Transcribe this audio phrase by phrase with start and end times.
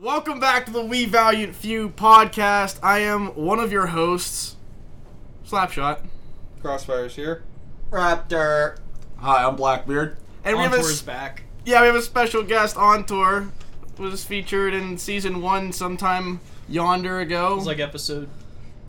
[0.00, 2.78] Welcome back to the We Valiant Few podcast.
[2.82, 4.56] I am one of your hosts,
[5.46, 6.06] Slapshot,
[6.62, 7.42] Crossfire's here.
[7.90, 8.78] Raptor.
[9.18, 10.16] Hi, I'm Blackbeard.
[10.44, 11.42] and we have a back.
[11.66, 13.48] yeah we have a special guest Ontour.
[13.98, 17.52] Was featured in season one sometime yonder ago.
[17.52, 18.28] It was like episode.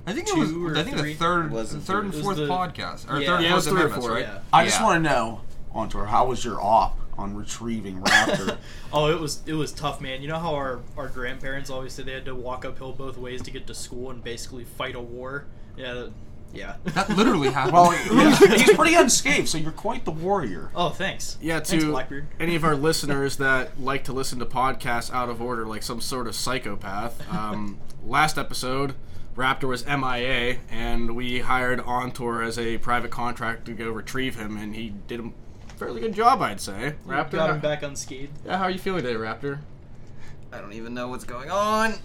[0.07, 0.54] I think it Two was.
[0.54, 1.14] or I think three?
[1.14, 2.21] the third, Was the it third and three?
[2.21, 3.28] It fourth the- podcast, or Yeah.
[3.28, 4.16] third and Yeah, it fourth was three or amendments, four.
[4.16, 4.25] right?
[4.25, 4.39] Yeah.
[4.54, 4.86] I just Yeah.
[4.86, 5.41] want to know,
[5.75, 8.57] Ontour, how was your op on retrieving Raptor?
[8.94, 10.21] Oh, it was it was tough, man.
[10.21, 13.41] You know how our our grandparents always said they had to walk uphill both ways
[13.44, 15.45] to get to school and basically fight a war.
[15.77, 16.12] Yeah, that-
[16.53, 16.76] yeah.
[16.84, 17.73] That literally happened.
[17.73, 20.70] well, he's, he's pretty unscathed, so you're quite the warrior.
[20.76, 21.38] oh, thanks.
[21.41, 22.27] yeah, to Blackbeard.
[22.41, 26.02] any of our listeners that like to listen to podcasts out of order, like some
[26.02, 27.25] sort of psychopath.
[27.34, 28.95] Um, last episode,
[29.38, 34.58] Raptor was MIA, and we hired Ontour as a private contract to go retrieve him,
[34.58, 35.31] and he did a
[35.81, 36.94] fairly good job, I'd say.
[37.08, 38.38] Raptor, got him back unscathed.
[38.45, 39.58] Yeah, how are you feeling today, Raptor?
[40.53, 41.95] I don't even know what's going on.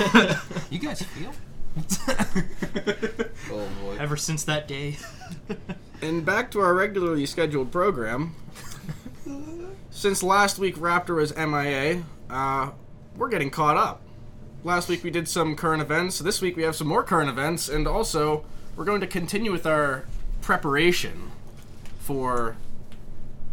[0.70, 1.32] you guys feel?
[3.50, 3.96] Oh boy.
[3.98, 4.96] Ever since that day.
[6.02, 8.34] And back to our regularly scheduled program.
[9.92, 12.70] Since last week Raptor was MIA, uh,
[13.16, 14.02] we're getting caught up.
[14.64, 16.18] Last week we did some current events.
[16.18, 18.44] This week we have some more current events, and also
[18.74, 20.06] we're going to continue with our
[20.40, 21.30] preparation
[22.00, 22.56] for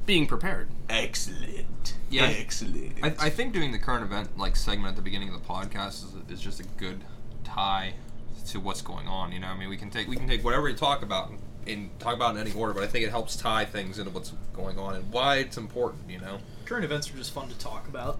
[0.05, 0.69] being prepared.
[0.89, 1.95] Excellent.
[2.09, 2.25] Yeah.
[2.25, 2.93] Excellent.
[3.03, 6.03] I, I think doing the current event like segment at the beginning of the podcast
[6.03, 7.03] is, is just a good
[7.43, 7.93] tie
[8.47, 9.31] to what's going on.
[9.31, 11.39] You know, I mean, we can take we can take whatever we talk about and,
[11.67, 14.33] and talk about in any order, but I think it helps tie things into what's
[14.53, 16.09] going on and why it's important.
[16.09, 18.19] You know, Current events are just fun to talk about.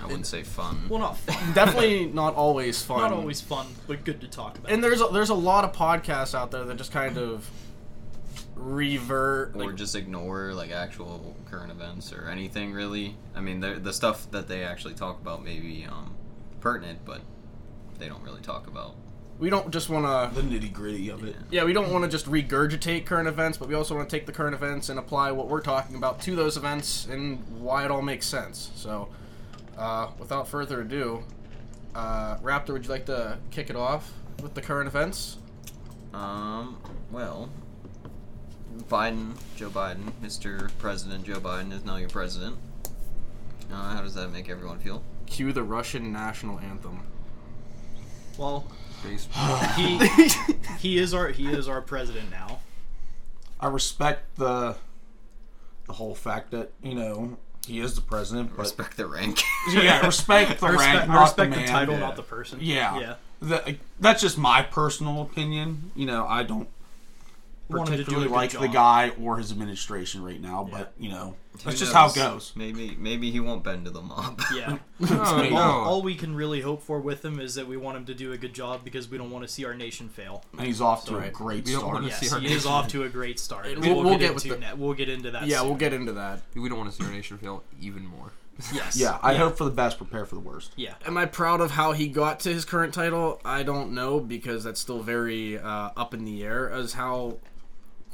[0.00, 0.86] I wouldn't say fun.
[0.88, 1.52] Well, not fun.
[1.54, 3.00] Definitely not always fun.
[3.00, 4.70] not always fun, but good to talk about.
[4.70, 7.48] And there's a, there's a lot of podcasts out there that just kind of
[8.56, 9.54] revert.
[9.54, 13.16] or like, just ignore like actual current events or anything really.
[13.34, 16.14] I mean, they're- the stuff that they actually talk about may be um,
[16.60, 17.20] pertinent, but
[17.98, 18.94] they don't really talk about.
[19.38, 21.36] we don't just want to the nitty gritty of it.
[21.50, 24.24] yeah, we don't want to just regurgitate current events, but we also want to take
[24.26, 27.90] the current events and apply what we're talking about to those events and why it
[27.90, 28.70] all makes sense.
[28.74, 29.08] So,
[29.76, 31.22] uh, without further ado,
[31.94, 34.10] uh, Raptor, would you like to kick it off
[34.42, 35.36] with the current events?
[36.14, 36.78] Um,
[37.10, 37.50] well,
[38.84, 40.70] Biden, Joe Biden, Mr.
[40.78, 42.56] President Joe Biden is now your president.
[43.72, 45.02] Uh, how does that make everyone feel?
[45.26, 47.00] Cue the Russian national anthem.
[48.38, 48.64] well,
[49.02, 49.56] baseball.
[49.76, 49.98] he
[50.78, 52.60] he is our he is our president now.
[53.58, 54.76] I respect the
[55.86, 57.36] the whole fact that you know
[57.66, 59.40] he is the president, but Respect the rank.
[59.72, 62.00] yeah, respect the respect, rank, not respect the the, title, Yeah.
[62.00, 62.60] not the person.
[62.62, 63.00] Yeah.
[63.00, 63.14] yeah.
[63.40, 65.90] The- that's just my personal opinion.
[65.96, 69.38] You know, I don't Want him to do a particularly good like the guy or
[69.38, 70.78] his administration right now, Yeah.
[70.78, 72.52] but you know, Who that's just how it goes.
[72.54, 74.40] Maybe maybe he won't bend to the mob.
[74.54, 74.78] Yeah.
[75.00, 75.54] no, Maybe.
[75.54, 75.60] no.
[75.60, 78.14] All, all we can really hope for with him is that we want him to
[78.14, 80.44] do a good job because we don't want to see our nation fail.
[80.52, 81.28] And he's off to Right.
[81.28, 81.94] a great We don't start.
[81.94, 83.66] wanna Yes, see our he is off to a great start.
[83.66, 84.78] And We'll, we'll- we'll get, get into the- that.
[84.78, 85.46] We'll get into that.
[85.46, 85.68] Yeah, soon.
[85.68, 86.42] we'll get into that.
[86.54, 88.32] we don't want to see our nation fail even more.
[88.72, 88.96] Yes.
[88.96, 90.72] Yeah, I hope for the best, prepare for the worst.
[90.76, 90.94] Yeah.
[91.06, 93.38] Am I proud of how he got to his current title?
[93.44, 97.36] I don't know because that's still very uh, up in the air as how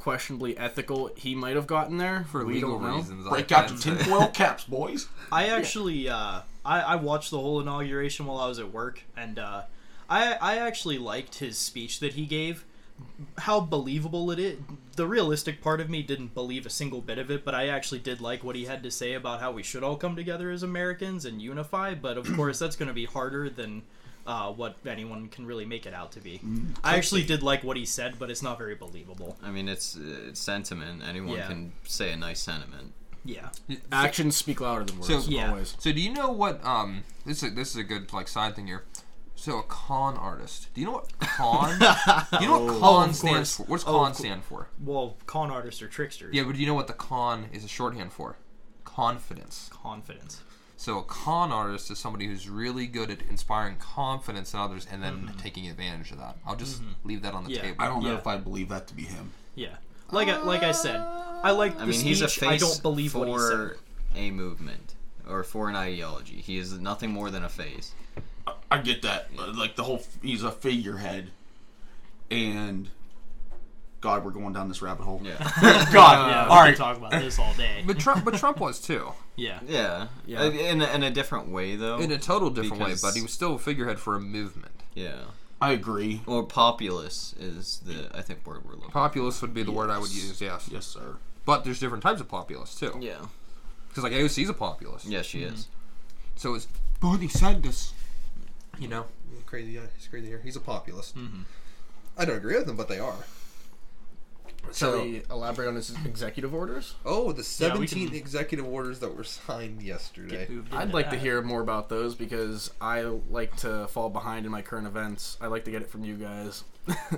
[0.02, 2.24] questionably ethical he might have gotten there.
[2.24, 2.96] For we legal don't know.
[2.96, 3.90] reasons, Break I out your can say.
[4.04, 5.06] tinfoil caps, boys.
[5.30, 9.38] I actually, uh, I, I watched the whole inauguration while I was at work, and
[9.38, 9.62] uh,
[10.10, 12.64] I, I actually liked his speech that he gave.
[13.38, 14.58] How believable it is.
[14.96, 18.00] The realistic part of me didn't believe a single bit of it, but I actually
[18.00, 20.62] did like what he had to say about how we should all come together as
[20.64, 21.94] Americans and unify.
[21.94, 23.82] But of course, that's going to be harder than
[24.26, 26.40] uh, what anyone can really make it out to be.
[26.84, 29.36] I actually did like what he said, but it's not very believable.
[29.42, 31.02] I mean, it's, it's sentiment.
[31.06, 31.46] Anyone Yeah.
[31.48, 32.92] can say a nice sentiment.
[33.24, 33.50] Yeah.
[33.92, 35.08] Actions speak louder than words.
[35.08, 35.50] So- Yeah.
[35.50, 35.76] Always.
[35.78, 36.64] So do you know what?
[36.64, 38.84] Um, this is this is a good like side thing here.
[39.36, 40.68] So a con artist.
[40.74, 41.78] Do you know what con?
[41.78, 41.84] do
[42.44, 43.62] you know what Oh, con of stands for?
[43.64, 44.68] What's Oh, con stand for?
[44.82, 46.34] Well, con artists are tricksters.
[46.34, 48.36] Yeah, but do you know what the con is a shorthand for?
[48.84, 49.70] Confidence.
[49.72, 50.42] Confidence.
[50.82, 55.00] So a con artist is somebody who's really good at inspiring confidence in others and
[55.00, 56.36] then taking advantage of that.
[56.44, 57.60] I'll just leave that on the Yeah.
[57.62, 57.76] table.
[57.78, 58.18] I don't know Yeah.
[58.18, 59.30] if I believe that to be him.
[59.54, 59.76] Yeah.
[60.10, 62.08] Like I, like I said, I like the I mean, speech.
[62.08, 63.48] he's a face I don't believe what he said.
[63.48, 63.76] for
[64.16, 64.96] a movement
[65.28, 66.40] or for an ideology.
[66.40, 67.92] He is nothing more than a face.
[68.44, 69.28] I, I get that.
[69.38, 71.30] Uh, Like the whole, he's a figurehead,
[72.28, 72.88] and
[74.02, 75.22] God, we're going down this rabbit hole.
[75.24, 75.38] Yeah.
[75.92, 77.82] God, Yeah, we all can talk about this all day.
[77.86, 79.60] But Trump, but Trump was too, yeah.
[79.66, 80.08] Yeah.
[80.26, 80.40] Yeah.
[80.42, 81.98] Uh, In, a, in a different way, though.
[82.00, 82.94] in a total different way.
[83.00, 84.74] But he was still a figurehead for a movement.
[84.94, 85.22] yeah.
[85.60, 86.22] I agree.
[86.26, 88.90] Or populist is the I think word we're looking.
[88.90, 90.40] Populist would be the word I would use.
[90.40, 90.68] Yes.
[90.72, 91.14] Yes, sir.
[91.46, 92.98] But there's different types of populists too.
[93.00, 93.18] Yeah.
[93.86, 95.06] Because like AOC's a populist.
[95.06, 95.68] Yes, she is.
[96.34, 96.66] So is
[96.98, 97.94] Bernie Sanders.
[98.80, 99.06] You know,
[99.46, 99.78] crazy.
[99.96, 100.40] He's crazy here.
[100.42, 101.14] He's a populist.
[102.18, 103.14] I don't agree with him, but they are.
[104.66, 106.94] Shall So, we elaborate on his executive orders?
[107.04, 110.44] oh, the Yeah, 17 can- executive orders that were signed yesterday.
[110.72, 114.52] I'd into like to hear more about those because I like to fall behind in
[114.52, 115.36] my current events.
[115.40, 116.64] I like to get it from you guys.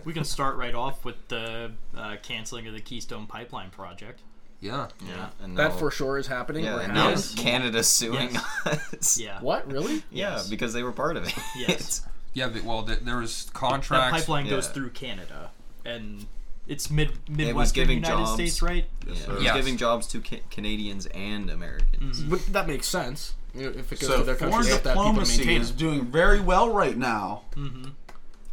[0.05, 4.21] We can start right off with the uh, canceling of the Keystone Pipeline project.
[4.61, 4.89] Yeah.
[5.07, 6.65] Yeah, and that for sure is happening.
[6.65, 7.35] Yeah, or and now Yes.
[7.35, 8.95] Canada's suing Yes.
[8.95, 9.19] us.
[9.19, 9.41] Yeah.
[9.41, 9.97] What really?
[10.11, 10.49] Yeah, Yes.
[10.49, 11.35] because they were part of it.
[11.57, 12.03] Yes.
[12.37, 14.11] Yeah, but, well, th- there was That contracts.
[14.11, 14.73] pipeline goes yeah.
[14.73, 15.53] through Canada,
[15.85, 16.27] and
[16.67, 18.33] it's mid Midwestern was United jobs.
[18.35, 18.87] States, right?
[19.07, 19.31] Yeah, sir.
[19.33, 19.57] it was Yes.
[19.57, 22.21] giving jobs to ca- Canadians and Americans.
[22.21, 22.31] Mm-hmm.
[22.31, 23.35] But that makes sense.
[23.55, 25.05] You know, if it goes So to their country, foreign they have to have people
[25.05, 27.43] to diplomacy maintain is doing very well right now.
[27.55, 27.91] Mm-hmm.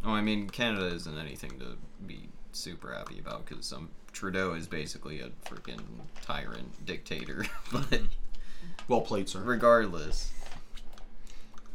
[0.04, 1.76] Oh, I mean, Canada isn't anything to
[2.06, 5.80] be super happy about because some Trudeau is basically a freaking
[6.24, 7.46] tyrant dictator.
[7.72, 8.02] but
[8.88, 9.40] Well played, sir.
[9.40, 10.30] regardless,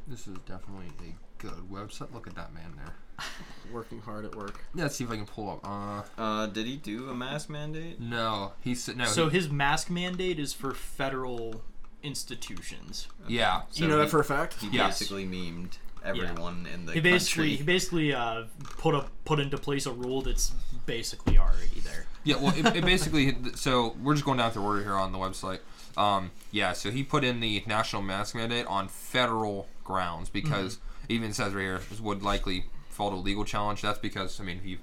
[0.07, 2.13] This is definitely a good website.
[2.13, 2.95] Look at that man there.
[3.73, 4.63] Working hard at work.
[4.73, 5.59] Yeah, Let's see if I can pull up.
[5.67, 7.99] Uh, uh, did he do a mask mandate?
[7.99, 9.05] no, he's no.
[9.05, 11.61] So he- his mask mandate is for federal
[12.01, 13.07] institutions.
[13.27, 13.61] yeah.
[13.73, 14.55] Do you know he- that for a fact?
[14.61, 14.99] He Yes.
[14.99, 17.55] basically memed everyone in the He basically country.
[17.57, 18.43] he basically uh,
[18.77, 20.53] put a put into place a rule that's
[20.85, 22.05] basically already there.
[22.23, 23.35] Yeah, well, it, it basically.
[23.55, 25.59] So we're just going down through order here on the website.
[25.97, 30.75] Um, yeah, so he put in the national mask mandate on federal grounds because
[31.09, 32.65] it even says right here would likely
[32.97, 33.81] fall to a legal challenge.
[33.81, 34.79] That's because I mean, if you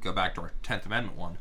[0.00, 1.38] go back to our Tenth Amendment one,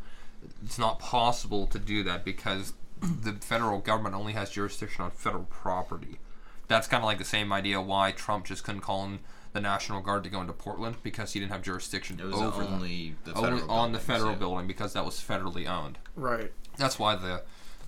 [0.63, 5.45] it's not possible to do that because the federal government only has jurisdiction on federal
[5.45, 6.19] property.
[6.68, 9.19] That's kind of like the same idea why Trump just couldn't call in
[9.54, 12.63] the National Guard to go into Portland because he didn't have jurisdiction It was over
[12.63, 12.74] them.
[12.75, 14.38] only the Only federal on the federal yeah.
[14.38, 15.98] building because that was federally owned.
[16.15, 16.51] Right.
[16.77, 17.42] That's why the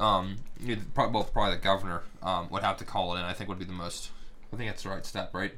[0.03, 3.25] um, you probably, well, probably the governor um, would have to call it in.
[3.25, 4.09] I think would be the most.
[4.51, 5.53] I think that's the right step, right?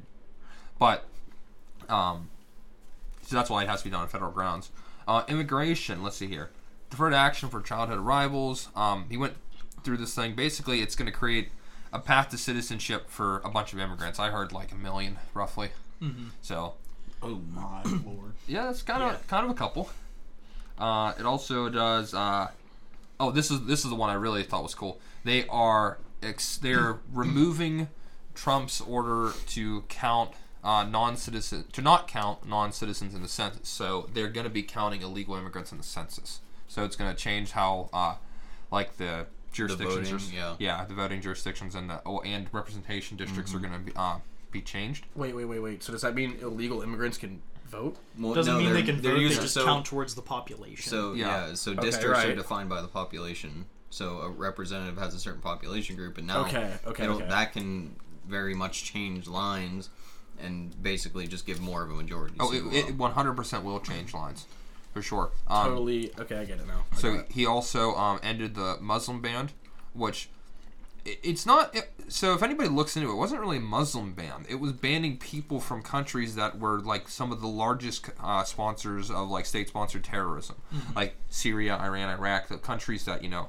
[0.77, 1.05] But
[1.87, 2.29] um,
[3.25, 4.69] so that's why it has to be done on federal grounds.
[5.07, 6.03] Uh, immigration.
[6.03, 6.51] Let's see here.
[6.89, 8.69] Deferred action for childhood arrivals.
[8.75, 9.33] Um, he went
[9.83, 10.35] through this thing.
[10.35, 11.49] Basically, it's going to create
[11.91, 14.19] a path to citizenship for a bunch of immigrants.
[14.19, 15.69] I heard like a million, roughly.
[16.41, 16.73] So
[17.21, 18.33] Oh my lord.
[18.47, 19.89] yeah, that's kind of kind of a couple.
[20.77, 22.13] Uh, it also does.
[22.13, 22.49] Uh,
[23.19, 24.99] oh, this is this is the one I really thought was cool.
[25.23, 27.87] They are ex- they're removing
[28.35, 30.31] Trump's order to count
[30.63, 33.67] uh, non-citizen to not count non-citizens in the census.
[33.67, 36.39] So they're going to be counting illegal immigrants in the census.
[36.67, 38.15] So it's going to change how uh,
[38.71, 40.85] like the jurisdictions voting, are, yeah.
[40.85, 44.17] the voting jurisdictions and the oh, and representation districts are going to be uh,
[44.51, 45.05] be changed.
[45.15, 45.83] Wait, wait, wait, wait.
[45.83, 47.97] So does that mean illegal immigrants can vote?
[48.17, 49.29] Well, Doesn't no, mean they're- can they're vote.
[49.29, 50.89] They just so, count towards the population.
[50.89, 51.47] So Yeah.
[51.47, 53.65] yeah, so Okay, districts are defined by the population.
[53.89, 57.27] So a representative has a certain population group, and now Okay, okay, okay.
[57.27, 57.95] that can
[58.27, 59.89] very much change lines
[60.43, 62.35] and basically just give more of a majority.
[62.39, 64.45] Oh, it, uh, 100% will change lines,
[64.93, 65.31] for sure.
[65.47, 66.11] Um, Totally.
[66.19, 66.83] Okay, I get it now.
[66.91, 67.27] I So it.
[67.31, 69.49] he also um, ended the Muslim ban,
[69.93, 70.29] which
[71.05, 71.75] i- it's not.
[71.75, 74.45] It, so if anybody looks into it, it wasn't really a Muslim ban.
[74.49, 79.09] It was banning people from countries that were like some of the largest uh, sponsors
[79.09, 80.57] of like state-sponsored terrorism,
[80.95, 83.47] like Syria, Iran, Iraq, the countries that you know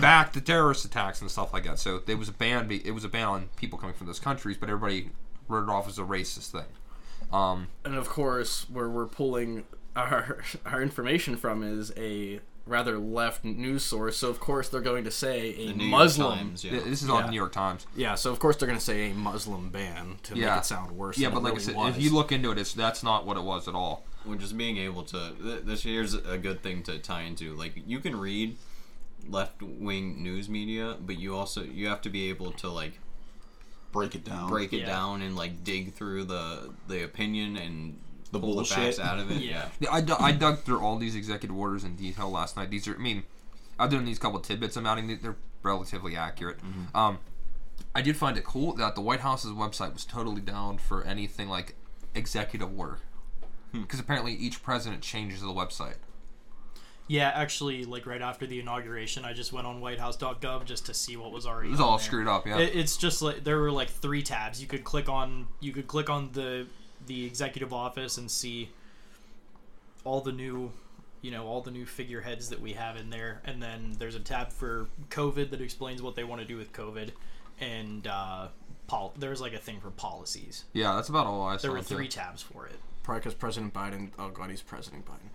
[0.00, 1.78] back the terrorist attacks and stuff like that.
[1.78, 2.70] So there was a ban.
[2.70, 5.10] It was a ban on people coming from those countries, but everybody
[5.48, 6.64] wrote it off as a racist thing.
[7.32, 9.64] Um, and of course, where we're pulling
[9.96, 14.16] our our information from is a rather left news source.
[14.16, 16.38] So of course they're going to say a New Muslim.
[16.38, 16.72] Times, yeah.
[16.80, 17.24] this is on Yeah.
[17.26, 17.86] the New York Times.
[17.94, 20.50] Yeah, so of course they're going to say a Muslim ban to Yeah.
[20.54, 21.18] make it sound worse.
[21.18, 21.96] Yeah, than but it like really I said, was.
[21.96, 24.04] if you look into it, it's that's not what it was at all.
[24.24, 25.32] Well, just being able to.
[25.42, 27.54] Th- this here's a good thing to tie into.
[27.54, 28.56] Like you can read
[29.28, 32.98] left wing news media, but you also you have to be able to like
[33.94, 34.50] Break it down.
[34.50, 34.86] break it Yeah.
[34.86, 37.98] down and like dig through the the opinion and
[38.32, 38.76] The pull bullshit.
[38.76, 39.40] the facts out of it.
[39.40, 39.68] Yeah.
[39.80, 42.68] Yeah, I, dug through all these executive orders in detail last night.
[42.70, 43.22] These are, I mean,
[43.78, 46.58] other than these couple tidbits I'm adding, they're relatively accurate.
[46.94, 47.18] Um,
[47.94, 51.48] I did find it cool that the White House's website was totally down for anything
[51.48, 51.76] like
[52.14, 52.98] executive order.
[53.72, 55.96] Because apparently each president changes the website.
[57.06, 61.16] Yeah, actually, like right after the inauguration, I just went on WhiteHouse.gov just to see
[61.16, 61.68] what was already.
[61.68, 62.06] It was all there.
[62.06, 62.58] screwed up, yeah.
[62.58, 64.60] It, it's just like there were like three tabs.
[64.60, 66.66] You could click on you could click on the
[67.06, 68.70] the executive office and see
[70.04, 70.72] all the new
[71.20, 74.20] you know all the new figureheads that we have in there and then there's a
[74.20, 77.10] tab for covid that explains what they want to do with covid
[77.60, 78.48] and uh
[78.86, 81.62] pol- there's like a thing for policies yeah, that's about all I saw.
[81.62, 81.94] there were too.
[81.94, 84.10] three tabs for it probably because President Biden.
[84.18, 85.30] Oh God, he's President Biden.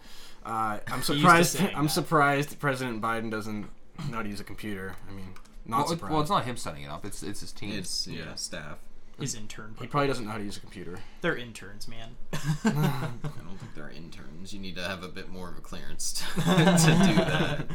[0.46, 1.62] Uh, I'm surprised.
[1.62, 1.90] I'm that.
[1.92, 3.62] surprised President Biden doesn't
[4.10, 4.96] know how to use a computer.
[5.08, 5.34] I mean,
[5.66, 7.06] not Well, it- well, it's not him setting it up.
[7.06, 7.72] It's it's his team.
[7.78, 8.80] It's yeah, staff.
[9.20, 9.76] his intern.
[9.80, 11.00] He probably doesn't know how to use a computer.
[11.22, 12.16] They're interns, man.
[12.34, 14.54] I don't think they're interns.
[14.54, 17.66] You need to have a bit more of a clearance to, to do that.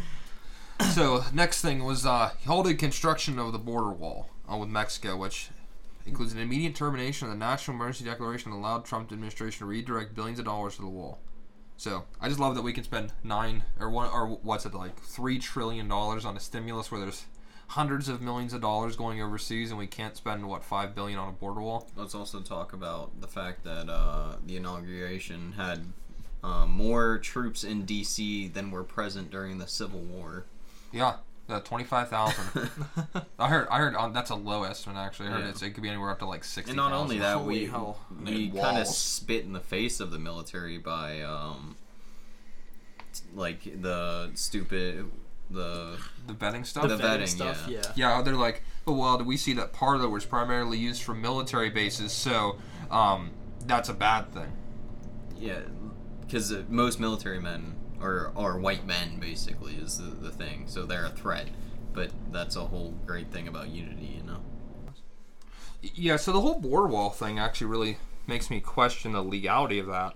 [0.93, 5.17] So next thing was uh, he halted construction of the border wall uh, with Mexico,
[5.17, 5.51] which
[6.07, 10.15] includes an immediate termination of the national emergency declaration that allowed Trump administration to redirect
[10.15, 11.19] billions of dollars to the wall.
[11.77, 14.99] So I just love that we can spend nine or one or what's it like
[15.01, 17.27] three trillion dollars on a stimulus where there's
[17.69, 21.29] hundreds of millions of dollars going overseas and we can't spend what five billion on
[21.29, 21.89] a border wall.
[21.97, 25.87] Let's also talk about the fact that uh, the inauguration had
[26.45, 28.49] uh, more troops in D.C.
[28.49, 30.45] than were present during the Civil War.
[30.93, 31.17] Yeah,
[31.49, 32.71] uh, twenty five thousand.
[33.39, 33.69] I heard.
[33.71, 33.95] I heard.
[33.97, 34.97] Um, that's a low estimate.
[34.99, 35.51] Actually, I heard Yeah.
[35.51, 36.71] it's, it could be anywhere up to like sixty.
[36.71, 37.99] And not only that, Holy we hell.
[38.25, 41.77] we kind of spit in the face of the military by um,
[43.13, 45.11] t- like the stupid
[45.51, 46.89] the the betting stuff.
[46.89, 47.83] The vetting, stuff, yeah.
[47.95, 51.15] Yeah, they're like, oh, well, we see that part of it was primarily used for
[51.15, 52.57] military bases, so
[52.91, 53.31] um,
[53.67, 54.53] that's a bad thing.
[55.39, 55.61] yeah
[56.23, 60.85] because uh, most military men are are white men basically is the, the thing so
[60.85, 61.49] they're a threat
[61.93, 64.41] but that's a whole great thing about unity you know
[65.83, 69.87] Yeah, so the whole border wall thing actually really makes me question the legality of
[69.87, 70.15] that.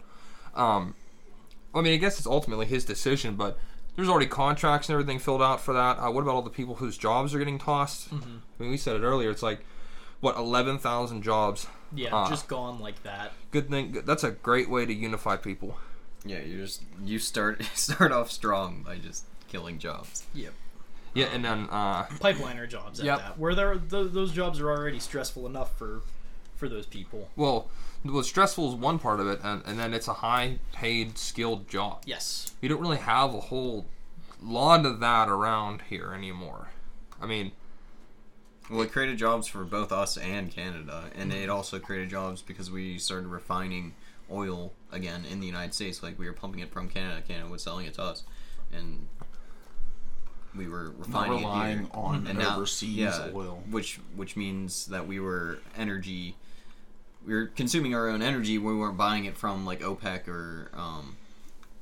[0.54, 0.94] Um,
[1.74, 3.58] I mean, I guess it's ultimately his decision, but
[3.94, 5.98] there's already contracts and everything filled out for that.
[5.98, 8.08] Uh, what about all the people whose jobs are getting tossed?
[8.12, 8.16] I
[8.58, 9.30] mean, we said it earlier.
[9.30, 9.60] It's like
[10.20, 11.66] what eleven thousand jobs.
[11.94, 13.32] Yeah, Uh, just gone like that.
[13.50, 14.02] Good thing.
[14.06, 15.76] That's a great way to unify people.
[16.24, 20.52] Yeah you just you start start off strong by just killing jobs Yep.
[21.14, 23.18] Yeah, and then uh, Pipeliner jobs at Yep.
[23.18, 23.38] that.
[23.38, 26.02] Where there th- those jobs are already stressful enough for
[26.56, 27.28] for those people.
[27.34, 27.68] well,
[28.02, 32.02] what's stressful is one part of it, and, and then it's a high-paid, skilled job.
[32.04, 32.52] Yes.
[32.60, 33.86] You don't really have a whole
[34.42, 36.68] lot of that around here anymore.
[37.22, 37.52] I mean,
[38.70, 42.70] well it created jobs for both us and canada and it also created jobs because
[42.70, 43.94] we started refining
[44.30, 47.62] oil again in the united states like we were pumping it from canada canada was
[47.62, 48.24] selling it to us
[48.72, 49.06] and
[50.56, 51.88] we were Not refining it relying here.
[51.92, 53.62] on and now, overseas yeah, oil.
[53.70, 56.36] which which means that we were energy
[57.26, 61.16] we were consuming our own energy we weren't buying it from like opec or um,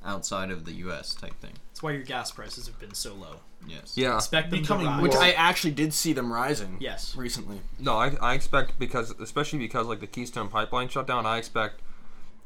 [0.05, 3.37] outside of the us type thing That's why your gas prices have been so low.
[3.67, 4.15] yes yeah.
[4.15, 5.01] Expect them to Becoming rise.
[5.01, 6.77] Which I actually did see them rising.
[6.79, 7.15] Yes.
[7.15, 7.59] Recently.
[7.79, 11.81] No, I, I expect because especially because like the Keystone Pipeline shut down, I expect.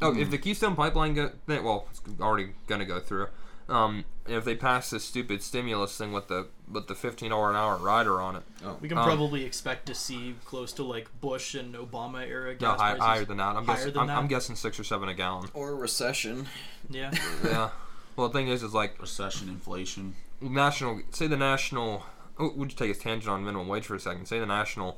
[0.02, 3.28] Oh, if the Keystone Pipeline go, well, it's already gonna go through.
[3.70, 7.56] Um, if they pass this stupid stimulus thing with the with the fifteen dollar an
[7.56, 11.08] hour rider on it, oh we can Um, probably expect to see close to like
[11.22, 13.04] Bush and Obama era no, gas high, prices.
[13.06, 13.56] higher than that.
[13.56, 13.94] I'm Higher guessing.
[13.94, 14.18] than I'm, that?
[14.18, 15.50] I'm guessing six or seven a gallon.
[15.54, 16.48] or recession
[16.90, 17.12] Yeah.
[17.46, 17.70] yeah.
[18.18, 20.16] Well, the thing is, is like Recession, inflation.
[20.42, 21.02] national.
[21.12, 22.04] Say the national.
[22.38, 24.26] Oh, we'll just take a tangent on minimum wage for a second.
[24.26, 24.98] Say the national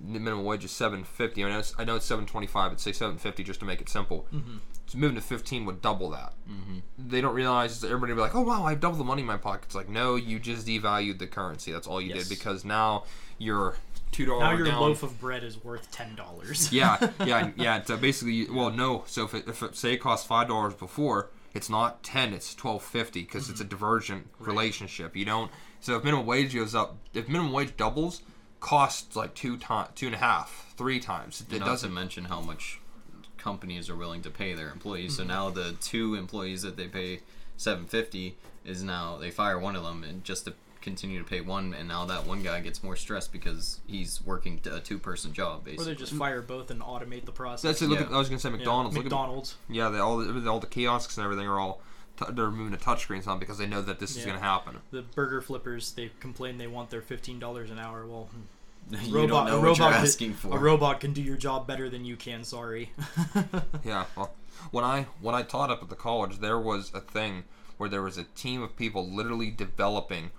[0.00, 1.44] minimum wage is seven fifty.
[1.44, 2.70] I know it's, I know it's seven twenty five.
[2.70, 4.26] But say seven fifty just to make it simple.
[4.34, 4.56] Mm-hmm.
[4.86, 6.34] So moving to fifteen would double that.
[6.50, 6.78] Mm-hmm.
[6.98, 9.26] They don't realize everybody will be like, oh wow, I have double the money in
[9.26, 9.64] my pocket.
[9.66, 11.72] It's like no, you just devalued the currency.
[11.72, 12.28] That's all you Yes.
[12.28, 13.04] did because now
[13.38, 13.76] your
[14.12, 16.72] two dollar now your gallon- loaf of bread is worth ten dollars.
[16.72, 17.82] yeah, yeah, yeah.
[17.82, 19.04] So basically, well, no.
[19.06, 22.32] So if it, if it, say it cost five dollars before, it's not ten.
[22.32, 25.16] It's twelve fifty because it's a divergent relationship.
[25.16, 25.50] You don't.
[25.80, 28.22] So if minimum wage goes up, if minimum wage doubles,
[28.66, 31.40] costs like two times, two and a half, three times.
[31.40, 31.94] It Not to doesn't.
[31.94, 32.80] mention how much
[33.38, 35.16] companies are willing to pay their employees.
[35.16, 35.28] So mm-hmm.
[35.28, 37.20] now the two employees that they pay
[37.56, 41.40] seven fifty is now they fire one of them and just to continue to pay
[41.40, 45.32] one, and now that one guy gets more stressed because he's working a two person
[45.32, 47.62] job Basically, Or they just fire both and automate the process.
[47.62, 47.88] That's it.
[47.88, 48.06] Look Yeah.
[48.06, 48.96] at, I was gonna say Yeah, McDonald's.
[48.96, 49.54] Look at- McDonald's.
[49.68, 51.82] yeah, they, all the all the kiosks and everything are all
[52.16, 54.78] t- they're moving to touchscreens now because they know that this is gonna happen.
[54.90, 58.04] The burger flippers, they complain they want their fifteen dollars an hour.
[58.06, 58.40] Well, you
[59.10, 60.56] robot, don't know a what robot you're can- asking for.
[60.56, 62.44] A robot can do your job better than you can.
[62.44, 62.90] Sorry.
[63.84, 64.32] Yeah, well,
[64.70, 67.44] when I when I taught up at the college, there was a thing
[67.76, 70.30] where there was a team of people literally developing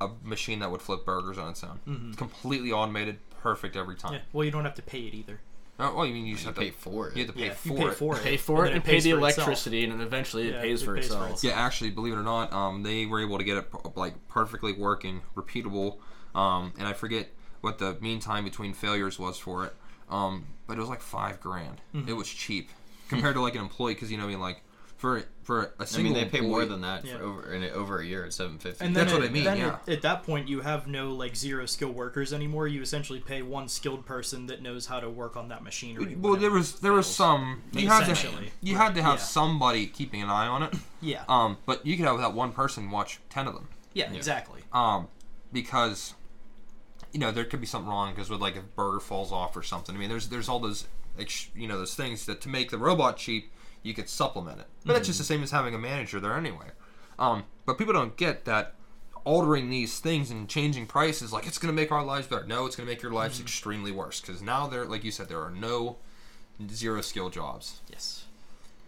[0.00, 1.80] a machine that would flip burgers on its own.
[2.08, 4.14] It's completely automated, perfect every time.
[4.14, 4.20] yeah.
[4.32, 5.40] Well, you don't have to pay it either.
[5.78, 7.16] Oh, well, you mean you just you have pay to for it.
[7.16, 7.94] You have to pay yeah, for you pay it.
[7.94, 8.22] for it.
[8.22, 9.38] Pay for it then and pay the for itself.
[9.38, 11.30] electricity, and then eventually it pays it for pays for itself.
[11.32, 11.44] itself.
[11.44, 14.72] Yeah, actually, believe it or not, um, they were able to get it like perfectly
[14.72, 15.98] working, repeatable,
[16.34, 17.28] um, and I forget
[17.62, 19.74] what the mean time between failures was for it,
[20.10, 21.80] um, but it was like five grand.
[21.94, 22.08] Mm-hmm.
[22.08, 22.70] It was cheap
[23.08, 24.62] compared to like an employee, because you know, I mean, like
[24.96, 27.16] for for a I single mean, they pay more than that Yeah.
[27.18, 28.84] for over in over a year at seven fifty.
[28.84, 29.78] And then That's what I mean, Then yeah.
[29.86, 32.68] at, at that point, you have no like zero skill workers anymore.
[32.68, 36.14] You essentially pay one skilled person that knows how to work on that machinery.
[36.16, 38.50] Well, there was there was some you had to Essentially.
[38.60, 39.24] you had to have Yeah.
[39.24, 40.74] somebody keeping an eye on it.
[41.00, 41.24] Yeah.
[41.28, 43.68] Um, but you could have that one person watch ten of them.
[43.94, 44.12] yeah.
[44.12, 44.60] Exactly.
[44.72, 45.08] Um,
[45.52, 46.14] because
[47.12, 49.62] you know, there could be something wrong because with like if burger falls off or
[49.62, 49.94] something.
[49.94, 50.86] I mean, there's there's all those
[51.54, 53.52] you know those things that to make the robot cheap,
[53.82, 54.66] you could supplement it.
[54.84, 56.66] But it's just the same as having a manager there anyway.
[57.18, 58.74] Um, but people don't get that
[59.24, 62.44] altering these things and changing prices like it's going to make our lives better.
[62.44, 65.28] No, it's going to make your lives extremely worse because now there, like you said,
[65.28, 65.96] there are no
[66.70, 67.80] zero skill jobs.
[67.88, 68.24] Yes.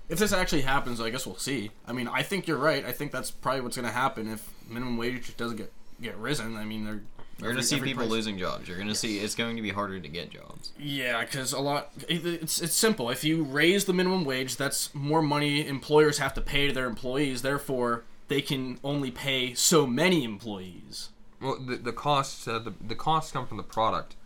[0.08, 1.70] If this actually happens, I guess we'll see.
[1.86, 2.84] I mean, I think you're right.
[2.84, 6.56] I think that's probably what's going to happen if minimum wage doesn't get get risen.
[6.56, 7.02] I mean, they're
[7.40, 8.68] You're gonna see people price- losing jobs.
[8.68, 10.72] You're gonna see it's going to be harder to get jobs.
[10.78, 11.90] Yeah, because a lot.
[12.08, 13.10] it- It's it's simple.
[13.10, 16.86] If you raise the minimum wage, that's more money employers have to pay to their
[16.86, 17.42] employees.
[17.42, 21.10] Therefore, they can only pay so many employees.
[21.40, 24.16] Well, the, the costs uh, the, the costs come from the product,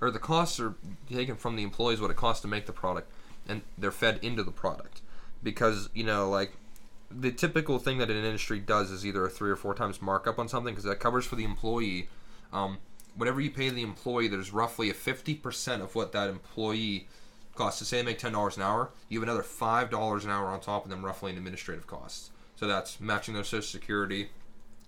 [0.00, 0.74] or the costs are
[1.10, 3.10] taken from the employees what it costs to make the product,
[3.46, 5.02] and they're fed into the product,
[5.42, 6.52] because you know like
[7.10, 10.38] the typical thing that an industry does is either a three or four times markup
[10.38, 12.08] on something because that covers for the employee.
[12.52, 12.78] Um,
[13.16, 17.08] whatever you pay the employee, there's roughly a fifty percent of what that employee
[17.54, 17.78] costs.
[17.80, 20.48] To say they make ten dollars an hour, you have another five dollars an hour
[20.48, 22.30] on top of them, roughly in administrative costs.
[22.56, 24.30] So that's matching their social security,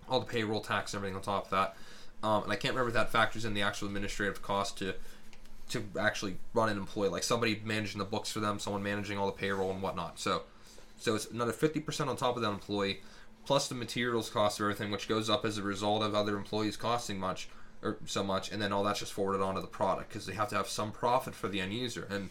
[0.08, 1.76] all the payroll tax everything on top of that.
[2.22, 4.94] Um, and I can't remember if that factors in the actual administrative cost to
[5.70, 9.26] to actually run an employee, like somebody managing the books for them, someone managing all
[9.26, 10.18] the payroll and whatnot.
[10.18, 10.42] So,
[10.98, 13.00] so it's another fifty percent on top of that employee,
[13.50, 16.76] plus the materials cost of everything, which goes up as a result of other employees
[16.76, 17.48] costing much
[17.82, 20.48] or so much, and then all that's just forwarded onto the product because they have
[20.48, 22.30] to have some profit for the end user and.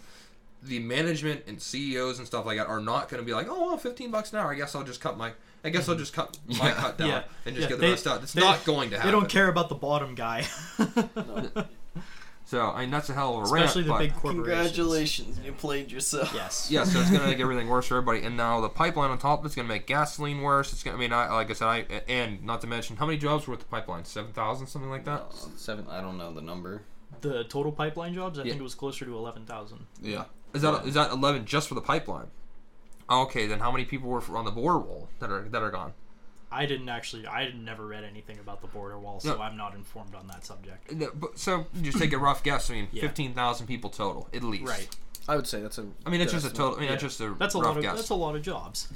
[0.61, 3.67] The management and CEOs and stuff like that are not going to be like, oh,
[3.67, 4.51] well, fifteen bucks an hour.
[4.51, 5.31] I guess I'll just cut my,
[5.63, 6.73] I guess I'll just cut my Yeah.
[6.73, 7.23] cut down Yeah.
[7.45, 8.21] and just Yeah, get the they- rest out.
[8.23, 9.09] It's they- not going to happen.
[9.09, 10.45] They don't care about the bottom guy.
[12.49, 13.87] So I mean, that's a hell of a Especially rant.
[13.87, 14.45] the but- big corporations.
[14.47, 16.31] Congratulations, you played yourself.
[16.33, 16.67] Yes.
[16.71, 18.23] Yeah, so it's gonna make everything worse for everybody.
[18.25, 20.73] And now the pipeline on top of it's gonna make gasoline worse.
[20.73, 20.97] It's gonna.
[20.97, 23.53] I mean, I, like I said, I and not to mention how many jobs were
[23.53, 24.03] at the pipeline?
[24.03, 25.21] Seven thousand, something like that.
[25.29, 25.85] Uh, seven.
[25.91, 26.81] I don't know the number.
[27.21, 28.49] The total pipeline jobs, I Yeah.
[28.53, 29.85] think it was closer to eleven thousand.
[30.01, 30.23] Yeah.
[30.55, 32.31] Is that is that eleven just for the pipeline?
[33.11, 35.93] Okay, then how many people were on the border wall that are that are gone?
[36.51, 37.27] I didn't actually.
[37.27, 39.41] I had never read anything about the border wall, so No.
[39.41, 40.91] I'm not informed on that subject.
[40.91, 42.69] No, but- So just take a rough guess.
[42.71, 43.01] I mean, Yeah.
[43.01, 44.67] fifteen thousand people total at least.
[44.67, 44.95] Right.
[45.27, 45.87] I would say that's a.
[46.05, 46.75] I mean, it's good just a total.
[46.77, 46.91] I mean, Yeah.
[46.91, 47.83] that's just a That's a rough lot of.
[47.83, 47.95] guess.
[47.97, 48.87] That's a lot of jobs.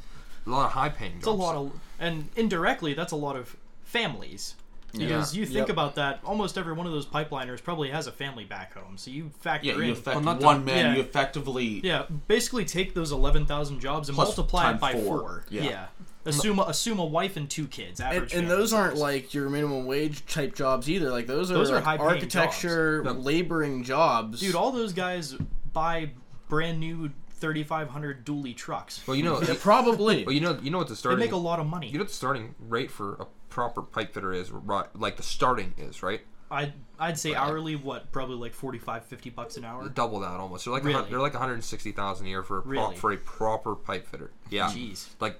[0.46, 1.28] a lot of high paying jobs.
[1.28, 4.56] A lot of, and indirectly, that's a lot of families.
[4.96, 5.70] Because you think Yep.
[5.70, 8.98] about that, almost every one of those pipeliners probably has a family back home.
[8.98, 10.86] So you factor Yeah, in, you affect Well, not one to- man.
[10.86, 10.96] yeah.
[10.96, 15.02] You effectively yeah, basically take those eleven thousand jobs and multiply it by four.
[15.20, 15.44] four.
[15.50, 15.64] Yeah.
[15.64, 15.86] Yeah.
[16.26, 18.00] Assume assume a wife and two kids.
[18.00, 18.34] And, Average.
[18.34, 21.10] and family those aren't like your minimum wage type jobs either.
[21.10, 23.16] Like those are, Those are like high-paying architecture, jobs.
[23.18, 23.22] No.
[23.22, 24.40] laboring jobs.
[24.40, 24.56] dude.
[24.56, 25.36] All those guys
[25.74, 26.12] buy
[26.48, 29.02] brand new thirty five hundred dually trucks.
[29.06, 30.24] Well, you know, Yeah, probably.
[30.26, 31.20] well, you know, you know what the They starting.
[31.20, 31.88] make a lot of money.
[31.88, 34.88] You know what the starting rate for a proper pipe fitter is, right?
[34.96, 36.22] Like the starting is, right?
[36.50, 37.40] I'd I'd say Right.
[37.42, 39.88] hourly, what probably like 45, 50 bucks an hour.
[39.90, 40.66] Double that almost.
[40.66, 41.10] They're like Really?
[41.10, 42.96] they're like one hundred sixty thousand a year for a pro- Really?
[42.96, 44.32] for a proper pipe fitter.
[44.50, 45.08] Yeah, Jeez.
[45.20, 45.40] like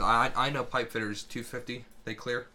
[0.00, 2.46] I, I know pipe fitters two fifty they clear.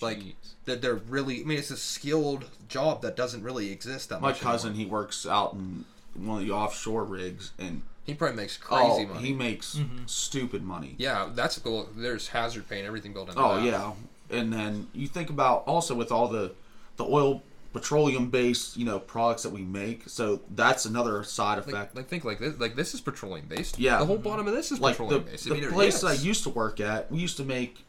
[0.00, 0.20] Like
[0.66, 1.40] that they're really.
[1.40, 4.40] I mean, it's a skilled job that doesn't really exist that My much.
[4.40, 4.84] cousin, anymore.
[4.86, 9.14] he works out in one of the offshore rigs, and he probably makes crazy oh,
[9.14, 9.26] money.
[9.26, 10.04] he makes mm-hmm.
[10.06, 10.94] stupid money.
[10.98, 11.88] yeah, that's cool.
[11.96, 13.64] There's hazard pay and everything built into Oh that.
[13.64, 13.92] yeah,
[14.30, 16.52] and then you think about also with all the
[16.96, 20.08] the oil petroleum based you know products that we make.
[20.08, 21.94] So that's another side effect.
[21.94, 22.58] like think like this.
[22.58, 23.78] Like this is petroleum based.
[23.78, 23.98] Yeah.
[23.98, 25.44] the whole bottom of this is Like the, petroleum based.
[25.44, 27.84] the place I used to work at, we used to make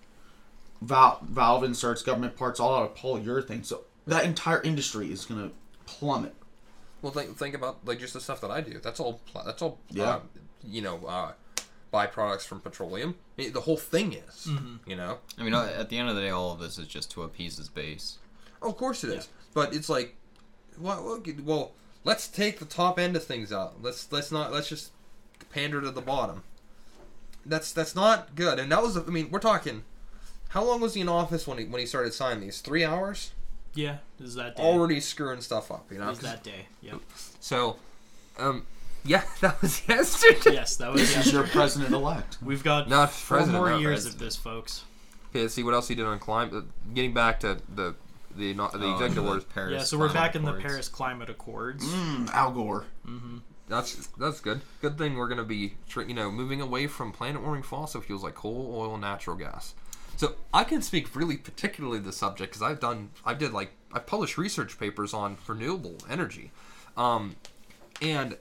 [0.82, 3.66] valve valve inserts, government parts, all out of polyurethane.
[3.66, 5.52] So that entire industry is gonna
[5.86, 6.36] plummet.
[7.02, 8.80] Well, think, think about like just the stuff that I do.
[8.84, 9.22] That's all.
[9.46, 9.80] That's all.
[9.90, 10.04] Yeah.
[10.04, 10.20] Uh,
[10.68, 11.32] you know, uh,
[11.94, 13.16] byproducts from petroleum.
[13.38, 14.50] I mean, the whole thing is.
[14.86, 15.20] You know.
[15.38, 17.24] I mean, uh, at the end of the day, all of this is just to
[17.24, 18.18] appease his base.
[18.62, 19.30] Oh, of course it is.
[19.54, 20.16] But it's like,
[20.80, 21.72] well, well, well,
[22.04, 23.82] let's take the top end of things out.
[23.82, 24.92] Let's let's not let's just
[25.52, 26.44] pander to the bottom.
[27.46, 28.60] That's that's not good.
[28.60, 28.98] And that was.
[28.98, 29.84] I mean, we're talking.
[30.50, 32.62] How long was he in office when he when he started signing these?
[32.62, 33.32] Three hours.
[33.74, 34.64] Yeah, is that day?
[34.64, 35.92] Already screwing stuff up.
[35.92, 36.10] You know.
[36.10, 36.68] Is that day?
[36.82, 37.00] Yep.
[37.40, 37.78] So,
[38.40, 38.66] um,
[39.06, 40.56] yeah, that was yesterday.
[40.56, 41.02] yes, that was.
[41.02, 41.52] This is your yesterday.
[41.60, 42.38] president elect.
[42.42, 44.14] We've got Not four president, more not years president.
[44.16, 44.84] of this, folks.
[45.32, 46.54] Okay, let's see what else he did on climate.
[46.54, 46.62] uh,
[46.94, 47.96] Getting back to the
[48.36, 49.44] the not the Oh, executive orders.
[49.46, 50.64] Paris yeah, so we're Climate back in the Accords.
[50.66, 51.86] Paris Climate Accords.
[51.86, 52.86] Mm, Al Gore.
[53.70, 54.62] That's that's good.
[54.82, 58.24] Good thing we're gonna be tr- you know moving away from planet warming fossil fuels
[58.24, 59.74] like coal, oil, and natural gas.
[60.16, 63.72] So I can speak really particularly to the subject because I've done I did like
[63.92, 66.52] I published research papers on renewable energy,
[66.96, 67.36] um,
[68.02, 68.38] and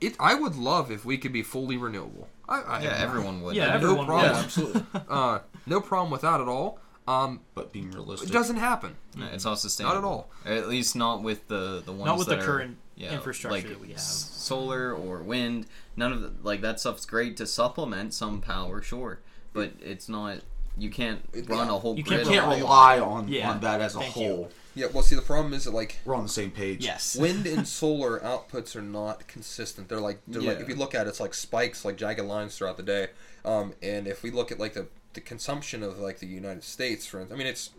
[0.00, 2.28] it I would love if we could be fully renewable.
[2.48, 3.56] I, I Yeah, everyone would.
[3.56, 4.26] Yeah, I mean, everyone problem.
[4.28, 4.36] would.
[4.36, 4.82] yeah, absolutely.
[5.08, 6.78] uh, no problem with that at all.
[7.08, 8.30] Um, but being realistic.
[8.30, 8.96] it doesn't happen.
[9.16, 9.94] No, it's not sustainable.
[9.94, 10.30] Not at all.
[10.44, 13.54] At least not with the the ones Not with the that are- current yeah, infrastructure
[13.56, 14.00] like that we have.
[14.00, 15.66] solar or wind.
[15.96, 19.20] None of the, like that stuff's great to supplement some power, sure,
[19.52, 20.38] but it's not.
[20.78, 21.74] You can't run yeah.
[21.74, 22.24] a whole You grid.
[22.24, 24.48] can't You can't rely on, Yeah, on that as a thank you.
[24.76, 24.88] Whole.
[24.88, 24.92] Yeah.
[24.92, 26.84] Well, see, the problem is that like We're on the same page.
[26.84, 27.16] Yes.
[27.20, 29.88] wind and solar outputs are not consistent.
[29.88, 30.62] They're like they're like Yeah.
[30.62, 33.08] if you look at it, it's like spikes, like jagged lines throughout the day.
[33.44, 37.06] Um, and if we look at like the the consumption of like the United States,
[37.06, 37.70] for instance, I mean it's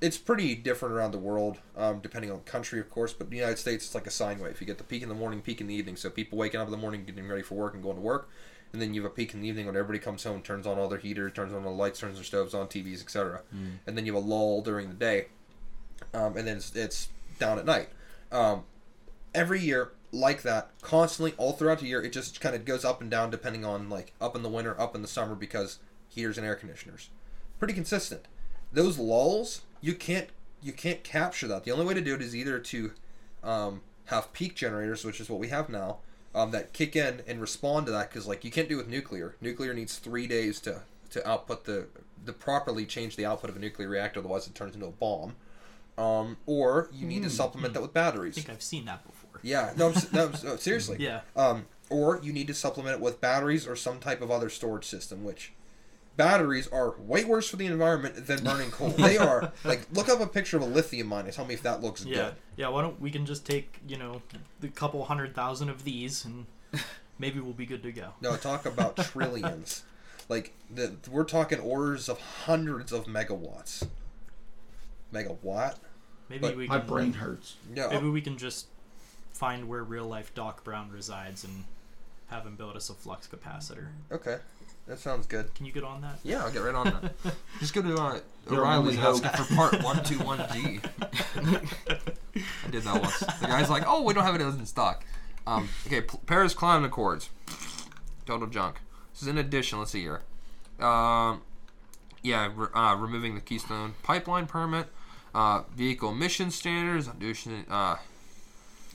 [0.00, 3.14] it's pretty different around the world, um, depending on country, of course.
[3.14, 4.60] But the United States, it's like a sine wave.
[4.60, 5.96] You get the peak in the morning, peak in the evening.
[5.96, 8.28] So people waking up in the morning, getting ready for work, and going to work,
[8.74, 10.78] and then you have a peak in the evening when everybody comes home, turns on
[10.78, 13.40] all their heaters, turns on all the lights, turns their stoves on, TVs, etc.
[13.86, 15.28] And then you have a lull during the day,
[16.14, 17.88] um, and then it's, it's down at night.
[18.32, 18.64] Um,
[19.34, 23.00] every year, like that, constantly all throughout the year, it just kind of goes up
[23.00, 25.78] and down depending on like up in the winter, up in the summer because
[26.08, 27.10] heaters and air conditioners,
[27.58, 28.26] pretty consistent.
[28.72, 30.28] Those lulls, you can't
[30.62, 31.64] you can't capture that.
[31.64, 32.92] The only way to do it is either to
[33.44, 35.98] um, have peak generators, which is what we have now,
[36.34, 38.88] um, that kick in and respond to that because like you can't do it with
[38.88, 39.36] nuclear.
[39.40, 41.86] Nuclear needs three days to to output the
[42.24, 45.36] the properly change the output of a nuclear reactor, otherwise it turns into a bomb.
[45.98, 48.36] Um, or you need to supplement that with batteries.
[48.36, 49.40] I think I've seen that before.
[49.42, 50.96] Yeah, no, I'm no, I'm seriously.
[51.00, 51.20] Yeah.
[51.34, 54.84] Um, or you need to supplement it with batteries or some type of other storage
[54.84, 55.52] system, which
[56.16, 58.88] batteries are way worse for the environment than burning coal.
[58.90, 61.62] they are like look up a picture of a lithium mine and tell me if
[61.62, 62.16] that looks Yeah.
[62.16, 62.34] good.
[62.56, 62.68] Yeah.
[62.68, 64.20] Why don't we can just take you know
[64.60, 66.46] the couple hundred thousand of these and
[67.18, 68.10] maybe we'll be good to go.
[68.20, 69.82] No, talk about trillions.
[70.28, 73.86] Like the we're talking orders of hundreds of megawatts.
[75.12, 75.76] Megawatt?
[76.28, 76.88] Maybe But we My can.
[76.88, 77.56] brain hurts.
[77.74, 77.88] Yeah.
[77.88, 78.66] Maybe we can just
[79.32, 81.64] find where real life Doc Brown resides and
[82.28, 83.86] have him build us a flux capacitor.
[84.10, 84.38] Okay.
[84.88, 85.52] That sounds good.
[85.54, 86.18] Can you get on that?
[86.22, 87.34] Yeah, I'll get right on that.
[87.60, 90.80] Just go to uh, O'Reilly's only and ask for part one two one G.
[91.34, 93.18] I did that once.
[93.18, 95.04] The guy's like, "Oh, we don't have it in stock."
[95.46, 97.30] Um, okay, P- Paris Climate Accords,
[98.26, 98.76] total junk.
[99.12, 99.78] This is in addition.
[99.80, 100.22] Let's see here.
[100.78, 101.42] Um,
[102.22, 104.86] yeah, re- uh, removing the Keystone Pipeline permit,
[105.36, 107.96] uh, vehicle emission standards, addition, uh,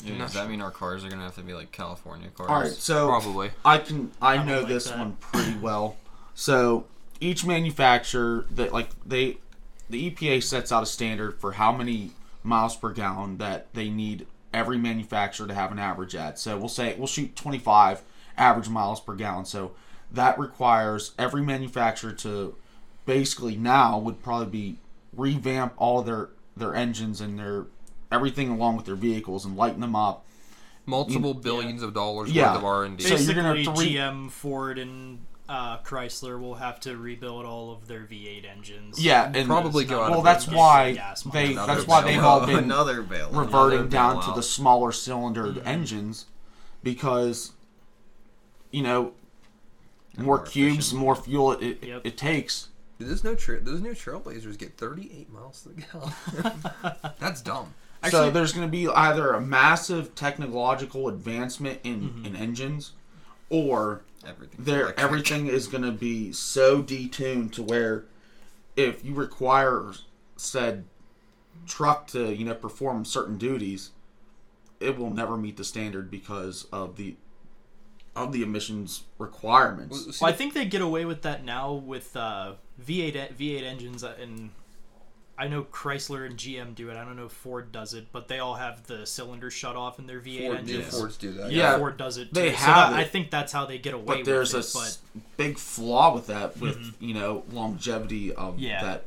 [0.04, 2.50] Yeah, does that mean our cars are gonna have to be like California cars?
[2.50, 3.52] All right, so probably.
[3.64, 4.98] I can I don't know like this that.
[4.98, 5.98] one pretty well.
[6.34, 6.86] So
[7.20, 9.38] each manufacturer that like they
[9.88, 12.12] the EPA sets out a standard for how many
[12.44, 16.40] miles per gallon that they need every manufacturer to have an average at.
[16.40, 18.02] So we'll say we'll shoot 25
[18.36, 19.46] average miles per gallon.
[19.46, 19.74] So
[20.12, 22.56] that requires every manufacturer to
[23.06, 24.78] basically now would probably be
[25.16, 27.66] revamp all their their engines and their
[28.12, 30.26] everything along with their vehicles and lighten them up.
[30.86, 32.50] Multiple billions of dollars Yeah.
[32.52, 33.04] worth of R and D.
[33.04, 36.98] So you're Basically, gonna have to re- GM, Ford, and uh, Chrysler will have to
[36.98, 39.00] rebuild all of their V8 engines.
[39.04, 40.58] Yeah, and Probably go out Well, of that's business.
[40.58, 41.54] why Gas they.
[41.54, 41.68] miles.
[41.68, 43.30] That's why they've all been another bail.
[43.32, 46.26] reverting another down to the smaller cylindered engines
[46.84, 47.52] because
[48.72, 49.12] you know
[50.18, 51.00] more, more cubes, efficient.
[51.02, 52.02] more fuel it, it, Yep.
[52.06, 52.70] it takes.
[53.08, 57.14] Those no tra- those new Trailblazers get 38 miles to the gallon.
[57.20, 57.74] That's dumb.
[58.10, 62.26] so there's going to be either a massive technological advancement in, Mm-hmm.
[62.26, 62.94] in engines,
[63.50, 64.58] or everything.
[64.64, 68.06] there everything is going to be so detuned to where
[68.76, 69.92] if you require
[70.38, 70.86] said
[71.68, 73.92] truck to you know perform certain duties,
[74.80, 77.16] it will never meet the standard because of the
[78.16, 80.04] of the emissions requirements.
[80.06, 82.54] Well, see, Well, I think they get away with that now with uh,
[82.86, 84.50] V8 e- V8 engines, uh, and
[85.38, 86.98] I know Chrysler and GM do it.
[86.98, 89.98] I don't know if Ford does it, but they all have the cylinder shut off
[89.98, 90.84] in their V8 Ford, engines.
[90.94, 91.52] yeah, Fords do that.
[91.52, 92.34] Yeah, Yeah, Ford does it.
[92.34, 92.56] they too.
[92.58, 93.02] have so that, it.
[93.02, 94.18] I think that's how they get away with that.
[94.20, 94.78] but there's a with it.
[94.80, 95.00] s-
[95.38, 98.64] big flaw with that with you know longevity of Mm-hmm.
[98.64, 98.84] Yeah.
[98.84, 99.06] that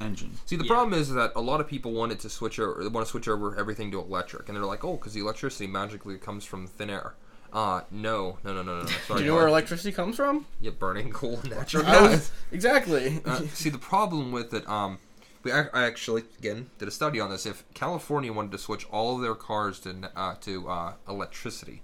[0.00, 0.32] engine.
[0.46, 0.68] See, the Yeah.
[0.74, 3.28] problem is that a lot of people wanted to switch over, they want to switch
[3.28, 6.90] over everything to electric, and they're like, oh, because the electricity magically comes from thin
[6.90, 7.14] air.
[7.52, 8.86] Uh, no, no, no, no, no.
[9.06, 10.44] Sorry, Do you know where electricity comes from?
[10.60, 12.30] Yeah, burning coal and natural gas.
[12.52, 13.20] exactly.
[13.24, 14.98] Uh, see, the problem with it, um,
[15.42, 17.46] we ac- I actually again did a study on this.
[17.46, 21.82] If California wanted to switch all of their cars to uh, to uh, electricity,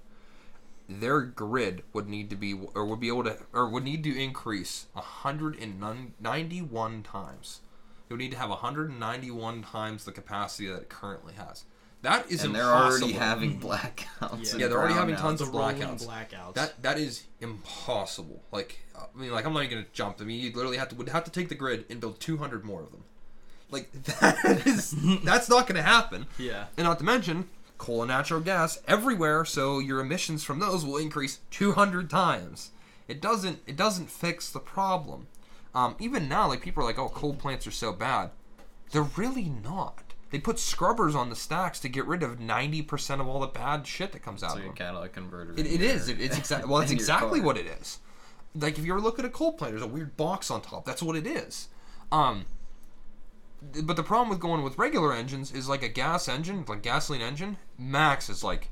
[0.88, 4.22] their grid would need to be or would be able to or would need to
[4.22, 7.60] increase 191 times.
[8.08, 11.64] It would need to have 191 times the capacity that it currently has.
[12.04, 14.52] That is and they're already having blackouts.
[14.52, 16.06] and Yeah, they're already having tons of blackouts.
[16.06, 16.54] blackouts.
[16.54, 18.42] That that is impossible.
[18.52, 20.18] Like I mean, like I'm not even gonna jump.
[20.20, 22.64] I mean, you literally have to would have to take the grid and build 200
[22.64, 23.04] more of them.
[23.70, 23.90] Like
[24.20, 26.26] that is that's not gonna happen.
[26.38, 26.66] yeah.
[26.76, 30.96] And not to mention coal and natural gas everywhere, so your emissions from those will
[30.98, 32.70] increase 200 times.
[33.08, 35.26] It doesn't it doesn't fix the problem.
[35.74, 38.30] Um, even now, like people are like, "Oh, coal plants are so bad."
[38.92, 40.03] They're really not.
[40.34, 43.46] They put scrubbers on the stacks to get rid of ninety percent of all the
[43.46, 44.76] bad shit that comes out It's of like them.
[44.86, 45.52] catalytic converter.
[45.56, 46.08] It, it is.
[46.08, 46.68] It, it's exactly.
[46.72, 48.00] Well, that's exactly what it is.
[48.52, 50.86] Like if you ever look at a coal plant, there's a weird box on top.
[50.86, 51.68] That's what it is.
[52.10, 52.46] Um,
[53.84, 57.22] but the problem with going with regular engines is like a gas engine, like gasoline
[57.22, 58.70] engine, max is like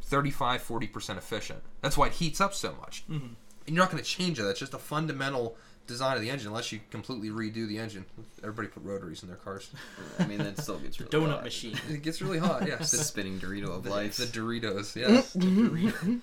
[0.00, 1.60] 35, 40 percent efficient.
[1.82, 3.04] That's why it heats up so much.
[3.06, 3.34] Mm-hmm.
[3.66, 4.44] And you're not going to change it.
[4.44, 8.04] That's just a fundamental design of the engine, unless you completely redo the engine.
[8.42, 9.70] Everybody put rotaries in their cars.
[10.18, 11.44] I mean, that still gets really Donut hot.
[11.44, 11.76] machine.
[11.90, 12.66] It gets really hot.
[12.66, 14.16] Yeah, the spinning Dorito of life.
[14.16, 15.32] The Doritos, yes.
[15.32, 16.20] the Dorito.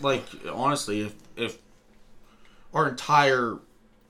[0.00, 1.58] like honestly, if if
[2.72, 3.58] our entire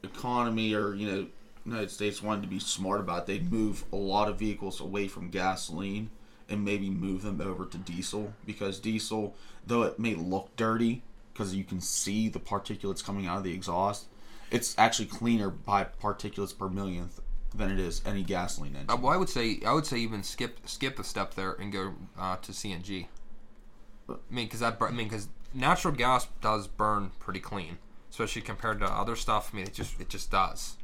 [0.02, 1.26] economy or you know
[1.64, 5.08] United States wanted to be smart about, it, they'd move a lot of vehicles away
[5.08, 6.10] from gasoline
[6.48, 9.34] and maybe move them over to diesel because diesel,
[9.66, 13.52] though it may look dirty because you can see the particulates coming out of the
[13.52, 14.06] exhaust,
[14.54, 17.20] it's actually cleaner by particulates per millionth
[17.54, 18.90] than it is any gasoline engine.
[18.90, 21.72] Uh, well, I would say I would say even skip skip a step there and
[21.72, 23.08] go uh, to CNG.
[24.08, 27.78] I mean, because that I mean, because natural gas does burn pretty clean,
[28.10, 29.50] especially compared to other stuff.
[29.52, 30.76] I mean, it just it just does.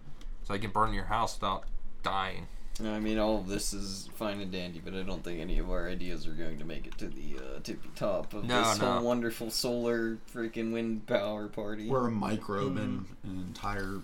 [0.43, 1.65] So you can burn your house without
[2.03, 2.49] dying.
[2.85, 5.71] I mean, all of this is fine and dandy, but I don't think any of
[5.71, 8.79] our ideas are going to make it to the uh, tippy top of No, this
[8.81, 8.93] no.
[8.93, 11.89] whole wonderful solar freaking wind power party.
[11.89, 14.01] We're a microbe in an entire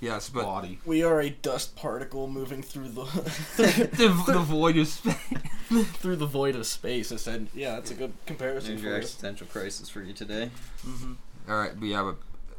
[0.00, 0.78] Yes, but body.
[0.86, 3.02] We are a dust particle moving through the
[3.56, 4.96] the, the void is
[5.98, 7.12] through the void of space.
[7.12, 9.04] I said, yeah, that's a good comparison There's for your us.
[9.04, 10.50] existential crisis for you today.
[11.48, 11.76] all right.
[11.76, 12.16] We have a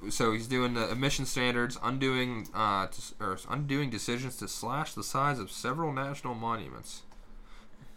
[0.09, 5.03] so he's doing the emission standards, undoing uh, to, or undoing decisions to slash the
[5.03, 7.03] size of several national monuments.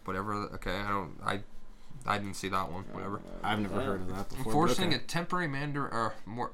[0.03, 0.33] Whatever.
[0.33, 1.13] Okay, I don't.
[1.25, 1.39] I
[2.05, 2.83] I didn't see that one.
[2.91, 3.21] Whatever.
[3.43, 4.45] I've never heard of that before.
[4.45, 4.97] Enforcing okay.
[4.97, 6.51] a temporary mandor or mor-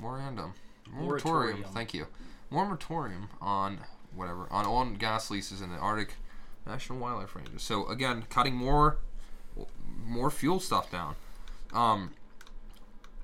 [0.00, 0.52] morandum,
[0.90, 1.58] moratorium.
[1.60, 1.64] Moratorium.
[1.74, 2.06] Thank you.
[2.50, 3.80] Moratorium on
[4.14, 6.14] whatever on all gas leases in the Arctic
[6.66, 7.62] National Wildlife Ranges.
[7.62, 8.98] So again, cutting more
[10.04, 11.16] more fuel stuff down.
[11.72, 12.12] Um.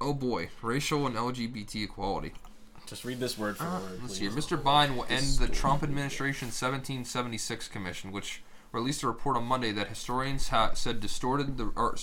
[0.00, 2.32] Oh boy, racial and LGBT equality.
[2.86, 4.32] Just read this word for Uh, word, let's please.
[4.32, 4.54] see.
[4.56, 4.60] Mr.
[4.60, 9.88] Biden will end the Trump administration's 1776 commission, which released a report on Monday that
[9.88, 11.94] historians ha- said distorted the or,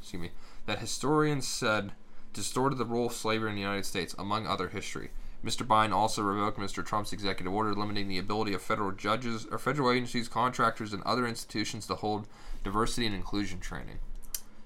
[0.00, 0.30] excuse me
[0.66, 1.92] that historians said
[2.32, 5.10] distorted the role of slavery in the United States, among other history.
[5.44, 5.66] Mr.
[5.66, 6.84] Biden also revoked Mr.
[6.84, 11.26] Trump's executive order limiting the ability of federal judges or federal agencies, contractors, and other
[11.26, 12.28] institutions to hold
[12.62, 13.98] diversity and inclusion training.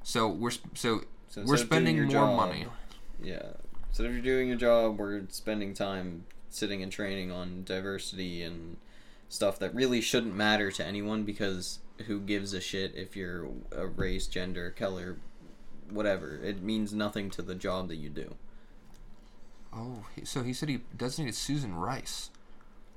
[0.02, 1.02] So we're so,
[1.34, 2.66] So we're instead of doing spending your more job- money.
[3.20, 3.42] Yeah.
[3.88, 8.76] Instead of you're doing your job, we're spending time sitting and training on diversity and
[9.28, 13.84] stuff that really shouldn't matter to anyone because who gives a shit if you're a
[13.84, 15.16] race, gender, color,
[15.90, 16.36] whatever.
[16.36, 18.36] It means nothing to the job that you do.
[19.74, 22.30] Oh, so he said he designated Susan Rice.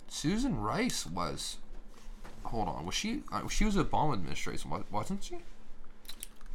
[0.07, 1.57] Susan Rice was.
[2.43, 3.23] Hold on, was she?
[3.31, 5.37] Uh, she was a Obama administration, wasn't she?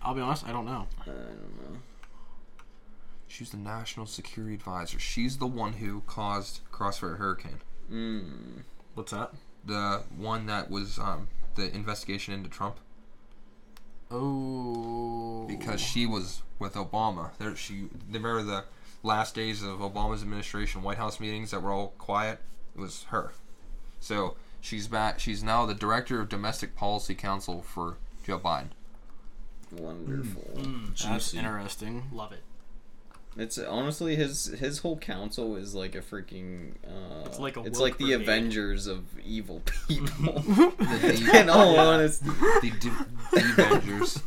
[0.04, 0.86] I'll be honest, I don't know.
[1.02, 1.78] I don't know.
[3.28, 4.98] She was the national security advisor.
[4.98, 7.60] She's the one who caused Crossfire Hurricane.
[7.90, 8.62] Mm.
[8.94, 9.30] What's that?
[9.64, 12.76] The one that was um, the investigation into Trump
[14.10, 15.46] Oh.
[15.48, 17.30] because she was with Obama.
[17.38, 18.64] There, she remember the
[19.02, 22.40] last days of Obama's administration White House meetings that were all quiet.
[22.76, 23.32] It was her.
[24.00, 25.18] So she's back.
[25.18, 28.68] She's now the director of domestic policy council for Joe Biden.
[29.78, 30.42] Wonderful.
[31.02, 32.04] That's interesting.
[32.12, 32.42] Love it.
[33.34, 36.72] It's honestly his his whole council is like a freaking.
[36.86, 38.22] Uh, It's like a it's like the brigade.
[38.22, 40.34] Avengers of evil people.
[40.78, 42.28] The In all honesty,
[42.60, 42.90] the D-
[43.34, 44.22] Avengers.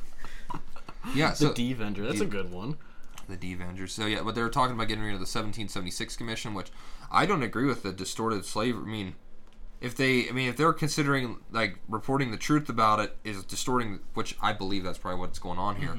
[1.14, 2.04] Yeah, The so D Avenger.
[2.08, 2.78] That's a good one.
[3.30, 3.94] the D Avengers.
[3.94, 6.72] So yeah, but they were talking about getting rid of the 1776 Commission, which
[7.12, 8.82] I don't agree with the distorted slavery.
[8.84, 9.16] I mean,
[9.82, 14.00] if they, I mean, if they're considering like reporting the truth about it is distorting,
[14.14, 15.98] which I believe that's probably what's going on here.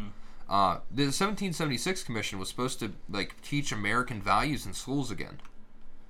[0.49, 5.41] Uh, the 1776 Commission was supposed to like teach American values in schools again.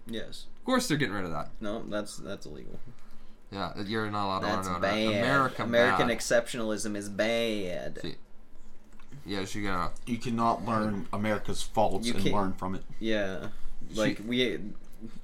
[0.07, 0.46] yes.
[0.59, 1.50] Of course, they're getting rid of that.
[1.61, 2.81] No, that's that's illegal.
[3.52, 4.98] Yeah, you're not allowed to That's learn about bad.
[4.98, 5.07] it.
[5.18, 6.18] America American bad.
[6.18, 8.00] exceptionalism is bad.
[8.02, 8.16] See,
[9.24, 9.92] yeah, so you're gonna.
[10.07, 12.83] You cannot learn America's faults and learn from it.
[12.98, 13.46] Yeah,
[13.94, 14.59] like we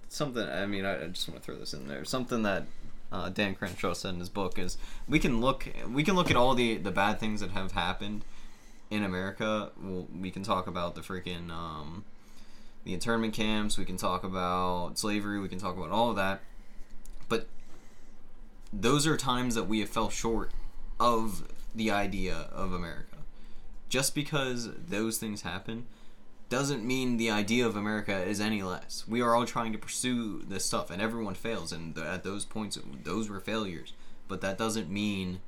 [0.08, 0.48] something.
[0.48, 2.04] I mean, I, I just want to throw this in there.
[2.04, 2.64] Something that
[3.10, 6.36] uh, Dan Crenshaw said in his book is we can look we can look at
[6.36, 8.24] all the the bad things that have happened
[8.90, 9.70] in America.
[9.82, 12.04] Well, we can talk about the freaking um,
[12.84, 13.78] the internment camps.
[13.78, 15.40] We can talk about slavery.
[15.40, 16.40] We can talk about all of that.
[17.28, 17.48] But
[18.72, 20.52] those are times that we have fell short
[20.98, 23.16] of the idea of America.
[23.88, 25.86] Just because those things happen
[26.52, 29.06] doesn't mean the idea of America is any less.
[29.08, 32.44] We are all trying to pursue this stuff, and everyone fails, and th- at those
[32.44, 33.94] points, those were failures.
[34.28, 35.40] But that doesn't mean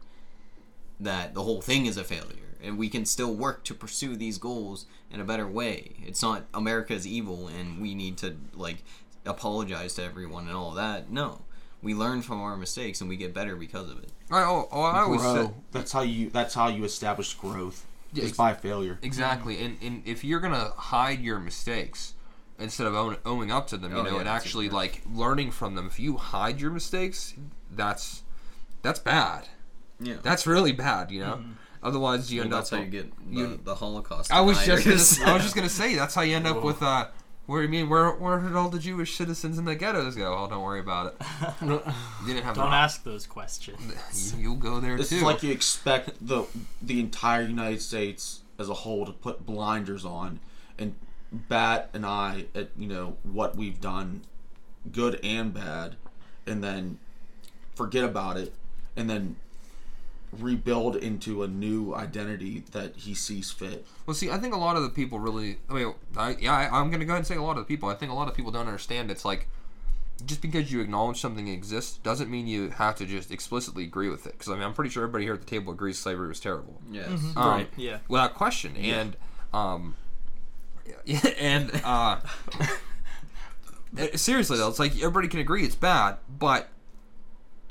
[0.98, 4.38] that the whole thing is a failure, and we can still work to pursue these
[4.38, 5.92] goals in a better way.
[6.06, 8.82] It's not America is evil, and we need to like
[9.26, 11.10] apologize to everyone and all that.
[11.10, 11.42] No,
[11.82, 14.08] we learn from our mistakes, and we get better because of it.
[14.30, 15.34] I, oh, oh, I always Grow.
[15.34, 16.30] say That's how you.
[16.30, 17.84] That's how you establish growth.
[18.14, 18.98] Is ex- by failure.
[19.02, 22.14] exactly, and, and if you're gonna hide your mistakes
[22.58, 25.50] instead of own, owning up to them, you Oh, know, yeah, and actually like learning
[25.50, 27.34] from them, if you hide your mistakes,
[27.70, 28.22] that's
[28.82, 29.48] that's bad.
[30.00, 31.42] Yeah, That's really bad, you know.
[31.82, 34.32] Otherwise, you well, end that's up how you get the, you- the Holocaust.
[34.32, 34.84] I was just
[35.18, 37.06] gonna, I was just gonna say that's how you end up with uh
[37.46, 40.34] where do you mean where where did all the Jewish citizens in the ghettos go?
[40.34, 41.22] Oh, don't worry about it.
[41.60, 41.80] You
[42.26, 43.80] didn't have Don't the, ask those questions.
[44.36, 45.16] You, you'll go there This too.
[45.16, 46.44] is like you expect the
[46.80, 50.40] the entire United States as a whole to put blinders on
[50.78, 50.94] and
[51.32, 54.22] bat an eye at you know what we've done,
[54.92, 55.96] good and bad,
[56.46, 56.98] and then
[57.74, 58.54] forget about it,
[58.96, 59.36] and then
[60.42, 63.86] rebuild into a new identity that he sees fit.
[64.06, 65.58] Well, see, I think a lot of the people really.
[65.68, 67.58] I mean, I, yeah, I, I'm going to go ahead and say a lot of
[67.58, 67.88] the people.
[67.88, 69.10] I think a lot of people don't understand.
[69.10, 69.48] It's like
[70.26, 74.26] just because you acknowledge something exists doesn't mean you have to just explicitly agree with
[74.26, 74.32] it.
[74.32, 76.80] Because I mean, I'm pretty sure everybody here at the table agrees slavery was terrible,
[76.90, 77.08] yes.
[77.08, 77.98] um, Right, yeah.
[78.08, 78.76] without question.
[78.76, 79.16] And
[79.52, 79.96] um,
[81.04, 82.20] yeah, and uh,
[84.14, 86.68] seriously though, it's like everybody can agree it's bad, but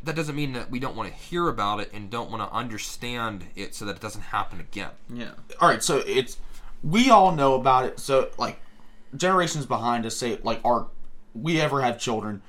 [0.03, 2.53] that doesn't mean that we don't want to hear about it and don't want to
[2.55, 4.89] understand it so that it doesn't happen again.
[5.09, 5.31] yeah.
[5.61, 6.37] all right so it's
[6.83, 8.59] we all know about it so like
[9.15, 10.87] generations behind us say like our
[11.33, 12.41] we ever have children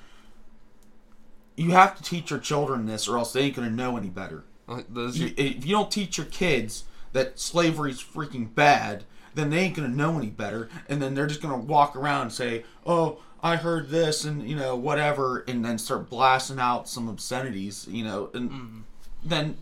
[1.57, 4.45] you have to teach your children this or else they ain't gonna know any better
[4.67, 9.61] Like, Those, You- if you don't teach your kids that slavery's freaking bad then they
[9.61, 13.21] ain't gonna know any better and then they're just gonna walk around and say oh
[13.45, 18.03] i heard this and you know whatever and then start blasting out some obscenities you
[18.03, 18.85] know and
[19.23, 19.57] then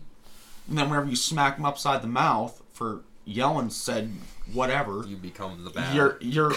[0.67, 4.11] and then whenever you smack them upside the mouth for yelling said
[4.51, 5.95] whatever you become the bad.
[5.95, 6.53] you're you're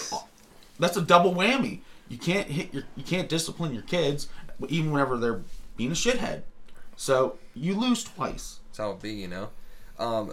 [0.78, 4.28] that's a double whammy you can't hit your you can't discipline your kids
[4.68, 5.42] even whenever they're
[5.76, 6.42] being a shithead
[6.96, 9.50] so you lose twice That's how it be, you know.
[9.98, 10.32] Um,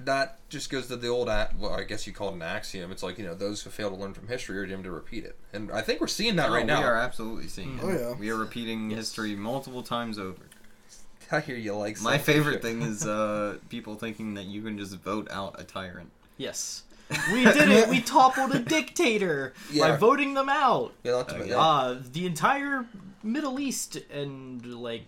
[0.00, 2.92] that just goes to the old, well, I guess you call it an axiom.
[2.92, 5.24] It's like you know, those who fail to learn from history are doomed to repeat
[5.24, 6.78] it, and I think we're seeing that right Oh, now.
[6.80, 7.84] We are absolutely seeing it.
[7.84, 8.14] Oh, yeah.
[8.18, 10.42] We are repeating history multiple times over.
[11.32, 14.78] I hear you like My some- favorite thing is uh, people thinking that you can
[14.78, 16.10] just vote out a tyrant.
[16.36, 16.84] Yes.
[17.32, 17.88] We did it.
[17.88, 20.92] We toppled a dictator by voting them out.
[21.02, 21.56] Yeah, that's Oh, about- yeah.
[21.58, 22.84] Uh, the entire
[23.22, 25.02] Middle East and like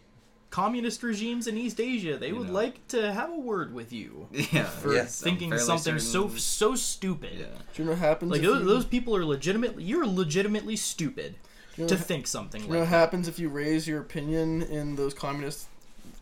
[0.51, 2.53] communist regimes in East Asia, they would know.
[2.53, 4.65] like to have a word with you Yeah.
[4.65, 7.31] for Yes, thinking something so certain- so stupid.
[7.39, 7.47] Yeah.
[7.47, 8.33] Do you know what happens?
[8.33, 11.37] Like if those, you, those people are legitimately you're legitimately stupid
[11.77, 12.87] you know to what- think something You know what that.
[12.91, 15.69] happens if you raise your opinion in those communist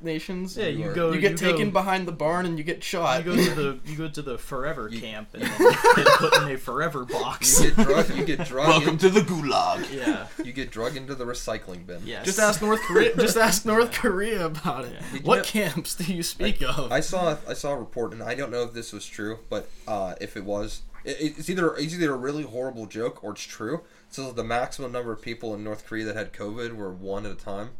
[0.02, 0.56] nations?
[0.56, 1.12] Yeah, you are- go.
[1.12, 3.24] you get taken Go, behind the barn and you get shot.
[3.24, 5.58] you go to the you go to the forever camp and then
[5.96, 7.62] get put in a forever box.
[7.62, 8.16] You get drug.
[8.16, 8.68] You get drug.
[8.68, 10.26] welcome in, to the gulag yeah.
[10.44, 12.02] you get drug into the recycling bin.
[12.04, 12.24] Yes.
[12.24, 13.16] just ask North Korea.
[13.16, 15.00] just ask North Korea about it.
[15.12, 16.92] Did you What know- camps do you speak of?
[16.92, 19.68] I saw I saw a report, and I don't know if this was true, but
[19.86, 23.42] uh, if it was, it, it's either it's either a really horrible joke or it's
[23.42, 23.82] true.
[24.10, 27.32] So the maximum number of people in North Korea that had COVID were one at
[27.32, 27.70] a time.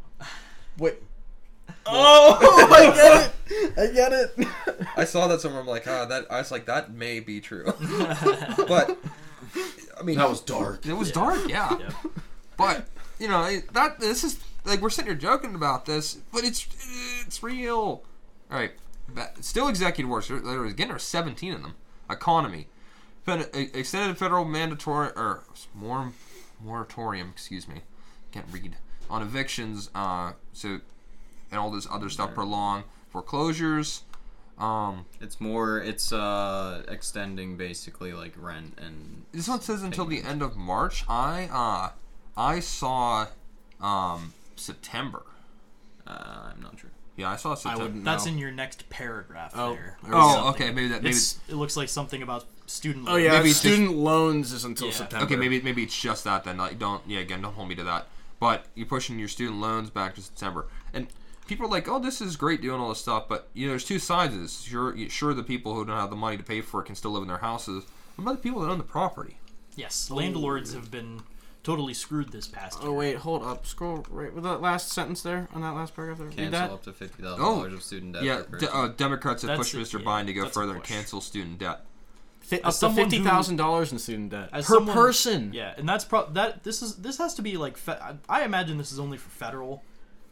[0.77, 0.95] Wait.
[1.91, 2.37] Oh,
[2.71, 3.79] I get it.
[3.79, 4.87] I get it.
[4.95, 5.61] I saw that somewhere.
[5.61, 6.31] I'm like, ah, that.
[6.31, 7.65] I was like, that may be true,
[8.67, 8.97] but
[9.99, 11.77] I mean, that was dark it was dark, yeah.
[11.77, 11.93] Yep.
[12.57, 12.87] But
[13.19, 16.67] you know that this is like we're sitting here joking about this, but it's
[17.25, 18.03] it's real.
[18.51, 18.71] All right,
[19.41, 20.27] still executive orders.
[20.29, 21.75] There there was again there were 17 of them.
[22.09, 22.67] Economy,
[23.27, 26.13] extended federal mandatory or more
[26.63, 27.29] moratorium.
[27.29, 27.81] Excuse me,
[28.31, 28.75] can't read
[29.09, 29.89] on evictions.
[29.93, 30.79] Uh, so
[31.51, 34.03] and all this other stuff prolong foreclosures.
[34.57, 35.79] Um, It's more.
[35.79, 39.23] It's uh extending basically like rent and.
[39.31, 41.05] This one says until the end of March.
[41.07, 41.91] I uh
[42.35, 43.27] I saw
[43.81, 45.23] um September.
[46.05, 46.89] Uh, I'm not sure.
[47.15, 47.83] Yeah, I saw September.
[47.85, 48.31] wouldn't That's know.
[48.31, 49.73] in your next paragraph Oh.
[49.73, 49.97] there.
[50.03, 50.49] There Oh, Something.
[50.67, 53.23] okay, maybe that maybe It's, it looks like something about student Oh loans.
[53.25, 54.93] yeah, Maybe it's student loans is until Yeah.
[54.93, 55.25] September.
[55.25, 56.57] Okay, maybe maybe it's just that then.
[56.57, 58.07] Like don't yeah, again, don't hold me to that.
[58.39, 60.67] But you're pushing your student loans back to September.
[60.93, 61.07] And
[61.49, 63.83] people are like, "Oh, this is great doing all this stuff," but you know, there's
[63.83, 64.61] two sides of this.
[64.61, 67.11] Sure, sure the people who don't have the money to pay for it can still
[67.11, 67.83] live in their houses.
[68.15, 69.37] What about the people that own the property?
[69.75, 71.21] Yes, landlords have been
[71.63, 72.89] totally screwed this past year.
[72.91, 73.65] Oh wait, hold up.
[73.67, 76.29] Scroll right with that last sentence there on that last paragraph there.
[76.29, 78.23] Cancel up to fifty thousand Oh, dollars of student debt.
[78.23, 79.99] Yeah, per de- uh, Democrats have That's pushed a- Mr.
[80.01, 81.85] yeah, Biden to go further and cancel student debt.
[82.41, 85.51] Fi- up to someone fifty thousand dollars in student debt As per someone- person.
[85.53, 88.77] Yeah, and that's pro that this is this has to be like fe- I imagine
[88.77, 89.83] this is only for federal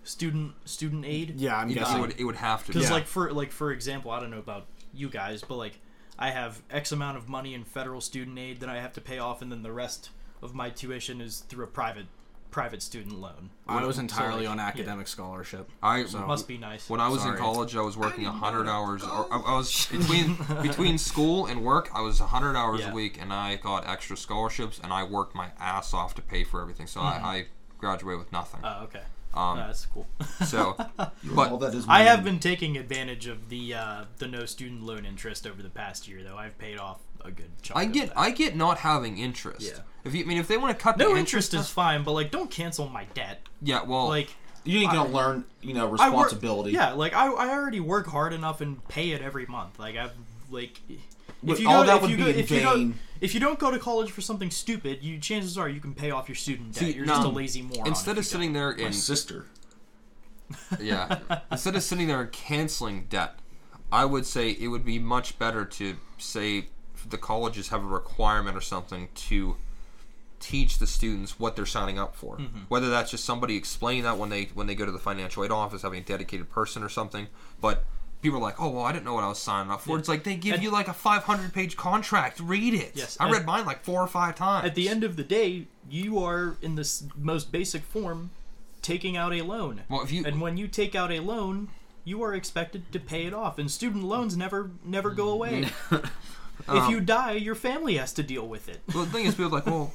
[0.08, 1.36] student student aid.
[1.38, 2.74] Yeah, I'm It would, it would have to.
[2.74, 2.94] Because be.
[2.94, 5.80] like for like for example, I don't know about you guys, but like
[6.18, 9.20] I have X amount of money in federal student aid that I have to pay
[9.20, 10.10] off, and then the rest
[10.42, 12.06] of my tuition is through a private
[12.50, 13.50] private student loan.
[13.68, 14.68] I was So, entirely like, on yeah.
[14.68, 15.70] academic scholarship.
[15.84, 16.90] I So- Must be nice.
[16.90, 17.36] When I was Sorry.
[17.36, 19.04] in college, I was working hundred hours.
[19.04, 21.90] Or, I, I was between between school and work.
[21.94, 22.92] I was hundred hours Yeah.
[22.92, 26.44] a week, and I got extra scholarships, and I worked my ass off to pay
[26.46, 26.88] for everything.
[26.88, 27.26] So Mm-hmm.
[27.26, 27.46] I, I
[27.78, 28.62] graduated with nothing.
[28.64, 29.02] Oh, okay.
[29.38, 30.08] Um, that's cool.
[30.46, 34.46] So, All but that is I have been taking advantage of the uh, the no
[34.46, 36.38] student loan interest over the past year, though.
[36.38, 37.78] I've paid off a good chunk.
[37.80, 38.18] I of get that.
[38.20, 39.62] I get not having interest.
[39.62, 39.80] Yeah.
[40.04, 42.14] If you I mean if they want to cut no the interest is fine, but
[42.14, 43.42] like, don't cancel my debt.
[43.62, 43.84] yeah.
[43.84, 44.30] Well, Like,
[44.64, 46.72] You ain't gonna learn, you know, I work- responsibility.
[46.72, 49.80] yeah, like I, I already work hard enough and pay it every month.
[49.80, 50.14] Like I've
[50.50, 50.80] like.
[51.46, 53.00] If you all go, that if would you be go, in if you go, vain.
[53.22, 56.12] If you don't go to college for something stupid, you chances are you can pay
[56.12, 56.84] off your student debt.
[56.84, 57.88] See, You're just a lazy moron.
[57.88, 59.46] instead if of you sitting there My in sister.
[60.80, 61.20] yeah,
[61.52, 63.40] instead of sitting there and canceling debt,
[63.92, 66.68] I would say it would be much better to say
[67.08, 69.58] the colleges have a requirement or something to
[70.40, 72.38] teach the students what they're signing up for.
[72.38, 72.60] Mm-hmm.
[72.68, 75.52] Whether that's just somebody explaining that when they when they go to the financial aid
[75.52, 77.28] office, having a dedicated person or something.
[77.60, 77.84] But
[78.22, 79.98] people are like, "Oh well, I didn't know what I was signing up for." Yeah.
[80.00, 82.40] It's like they give And- you like a 500 page contract.
[82.40, 82.92] Read it.
[82.96, 84.66] Yes, I read mine like four or five times.
[84.68, 88.32] At the end of the day, you are in this most basic form
[88.82, 89.82] taking out a loan.
[89.90, 91.70] well, if you And when you take out a loan,
[92.06, 93.60] you are expected to pay it off.
[93.60, 95.68] And student loans never never go away.
[95.92, 98.82] if Um, you die, your family has to deal with it.
[98.94, 99.94] Well, the thing is, people are like, well,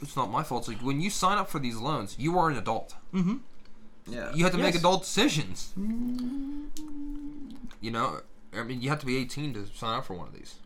[0.00, 0.60] it's not my fault.
[0.62, 2.94] It's like when you sign up for these loans, you are an adult.
[3.12, 3.36] Mm-hmm.
[4.08, 4.32] Yeah.
[4.34, 5.72] You have to make adult decisions.
[7.86, 8.18] You know,
[8.52, 10.56] I mean, you have to be 18 to sign up for one of these.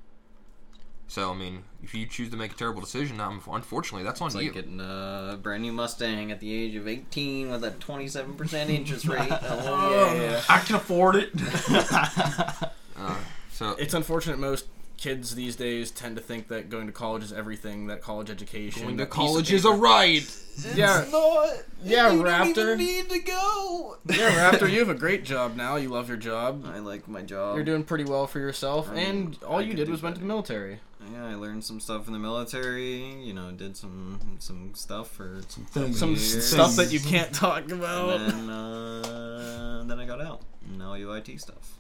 [1.07, 4.29] So, I mean, if you choose to make a terrible decision, um, unfortunately, that's on
[4.29, 4.43] It's you.
[4.45, 9.05] like getting a brand new Mustang at the age of 18 with a 27% interest
[9.07, 9.29] rate.
[9.43, 10.41] Oh, yeah.
[10.49, 11.31] I can afford it.
[12.97, 13.17] Uh,
[13.51, 14.67] so, It's unfortunate most
[15.01, 17.87] kids these days tend to think that going to college is everything.
[17.89, 18.83] That college education.
[18.83, 20.37] going to that piece of college is a paper- right.
[20.75, 21.49] Yeah, Not,
[21.83, 22.55] Yeah, you Raptor.
[22.55, 23.97] Don't even need to go.
[24.11, 24.71] yeah, Raptor.
[24.71, 25.77] You have a great job now.
[25.77, 26.67] You love your job.
[26.67, 27.57] I like my job.
[27.57, 30.17] You're doing pretty well for yourself, Um, and all I you did do was went
[30.17, 30.81] to the military.
[31.15, 32.99] Yeah, I learned some stuff in the military.
[33.23, 35.99] You know, did some some stuff for some things.
[35.99, 36.47] Some Years.
[36.53, 38.21] stuff that you can't talk about.
[38.21, 40.43] and then uh, then I got out.
[40.77, 41.79] Now I do IT stuff.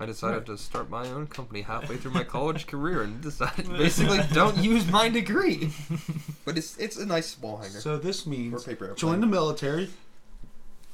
[0.00, 4.20] I decided to start my own company halfway through my college career and decided basically
[4.32, 5.70] don't use my degree.
[6.44, 7.78] But it's it's a nice wall hanger.
[7.80, 9.90] So this means Or paper join the military,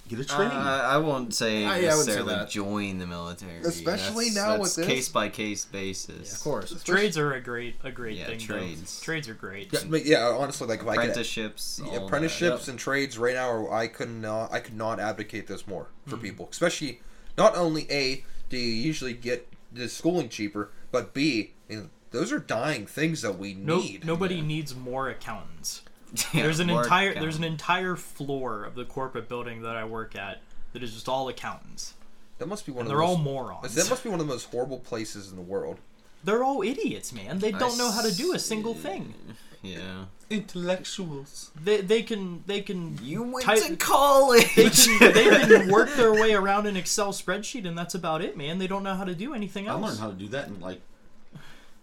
[0.09, 0.57] get a Uh, training.
[0.57, 4.61] I won't say I- yeah, I say necessarily join the military, Especially That's- now that's
[4.63, 4.87] with this.
[4.87, 6.35] case by case basis.
[6.35, 6.83] of course.
[6.83, 8.39] trades are a great a great Yeah, thing.
[8.39, 8.45] though.
[8.59, 9.01] trades.
[9.01, 9.73] Trades are great.
[9.73, 12.03] Yeah, but yeah, honestly, like if I could Apprenticeships, all that.
[12.03, 15.87] apprenticeships and trades right now are- I could not I could not advocate this more
[16.07, 17.01] for people especially
[17.39, 22.31] not only a do you usually get the schooling cheaper but b you know, those
[22.33, 25.83] are dying things that we No, need nobody needs more accountants.
[26.33, 29.85] Yeah, there's an more entire there's an entire floor of the corporate building that I
[29.85, 30.41] work at
[30.73, 31.95] that is just all accountants.
[32.39, 33.75] that must be one And of they're the all most, morons.
[33.75, 35.79] that must be one of the most horrible places in the world
[36.23, 37.41] They're all idiots, man.
[37.41, 38.49] They don't know how to do a see.
[38.51, 39.13] single thing.
[39.65, 40.05] Yeah.
[40.31, 41.51] Intellectuals.
[41.61, 44.55] They they can they can You went type- to college.
[44.57, 48.37] they can, they can work their way around an Excel spreadsheet and that's about it,
[48.37, 48.59] man.
[48.59, 49.77] They don't know how to do anything else.
[49.77, 49.91] I else.
[49.91, 50.81] learned how to do that in like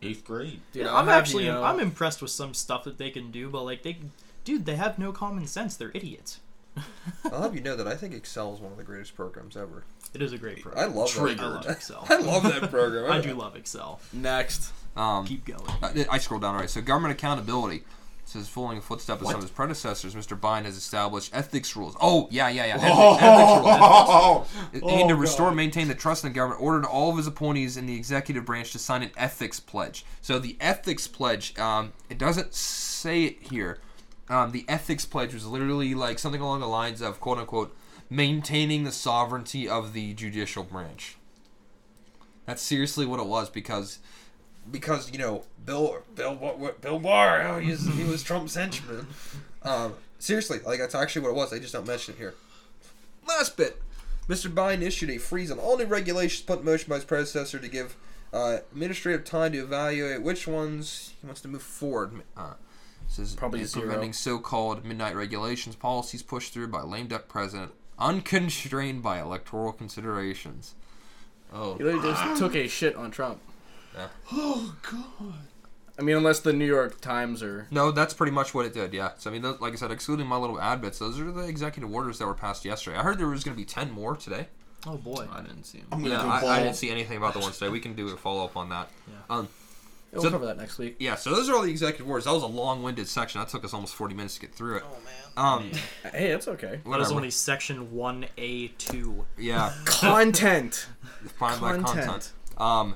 [0.01, 0.61] eighth grade.
[0.73, 3.31] Dude, Yeah, I'll I'm actually you know- I'm impressed with some stuff that they can
[3.31, 3.97] do, but like they,
[4.45, 5.75] dude, they have no common sense.
[5.75, 6.39] They're idiots.
[7.25, 9.83] i'll have you know that i think excel is one of the greatest programs ever
[10.13, 10.95] It is a great i program.
[10.95, 12.05] love I that love Excel.
[12.09, 13.99] i love that program I do love Excel.
[14.13, 14.71] Next.
[14.95, 15.61] Um Keep going.
[15.81, 16.69] I, I scroll down right.
[16.69, 17.83] So government accountability
[18.31, 20.39] says following the footsteps of some of his predecessors, Mr.
[20.39, 21.95] Biden has established ethics rules.
[21.99, 22.75] Oh yeah, yeah, yeah.
[22.75, 24.47] Ethics, ethics rules.
[24.47, 24.91] Ethics rules.
[24.99, 27.77] Aimed to restore and maintain the trust in the government, ordered all of his appointees
[27.77, 30.05] in the executive branch to sign an ethics pledge.
[30.21, 33.79] So the ethics pledge, um, it doesn't say it here.
[34.29, 37.75] Um, the ethics pledge was literally like something along the lines of quote unquote
[38.09, 41.17] maintaining the sovereignty of the judicial branch.
[42.45, 43.99] That's seriously what it was because
[44.69, 49.07] because you know Bill Bill Bill Barr oh, he was, he was Trump's henchman.
[49.63, 51.49] Um, seriously, like that's actually what it was.
[51.51, 52.33] They just don't mention it here.
[53.27, 53.81] Last bit,
[54.27, 54.51] Mr.
[54.53, 57.67] Biden issued a freeze on all new regulations put in motion by his predecessor to
[57.67, 57.95] give
[58.33, 62.23] uh, administrative time to evaluate which ones he wants to move forward.
[62.35, 62.53] Uh,
[63.07, 63.83] says Probably zero.
[63.83, 70.75] implementing so-called midnight regulations policies pushed through by lame duck president, unconstrained by electoral considerations.
[71.53, 73.39] Oh, You literally just took a shit on Trump.
[74.31, 75.33] Oh god.
[75.99, 78.93] I mean, unless the New York Times or No, that's pretty much what it did.
[78.93, 79.11] Yeah.
[79.17, 81.43] So I mean, those, like I said, excluding my little ad bits, those are the
[81.47, 82.97] executive orders that were passed yesterday.
[82.97, 84.47] I heard there was going to be ten more today.
[84.87, 85.27] Oh boy.
[85.31, 85.87] I didn't see him.
[85.91, 87.69] I'm Yeah, I, I didn't see anything about the ones today.
[87.69, 88.89] We can do a follow up on that.
[89.07, 89.13] Yeah.
[89.37, 89.47] Um,
[90.11, 90.95] we'll So- cover that next week.
[90.99, 91.13] yeah.
[91.15, 92.23] So those are all the executive orders.
[92.25, 93.39] That was a long winded section.
[93.41, 94.83] That took us almost forty minutes to get through it.
[94.85, 95.71] Oh man.
[96.05, 96.79] Um, Hey, it's okay.
[96.83, 99.25] That was only section one A two.
[99.37, 99.71] yeah.
[99.85, 100.87] Content.
[101.37, 102.05] Find my Content.
[102.05, 102.31] content.
[102.57, 102.95] Um,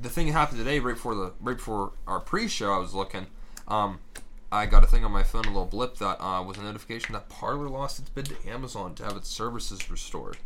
[0.00, 3.26] the thing that happened today, right before the right before our pre-show, I was looking.
[3.68, 4.00] Um,
[4.52, 7.12] I got a thing on my phone, a little blip that uh, was a notification
[7.12, 10.38] that Parler lost its bid to Amazon to have its services restored.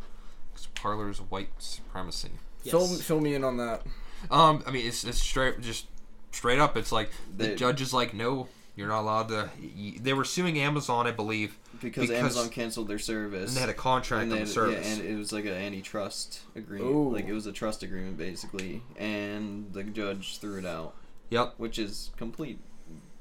[0.53, 2.31] Because Parler's white supremacy.
[2.65, 3.83] Fill, fill me in on that.
[4.31, 5.87] Um, I mean, it's, it's straight, just
[6.33, 6.77] straight up.
[6.77, 9.51] It's like the They- judge is like, no, you're not allowed to.
[9.61, 13.49] y- They were suing Amazon, I believe, Because, Because- Amazon canceled their service.
[13.51, 14.87] and they had a contract And on they the service.
[14.87, 16.91] Yeah, and it was like an antitrust agreement.
[16.91, 17.13] Ooh.
[17.13, 20.95] Like it was a trust agreement basically, and the judge threw it out,
[21.31, 21.55] yep.
[21.57, 22.59] which is complete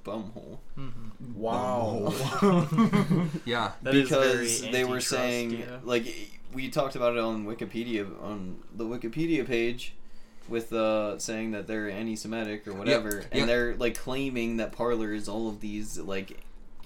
[0.06, 0.58] bumhole.
[0.78, 1.34] Mm-hmm.
[1.40, 2.14] Wow.
[3.46, 3.72] Yeah.
[3.84, 5.80] That is because very they were saying yeah.
[5.84, 6.06] like
[6.54, 9.94] we talked about it on Wikipedia on the Wikipedia page
[10.50, 13.26] with uh saying that they're anti-Semitic or whatever, Yep.
[13.32, 16.40] and they're like claiming that Parler is all of these like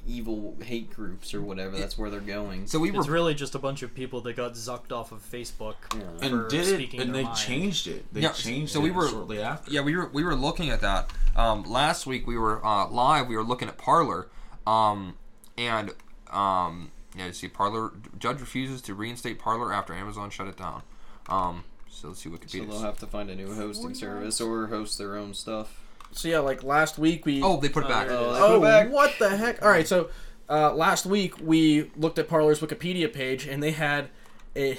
[0.10, 1.78] evil hate groups or whatever.
[1.78, 2.66] That's where they're going.
[2.68, 5.20] So we were It's really just a bunch of people that got zucked off of
[5.22, 5.76] Facebook.
[5.93, 6.01] Yeah.
[6.22, 7.36] and for did it, and they mind.
[7.38, 8.05] changed it.
[8.14, 9.70] They Yeah, changed so it we were- shortly after.
[9.72, 12.26] Yeah, we were we were looking at that um, last week.
[12.26, 13.28] We were uh, live.
[13.28, 14.30] We were looking at Parler,
[14.66, 15.16] um,
[15.58, 15.91] and
[16.32, 20.84] um, yeah, you see, Parler judge refuses to reinstate Parler after Amazon shut it down.
[21.28, 21.64] Um,
[22.02, 22.68] so let's see So Wikipedia.
[22.70, 25.82] they'll have to find a new hosting service or host their own stuff.
[26.12, 27.41] So yeah, like last week we.
[27.43, 28.08] oh, they put it back.
[28.08, 28.39] there Oh, is.
[28.39, 28.91] put it back.
[28.91, 29.62] what the heck?
[29.62, 30.10] All right, so
[30.50, 34.10] uh, last week we looked at Parler's Wikipedia page, and they had
[34.56, 34.78] a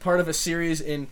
[0.00, 1.08] part of a series in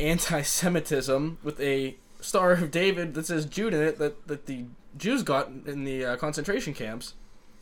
[0.00, 4.64] anti-Semitism with a Star of David that says Jude in it that, that the
[4.96, 7.14] Jews got in the uh, concentration camps,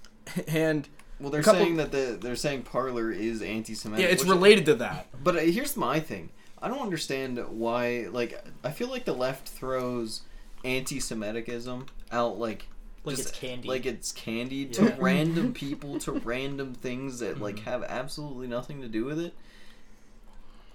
[0.49, 0.89] and
[1.21, 4.03] Well, they're A couple- saying that the they're saying Parler is anti-Semitic.
[4.05, 5.09] yeah, it's which- related to that.
[5.23, 6.31] But uh, here's my thing.
[6.65, 8.07] I don't understand why.
[8.11, 10.23] Like, I feel like the left throws
[10.65, 12.67] anti-Semitism out like
[13.05, 13.69] Like it's candy.
[13.69, 14.89] like it's candy Yeah.
[14.91, 17.65] to random people to random things that like mm-hmm.
[17.71, 19.35] have absolutely nothing to do with it.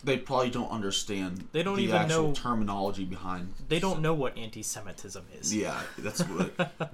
[0.04, 1.48] They probably don't understand.
[1.52, 3.54] They don't the even actual know- terminology behind.
[3.68, 5.54] They don't know what anti-Semitism is.
[5.54, 6.70] Yeah, that's what the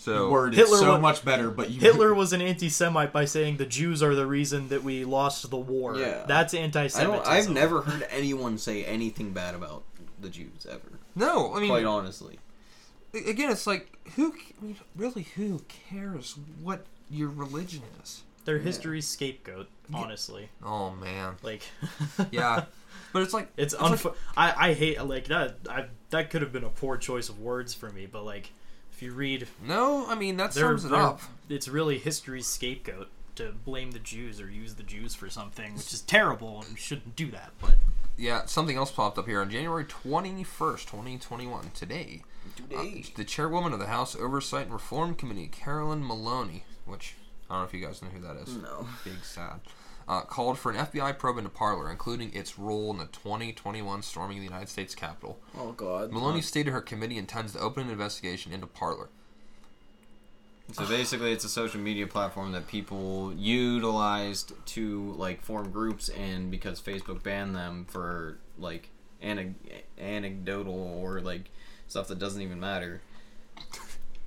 [0.00, 1.50] So word Hitler is so wa- much better.
[1.50, 5.04] But you, Hitler was an anti-Semite by saying the Jews are the reason that we
[5.04, 5.96] lost the war.
[5.98, 6.24] Yeah.
[6.26, 7.22] That's anti-Semitism.
[7.22, 7.26] don't.
[7.26, 9.82] I've never heard anyone say anything bad about
[10.20, 10.98] the Jews ever.
[11.14, 12.38] no, I mean, Quite honestly.
[13.14, 18.22] again, it's like who I mean, really who cares what your religion is?
[18.46, 19.68] They're history's scapegoat.
[19.92, 21.62] Honestly, Oh man, like
[22.30, 22.64] yeah,
[23.12, 25.56] but it's like it's it's unf- like- I I hate like that.
[25.68, 28.50] I that could have been a poor choice of words for me, but like
[29.00, 31.22] if you read, no, I mean that they're, sums it up.
[31.48, 35.94] it's really history's scapegoat to blame the Jews or use the Jews for something, which
[35.94, 37.52] is terrible and we shouldn't do that.
[37.62, 37.76] But
[38.18, 41.70] Yeah, something else popped up here on January 21st, 2021.
[41.70, 42.24] Today,
[42.76, 42.84] uh,
[43.16, 47.14] the chairwoman of the House Oversight and Reform Committee, Carolyn Maloney, which
[47.48, 48.54] I don't know if you guys know who that is.
[48.54, 48.86] No.
[49.02, 49.60] Big sad.
[50.08, 54.38] Uh, called for an FBI probe into Parler, including its role in the 2021 storming
[54.38, 55.38] of the United States Capitol.
[55.56, 56.10] Oh God.
[56.10, 59.08] Maloney stated her committee intends to open an investigation into Parler.
[60.72, 66.50] So basically, it's a social media platform that people utilized to like form groups, and
[66.50, 68.88] because Facebook banned them for like
[69.22, 69.54] anec-
[69.98, 71.50] anecdotal or like
[71.88, 73.00] stuff that doesn't even matter,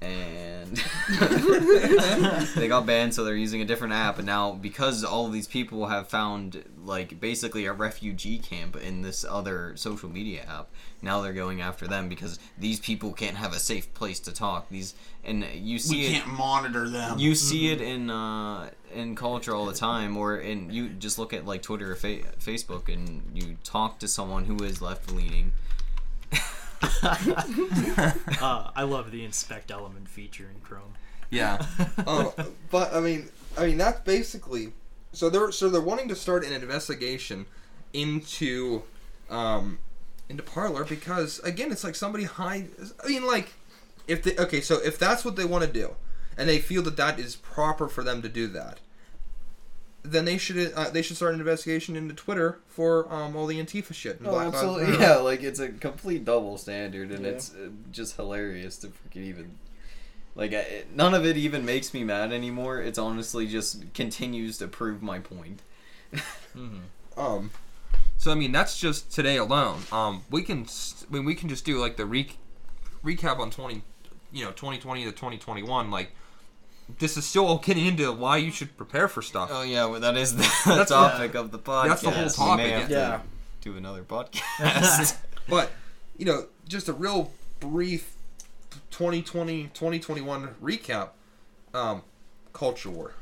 [0.04, 0.78] and
[2.56, 4.18] they got banned, so they're using a different app.
[4.18, 9.02] And now, because all of these people have found like basically a refugee camp in
[9.02, 10.70] this other social media app,
[11.02, 14.70] now they're going after them because these people can't have a safe place to talk.
[14.70, 17.20] These and you see we it can't monitor them.
[17.20, 21.34] you see it in uh, in culture all the time, or in you just look
[21.34, 25.52] at like Twitter or fa- Facebook, and you talk to someone who is left leaning.
[28.42, 30.94] uh, I love the inspect element feature in Chrome.
[31.30, 31.66] Yeah.
[32.06, 32.34] oh,
[32.72, 34.74] but I mean, I mean that's basically
[35.12, 37.46] so they're so they're wanting to start an investigation
[37.94, 38.84] into
[39.30, 39.80] um
[40.30, 42.70] into Parler because again it's like somebody hide.
[43.04, 43.54] I mean like
[44.08, 45.96] if they okay so if that's what they want to do
[46.38, 48.80] and they feel that that is proper for them to do that
[50.04, 53.58] then they should uh, they should start an investigation into Twitter for um, all the
[53.64, 54.20] Antifa shit.
[54.20, 55.02] and Oh, Black absolutely, Matter.
[55.02, 55.16] yeah.
[55.16, 57.32] Like it's a complete double standard, and Yeah.
[57.32, 59.58] it's uh, just hilarious to freaking even.
[60.36, 62.82] Like I, none of it even makes me mad anymore.
[62.82, 65.62] It's honestly just continues to prove my point.
[67.18, 67.52] Um,
[68.18, 69.82] so I mean that's just today alone.
[69.92, 72.38] Um, we can s- I mean we can just do like the re-
[73.04, 73.84] recap on twenty
[74.32, 76.12] you know 2020 to 2021 like
[77.00, 80.16] this is still getting into why you should prepare for stuff Oh yeah, well, that
[80.18, 81.88] is the That's the- topic of the podcast.
[81.88, 83.22] that's the whole We topic, may have yeah.
[83.62, 85.18] to do another podcast.
[85.50, 85.72] but
[86.18, 88.16] you know just a real brief
[88.92, 91.10] 2020 2021 recap
[91.74, 92.02] um
[92.54, 93.14] culture war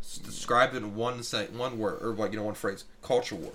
[0.00, 3.34] S- describe it in one say one word or like you know one phrase culture
[3.34, 3.52] war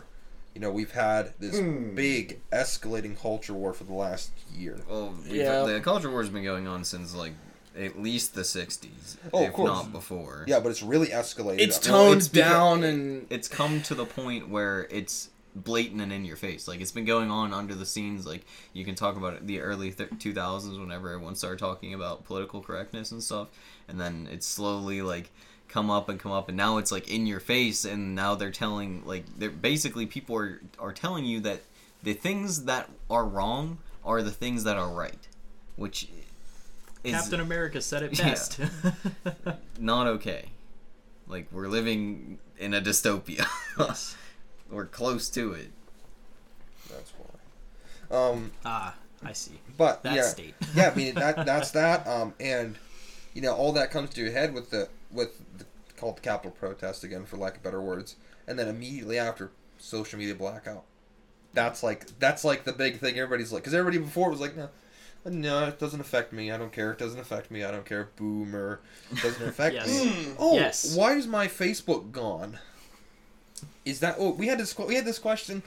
[0.53, 1.59] you know we've had this
[1.95, 5.63] big escalating culture war for the last year well, Yeah.
[5.63, 7.33] the culture war's been going on since like
[7.77, 9.67] at least the '60s, Oh, of if course.
[9.69, 10.43] not before.
[10.47, 11.83] yeah but it's really escalated It's up.
[11.83, 16.23] toned it's because- down and it's come to the point where it's blatant and in
[16.23, 16.65] your face.
[16.67, 18.25] Like it's been going on under the scenes.
[18.25, 22.23] Like you can talk about it, the early th- 2000s whenever everyone started talking about
[22.23, 23.49] political correctness and stuff,
[23.89, 25.29] and then it's slowly like
[25.67, 28.49] come up and come up, and now it's like in your face, and now they're
[28.51, 31.61] telling like they're basically people are are telling you that
[32.03, 35.27] the things that are wrong are the things that are right,
[35.75, 36.07] which
[37.03, 38.25] is Captain America said it Yeah.
[38.29, 38.59] best.
[39.79, 40.45] not okay.
[41.27, 43.45] Like we're living in a dystopia.
[43.79, 44.15] yes.
[44.69, 45.69] We're close to it.
[46.89, 49.59] that's why um Ah, I see.
[49.77, 50.53] but That yeah state.
[50.73, 52.77] yeah i mean that that's that um and
[53.33, 55.65] you know all that comes to your head with the with the
[55.97, 58.15] called the capital protest again for lack of better words
[58.47, 60.83] and then immediately after social media blackout
[61.53, 64.69] that's like that's like the big thing everybody's like because everybody before was like no
[65.25, 66.51] no it doesn't affect me.
[66.51, 66.91] I don't care.
[66.91, 67.63] It doesn't affect me.
[67.63, 68.09] I don't care.
[68.15, 68.79] Boomer.
[69.11, 69.87] It doesn't affect Yes.
[69.87, 70.33] me.
[70.39, 70.95] Oh Yes.
[70.95, 72.59] why is my facebook gone?
[73.85, 75.63] Is that oh we had this we had this question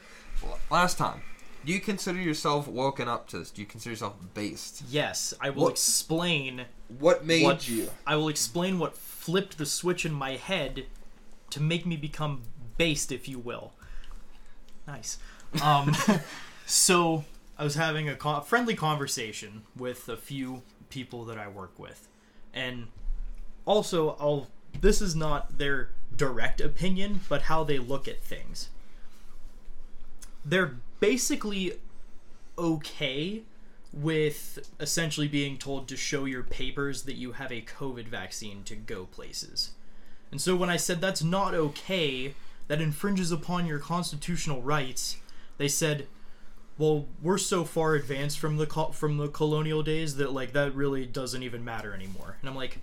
[0.71, 1.23] last time.
[1.65, 3.51] Do you consider yourself woken up to this?
[3.51, 4.83] Do you consider yourself based?
[4.91, 6.67] Yes, I will What- explain
[6.99, 7.91] what made what you?
[8.07, 10.87] I will explain what flipped the switch in my head
[11.51, 12.43] to make me become
[12.77, 13.73] based, if you will.
[14.87, 15.17] Nice.
[15.63, 15.97] Um,
[16.67, 17.25] so
[17.57, 22.09] I was having a co- friendly conversation with a few people that I work with,
[22.53, 22.89] and
[23.65, 24.49] also I'll.
[24.81, 28.71] This is not their direct opinion, but how they look at things.
[30.45, 31.75] They're basically
[32.59, 33.43] okay
[33.93, 38.75] with essentially being told to show your papers that you have a COVID vaccine to
[38.75, 39.71] go places.
[40.33, 42.35] And so when I said that's not okay,
[42.67, 45.19] that infringes upon your constitutional rights,
[45.59, 46.09] they said,
[46.79, 50.75] "Well, we're so far advanced from the co- from the colonial days that like that
[50.75, 52.79] really doesn't even matter anymore." And I'm like,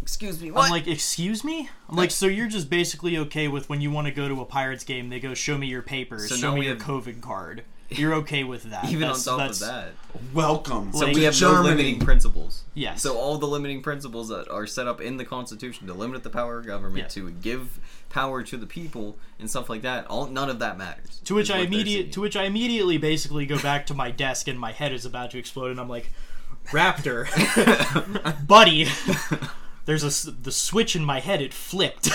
[0.00, 0.48] Excuse me.
[0.48, 4.06] I'm like, "Excuse me?" I'm like, "So you're just basically okay with when you want
[4.06, 6.64] to go to a Pirates game, they go show me your papers, So show me
[6.66, 8.84] your have- COVID card." You're okay with that?
[8.86, 9.92] Even That's- on top that's- of that,
[10.34, 10.92] Welcome.
[10.92, 11.62] so Like- we have Germany.
[11.62, 12.64] no limiting principles.
[12.74, 13.00] Yes.
[13.00, 16.28] So all the limiting principles that are set up in the Constitution to limit the
[16.28, 17.22] power of government, Yeah.
[17.22, 21.20] to give power to the people, and stuff like that, all none of that matters.
[21.24, 24.48] To which I what immediate to which I immediately basically go back to my desk
[24.48, 26.10] and my head is about to explode and I'm like,
[26.68, 27.26] Raptor,
[28.46, 28.86] buddy,
[29.86, 31.40] there's a s- the switch in my head.
[31.40, 32.10] It flipped.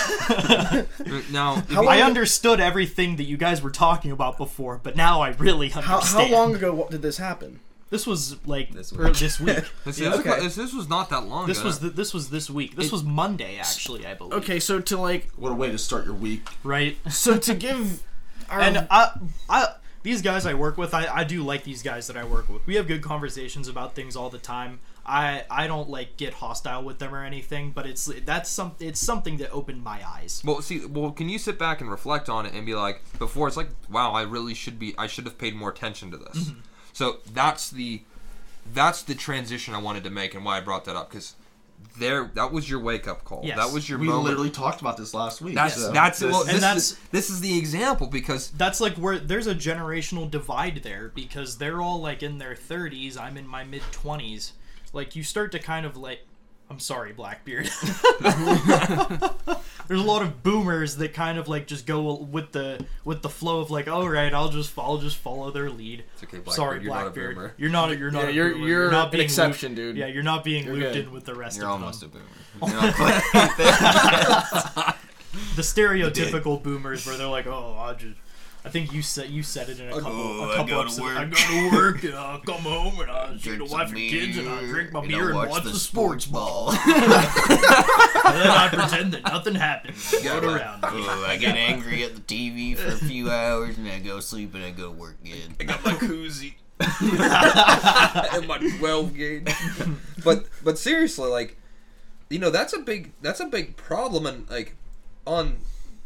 [1.32, 5.20] now How I long- understood everything that you guys were talking about before, but now
[5.22, 6.30] I really How, understand.
[6.30, 7.60] how long ago did this happen?
[7.94, 9.06] This was like This this week.
[9.06, 9.16] week.
[9.18, 9.64] this week.
[9.84, 10.40] This, Yeah, okay.
[10.40, 11.66] this, this was not that long This ago.
[11.68, 12.74] was the, this was this week.
[12.74, 14.32] This was Monday actually, I believe.
[14.42, 16.48] Okay, so to like, What a way to start your week.
[16.64, 16.96] Right.
[17.08, 18.02] so to give
[18.50, 19.10] our and I,
[19.48, 22.48] I, these guys I work with, I, I do like these guys that I work
[22.48, 22.66] with.
[22.66, 24.80] We have good conversations about things all the time.
[25.06, 28.98] I, I don't like get hostile with them or anything, but it's that's some it's
[29.00, 30.42] something that opened my eyes.
[30.44, 33.46] well, see, well, can you sit back and reflect on it and be like, before
[33.46, 36.48] it's like, wow, I really should be, I should have paid more attention to this.
[36.48, 36.60] Mm-hmm.
[36.94, 38.00] So that's the,
[38.72, 41.34] that's the transition I wanted to make and why I brought that up because
[41.98, 43.42] there, that was your wake up call.
[43.44, 43.56] Yes.
[43.58, 44.24] That was your We moment.
[44.24, 45.54] literally talked about this last week.
[45.54, 48.80] That's so that's this- well, And this that's- is this is the example because That's
[48.80, 53.18] like where there's a generational divide there because they're all like in their 30s.
[53.18, 54.52] I'm in my mid 20s.
[54.92, 56.20] Like you start to kind of like.
[56.74, 57.66] I'm sorry, Blackbeard.
[59.86, 63.28] There's a lot of boomers that kind of like just go with the with the
[63.28, 66.02] flow of like, all right, I'll just I'll just follow their lead.
[66.14, 67.36] It's okay, Blackbeard, Sorry, you're not a Blackbeard.
[67.36, 67.54] boomer.
[67.58, 67.90] You're not.
[67.92, 68.24] A, you're not.
[68.24, 68.66] Yeah, a you're- boomer.
[68.66, 69.96] you're not an being exception, looped- dude.
[69.98, 71.04] Yeah, you're not being You're looped good.
[71.06, 72.10] in with the rest You're of almost them.
[72.10, 72.72] a boomer.
[72.72, 74.94] You're not quite
[75.54, 78.16] The stereotypical boomers where they're like, oh, I just.
[78.66, 80.10] I think you said you said it in a couple.
[80.12, 81.18] go- a I couple go to work.
[81.18, 83.88] I go to work and I come home and I see Drink the some wife
[83.90, 86.72] and kids and I drink my and beer and watch watch the the sports ball.
[86.72, 86.72] ball.
[86.86, 89.94] and then I pretend that nothing happened.
[90.22, 90.80] Yeah, Float like- around.
[90.82, 94.54] Oh, I get angry at the TV for a few hours and I go sleep
[94.54, 95.54] and I go work again.
[95.60, 99.48] I got my koozie and my 12 gauge.
[100.24, 101.58] But but seriously, like,
[102.30, 104.74] you know, that's a big that's a big problem, and like,
[105.26, 105.58] on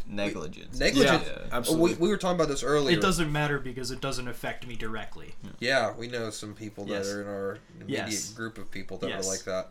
[0.09, 0.79] negligence.
[0.79, 1.25] negligence.
[1.27, 1.95] Yeah, We, absolutely.
[1.97, 2.97] we were talking about this earlier.
[2.97, 5.35] It doesn't matter because it doesn't affect me directly.
[5.61, 7.09] Yeah, we know some people that Yes.
[7.13, 8.33] are in our immediate Yes.
[8.33, 9.27] group of people that Yes.
[9.27, 9.69] are like that.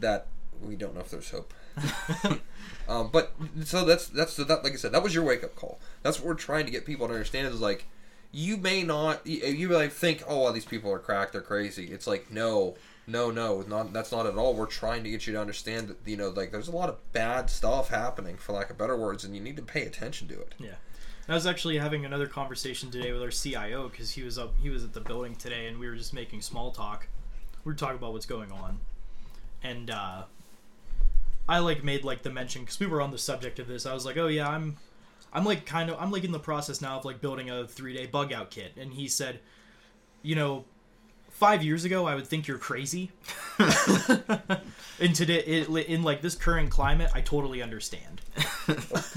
[0.00, 0.26] That
[0.62, 1.52] we don't know if there's hope.
[2.88, 3.32] um, but
[3.64, 5.80] so that's that's that like I said, that was your wake up call.
[6.02, 7.86] That's what we're trying to get people to understand is like
[8.32, 11.86] you may not you, you like think oh well, these people are cracked they're crazy.
[11.90, 12.76] It's like no
[13.06, 14.54] no no not that's not at all.
[14.54, 17.12] We're trying to get you to understand that you know like there's a lot of
[17.12, 20.40] bad stuff happening for lack of better words, and you need to pay attention to
[20.40, 20.54] it.
[20.58, 20.74] Yeah.
[21.26, 24.68] I was actually having another conversation today with our CIO because he was up he
[24.68, 27.08] was at the building today and we were just making small talk.
[27.64, 28.78] We were talking about what's going on,
[29.62, 30.24] and uh,
[31.48, 33.86] I like made like the mention because we were on the subject of this.
[33.86, 34.76] I was like, oh yeah, I'm
[35.32, 37.94] I'm like kind of I'm like in the process now of like building a three
[37.94, 39.40] day bug out kit, and he said,
[40.22, 40.64] you know.
[41.34, 43.10] Five years ago, I would think you're crazy.
[43.58, 48.20] and today, it, in like this current climate, I totally understand.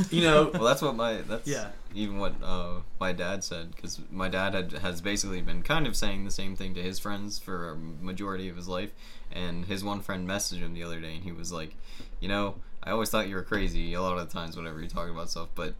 [0.10, 1.70] You know, Well, that's what my that's Yeah.
[1.94, 5.96] even what uh, my dad said because my dad had has basically been kind of
[5.96, 8.92] saying the same thing to his friends for a majority of his life,
[9.32, 11.76] and his one friend messaged him the other day, and he was like,
[12.20, 14.88] you know, I always thought you were crazy a lot of the times whenever you
[14.90, 15.76] talk about stuff, but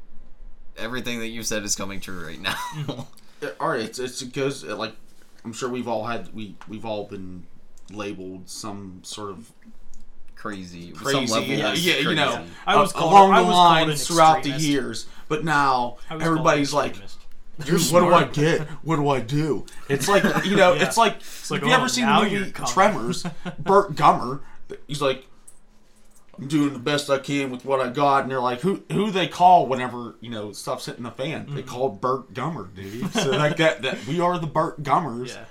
[0.78, 2.56] everything that you said is coming true right now.
[3.60, 4.94] all right, it's, it's it goes like
[5.46, 7.46] I'm sure we've all had we we've all been
[7.92, 9.52] labeled some sort of
[10.36, 12.46] crazy, some crazy, level yeah, is yeah, you know.
[12.66, 15.08] I was called- along I the was called an lines throughout the years.
[15.28, 16.96] But now everybody's like.
[17.66, 18.68] Dude, what do I get?
[18.84, 19.66] What do I do?
[19.90, 20.84] It's like you know, Yeah.
[20.86, 21.14] it's like,
[21.50, 22.52] like, if you oh, ever seen the movie.
[22.52, 23.26] Tremors,
[23.58, 24.42] Burt Gummer,
[24.88, 25.26] he's like,
[26.40, 29.12] I'm doing the best I can with what I got, and they're like, who who
[29.12, 31.46] they call whenever you know stuff's hitting the fan?
[31.54, 31.70] They Mm-hmm.
[31.70, 33.12] call Burt Gummer, dude.
[33.14, 35.46] So like that, that we are the Burt Gummers Yeah,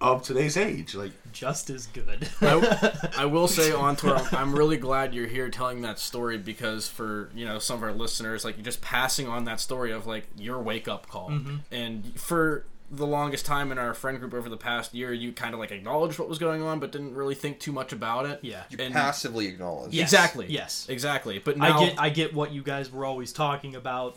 [0.00, 0.94] of today's age.
[0.94, 2.28] Like just as good.
[2.40, 6.88] I, I will say on I'm, I'm really glad you're here telling that story because
[6.88, 10.06] for you know some of our listeners, like you're just passing on that story of
[10.06, 11.32] like your wake up call,
[11.72, 15.52] and for the longest time in our friend group over the past year, you kind
[15.52, 18.40] of like acknowledged what was going on, but didn't really think too much about it.
[18.42, 18.62] Yeah.
[18.70, 19.92] You And- passively acknowledged.
[19.94, 20.04] Yes.
[20.12, 20.46] Exactly.
[20.48, 20.86] Yes.
[20.88, 21.38] Exactly.
[21.38, 24.16] But now I get I get what you guys were always talking about.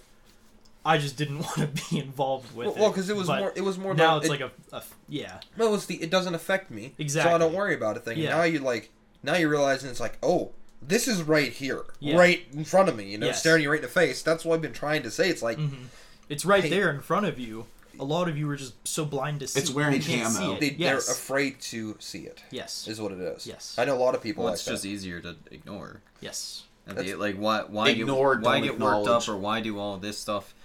[0.86, 2.80] I just didn't want to be involved with Well, it.
[2.82, 4.76] well, 'cause it was but more- it was more now the- it's it- like a,
[4.78, 6.94] a yeah No, it's the it doesn't affect me.
[6.98, 7.30] Exactly.
[7.30, 8.18] So I don't worry about it thing.
[8.20, 8.30] Yeah.
[8.38, 8.90] Now you like
[9.22, 10.52] now you're realizing it's like, oh,
[10.82, 11.84] this is right here.
[12.00, 12.16] Yeah.
[12.18, 13.42] Right in front of me, you know, Yes.
[13.42, 14.22] staring you right in the face.
[14.24, 15.30] That's what I've been trying to say.
[15.30, 15.84] It's like mm-hmm.
[16.30, 16.70] it's right Hey.
[16.70, 17.66] there in front of you.
[18.00, 19.60] A lot of you are just so blind to see.
[19.60, 20.40] It's wearing they can't camo.
[20.40, 20.60] see it.
[20.60, 21.06] they, yes.
[21.06, 22.44] they're afraid to see it.
[22.52, 22.88] yes.
[22.88, 23.46] Is what it is.
[23.46, 23.76] Yes.
[23.78, 24.90] I know a lot of people Well, like it's just that.
[24.90, 26.02] easier to ignore.
[26.20, 26.64] yes.
[26.88, 29.78] At the, like why why Ignore, get, why don't get worked up or why do
[29.78, 30.56] all this stuff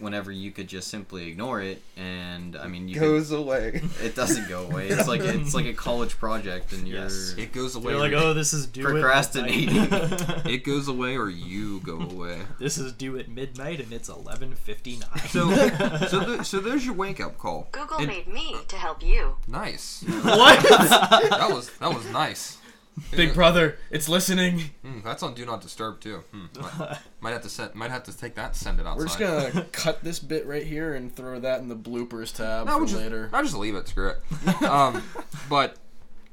[0.00, 3.80] whenever you could just simply ignore it and I mean you could, Goes away.
[4.02, 4.88] it doesn't go away.
[4.88, 7.34] It's like it's like a college project and you're Yes.
[7.38, 7.92] it goes away.
[7.92, 9.76] You're like, oh, this is due Procrastinating.
[9.92, 12.40] At it goes away or you go away.
[12.58, 15.28] this is due at midnight and it's 11:59.
[15.28, 17.68] So, so, th- so there's your wake up call.
[17.72, 19.36] Google And- made me to help you.
[19.46, 20.02] Nice.
[20.06, 20.62] what?
[20.68, 22.58] That was that was nice.
[23.10, 24.70] Big brother, it's listening.
[24.84, 26.22] Mm, that's on do not disturb too.
[26.30, 26.46] Hmm.
[26.78, 27.74] Might, might have to set.
[27.74, 28.54] Might have to take that.
[28.54, 28.98] Send it outside.
[28.98, 32.66] We're just gonna cut this bit right here and throw that in the bloopers tab
[32.66, 33.30] No, for just, later.
[33.32, 33.88] I'll just leave it.
[33.88, 34.62] Screw it.
[34.62, 35.02] Um,
[35.48, 35.76] but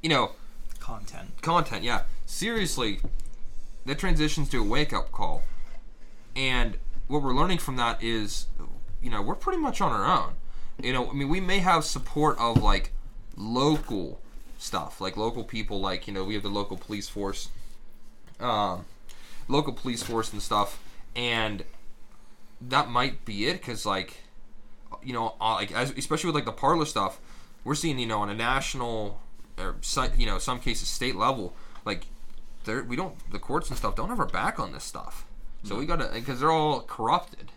[0.02, 0.32] you know,
[0.78, 1.30] Content.
[1.42, 1.82] content.
[1.82, 3.00] Yeah, seriously,
[3.86, 5.42] that transitions to a wake up call,
[6.36, 6.76] and
[7.08, 8.46] what we're learning from that is,
[9.02, 10.34] you know, we're pretty much on our own.
[10.82, 12.92] You know, I mean, we may have support of like
[13.36, 14.20] local
[14.62, 17.48] stuff, like local people, like you know, we have the local police force,
[18.40, 18.84] um,
[19.48, 20.82] local police force and stuff,
[21.14, 21.64] and
[22.60, 24.18] that might be it because like
[25.02, 27.18] you know uh, like as, especially with like the Parler stuff
[27.64, 29.20] we're seeing you know on a national
[29.58, 29.76] or
[30.16, 31.54] you know some cases state level
[31.84, 32.06] like
[32.64, 35.26] there we don't the courts and stuff don't have our back on this stuff.
[35.64, 37.52] So we gotta because they're all corrupted.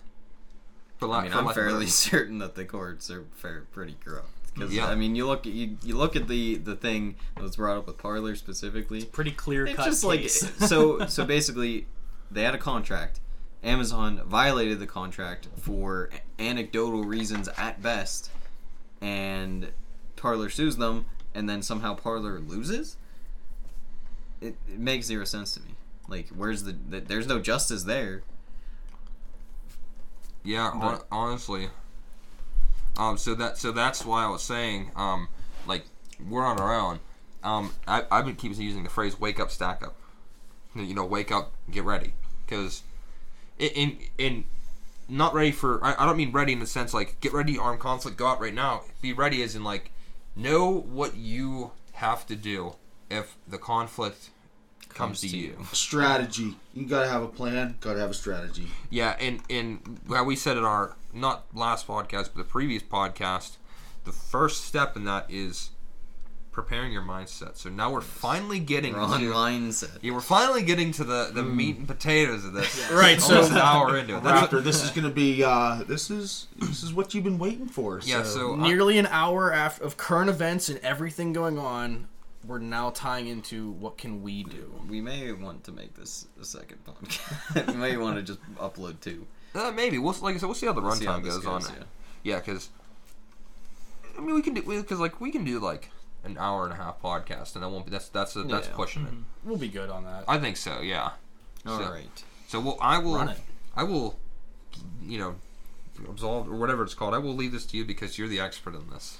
[0.98, 3.66] For I mean, for I'm lack of a fairly certain that the courts are fair,
[3.72, 4.30] pretty corrupt.
[4.56, 4.88] Because Yeah.
[4.88, 7.88] I mean, you look you, you look at the the thing that was brought up
[7.88, 9.04] with Parler specifically.
[9.06, 10.44] Pretty clear It's cut just case.
[10.44, 11.86] like so so basically,
[12.32, 13.20] they had a contract.
[13.64, 18.30] Amazon violated the contract for anecdotal reasons at best,
[19.02, 19.72] and
[20.16, 22.98] Parler sues them, and then somehow Parler loses.
[24.40, 25.76] It, it makes zero sense to me.
[26.08, 28.22] Like, where's the, the there's no justice there.
[30.44, 31.70] Yeah, hon- honestly.
[32.98, 35.28] Um, so that so that's why I was saying, um,
[35.68, 35.86] like
[36.30, 37.00] we're on our own.
[37.44, 39.96] Um, I I've been keeping using the phrase "wake up, stack up."
[40.76, 42.14] You know, wake up, get ready,
[42.46, 42.84] because
[43.60, 44.46] in in,
[45.08, 45.84] not ready for.
[45.84, 48.42] I, I don't mean ready in the sense like get ready, armed conflict, go out
[48.42, 48.82] right now.
[49.02, 49.92] Be ready as in like
[50.36, 52.76] know what you have to do
[53.10, 54.30] if the conflict
[54.96, 55.56] comes to you.
[55.72, 56.56] Strategy.
[56.74, 57.76] You gotta have a plan.
[57.82, 58.68] Gotta have a strategy.
[58.90, 63.58] Yeah, and and how we said in our not last podcast, but the previous podcast,
[64.06, 65.70] the first step in that is
[66.52, 67.58] preparing your mindset.
[67.58, 69.98] So now we're finally getting Wrong to mindset.
[70.02, 72.90] yeah, we're finally getting to the the meat and potatoes of this.
[72.92, 74.24] Right, so- almost an hour into it.
[74.24, 75.44] That's Raptor, this is gonna be.
[75.44, 78.00] uh This is this is what you've been waiting for.
[78.04, 78.24] yeah.
[78.24, 82.08] So I- Nearly an hour after of current events and everything going on,
[82.48, 84.74] we're now tying into what can we do.
[84.90, 87.68] We may want to make this a second podcast.
[87.68, 89.26] we may want to just upload two.
[89.56, 91.46] uh, maybe we'll like I said, we'll see how the See how runtime this goes,
[91.46, 91.76] on goes, it.
[92.24, 92.34] yeah.
[92.34, 92.70] Yeah, because
[94.18, 95.90] I mean we can do because like we can do like
[96.24, 98.74] an hour and a half podcast, and that won't be that's that's that's Yeah.
[98.76, 99.14] pushing it.
[99.44, 100.24] We'll be good on that.
[100.28, 100.82] I think so.
[100.82, 101.12] Yeah.
[101.66, 102.24] All So- right.
[102.48, 103.16] So well, I will.
[103.16, 103.40] Run it.
[103.76, 104.18] I will.
[105.04, 105.36] You know,
[106.08, 107.14] absolve or whatever it's called.
[107.14, 109.18] I will leave this to you because you're the expert in this.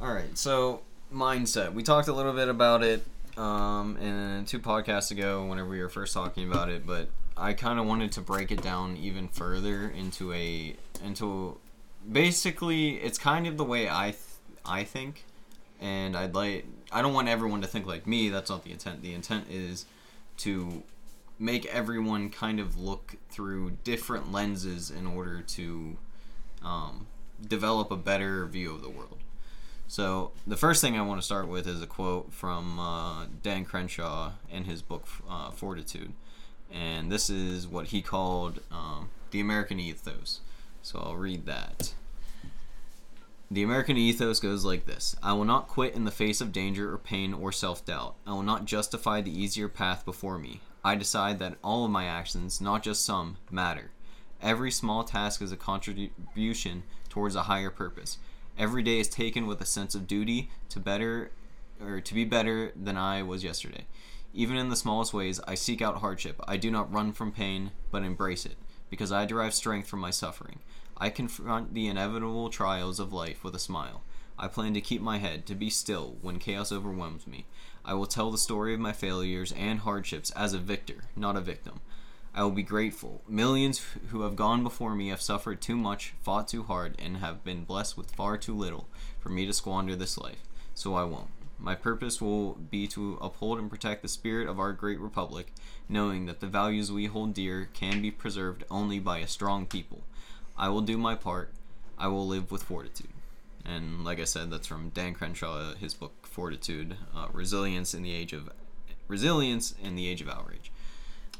[0.00, 0.36] All right.
[0.38, 0.82] So
[1.12, 1.72] mindset.
[1.72, 3.04] We talked a little bit about it
[3.36, 7.78] um, in two podcasts ago whenever we were first talking about it, but I kind
[7.78, 11.58] of wanted to break it down even further into a into
[12.10, 14.22] basically it's kind of the way I th-
[14.64, 15.24] I think,
[15.80, 18.28] and I'd like I don't want everyone to think like me.
[18.28, 19.02] That's not the intent.
[19.02, 19.86] The intent is
[20.38, 20.82] to
[21.38, 25.96] make everyone kind of look through different lenses in order to
[26.64, 27.06] um,
[27.46, 29.17] develop a better view of the world.
[29.88, 33.64] So the first thing I want to start with is a quote from uh, Dan
[33.64, 36.12] Crenshaw in his book uh, Fortitude,
[36.70, 40.40] and this is what he called um, the American ethos.
[40.82, 41.94] So I'll read that.
[43.50, 46.92] The American ethos goes like this I will not quit in the face of danger
[46.92, 48.14] or pain or self doubt.
[48.26, 50.60] I will not justify the easier path before me.
[50.84, 53.90] I decide that all of my actions, not just some, matter.
[54.42, 58.18] Every small task is a contribution towards a higher purpose.
[58.58, 61.30] Every day is taken with a sense of duty to better
[61.80, 63.86] or to be better than I was yesterday.
[64.34, 66.40] Even in the smallest ways, I seek out hardship.
[66.48, 68.56] I do not run from pain, but embrace it,
[68.90, 70.58] because I derive strength from my suffering.
[70.96, 74.02] I confront the inevitable trials of life with a smile.
[74.36, 77.46] I plan to keep my head, to be still when chaos overwhelms me.
[77.84, 81.40] I will tell the story of my failures and hardships as a victor, not a
[81.40, 81.80] victim.
[82.38, 83.20] I will be grateful.
[83.26, 87.42] Millions who have gone before me have suffered too much, fought too hard, and have
[87.42, 88.86] been blessed with far too little
[89.18, 90.44] for me to squander this life.
[90.72, 91.30] So I won't.
[91.58, 95.52] My purpose will be to uphold and protect the spirit of our great republic,
[95.88, 100.04] knowing that the values we hold dear can be preserved only by a strong people.
[100.56, 101.52] I will do my part.
[101.98, 103.10] I will live with fortitude.
[103.64, 108.12] And like I said, that's from Dan Crenshaw, his book Fortitude: uh, Resilience in the
[108.12, 108.48] Age of
[109.08, 110.67] Resilience in the Age of Outrage.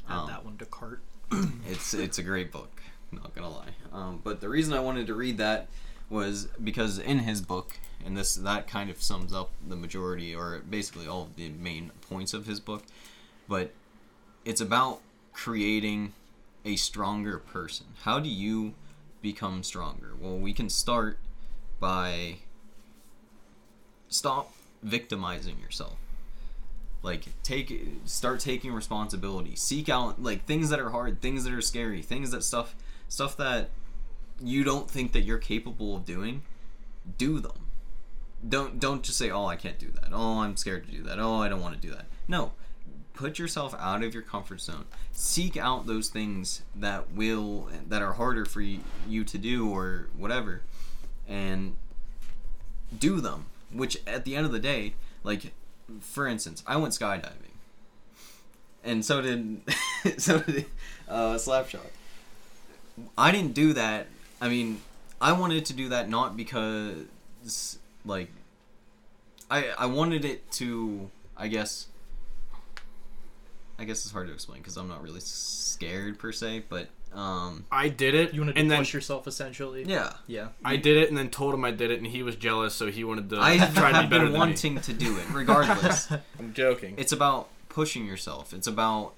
[0.09, 1.01] Add Um, that one to cart.
[1.67, 2.81] it's it's a great book.
[3.11, 3.69] Not gonna lie.
[3.91, 5.67] Um, but the reason I wanted to read that
[6.09, 10.61] was because in his book, and this that kind of sums up the majority or
[10.69, 12.83] basically all of the main points of his book.
[13.47, 13.73] But
[14.45, 15.01] it's about
[15.33, 16.13] creating
[16.65, 17.87] a stronger person.
[18.03, 18.73] How do you
[19.21, 20.11] become stronger?
[20.19, 21.19] Well, we can start
[21.79, 22.37] by
[24.07, 25.97] stop victimizing yourself
[27.01, 27.73] like take
[28.05, 29.55] start taking responsibility.
[29.55, 32.75] Seek out like things that are hard things that are scary things that stuff
[33.07, 33.69] stuff that
[34.41, 36.43] you don't think that you're capable of doing
[37.17, 37.67] do them.
[38.47, 40.09] Don't don't just say oh i can't do that.
[40.11, 41.19] Oh i'm scared to do that.
[41.19, 42.05] Oh i don't want to do that.
[42.27, 42.51] No.
[43.13, 44.85] Put yourself out of your comfort zone.
[45.11, 50.61] Seek out those things that will that are harder for you, to do or whatever
[51.27, 51.75] and
[52.97, 55.53] do them which at the end of the day like
[56.01, 57.33] for instance i went skydiving.
[58.83, 59.61] And so did
[60.17, 60.65] so did
[61.07, 61.79] uh, slapshot.
[63.17, 64.07] I didn't do that
[64.41, 64.81] i mean
[65.21, 68.29] i wanted to do that not because like
[69.49, 71.87] i i wanted it to i guess
[73.77, 77.65] i guess it's hard to explain because i'm not really scared per se but um
[77.71, 79.83] I did it, You wanted to and then push yourself essentially.
[79.85, 80.49] yeah Yeah.
[80.63, 82.87] I did it, and then told him I did it, and he was jealous, so
[82.91, 85.25] he wanted to i try to be have better been than wanting to do it
[85.31, 86.11] regardless.
[86.39, 86.95] I'm joking.
[86.97, 89.13] it's about pushing yourself it's about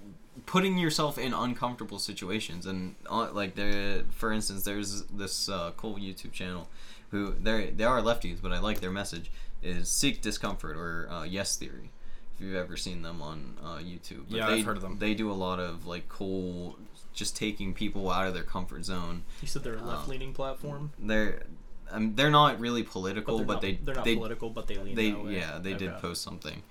[0.45, 5.95] putting yourself in uncomfortable situations and uh, like there for instance there's this uh, cool
[5.95, 6.67] youtube channel
[7.11, 9.31] who they they are lefties but i like their message
[9.63, 11.91] is seek discomfort or uh, yes theory
[12.35, 14.97] if you've ever seen them on uh, youtube But Yeah, they, I've heard of them.
[14.99, 16.77] they do a lot of like cool
[17.13, 20.91] just taking people out of their comfort zone You said they're a left-leaning platform.
[20.99, 21.43] they're
[21.91, 24.67] um, they're not really But political they're but, not, they they're not they, political, but
[24.67, 25.35] they lean they that way.
[25.35, 26.63] yeah they did post something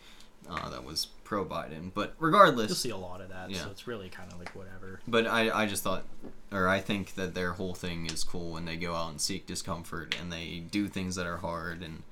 [0.49, 1.93] uh, that was pro Biden.
[1.95, 3.59] But regardless, You'll see a lot of that, Yeah.
[3.65, 5.01] so it's really kind of like whatever.
[5.07, 6.05] but I I just thought,
[6.51, 9.47] or I think that their whole thing is cool when they go out and seek
[9.47, 12.03] discomfort and they do things that are hard and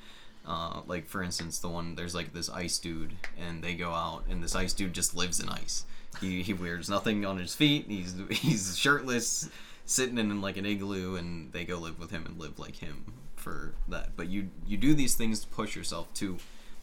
[0.46, 4.24] Uh, like for instance, the one there's like this ice dude, and they go out,
[4.30, 5.84] and this ice dude just lives in ice.
[6.20, 7.86] He, he wears nothing on his feet.
[7.88, 9.48] He's he's shirtless,
[9.84, 13.12] sitting in like an igloo, and they go live with him and live like him
[13.36, 14.16] for that.
[14.16, 16.38] But you you do these things to push yourself to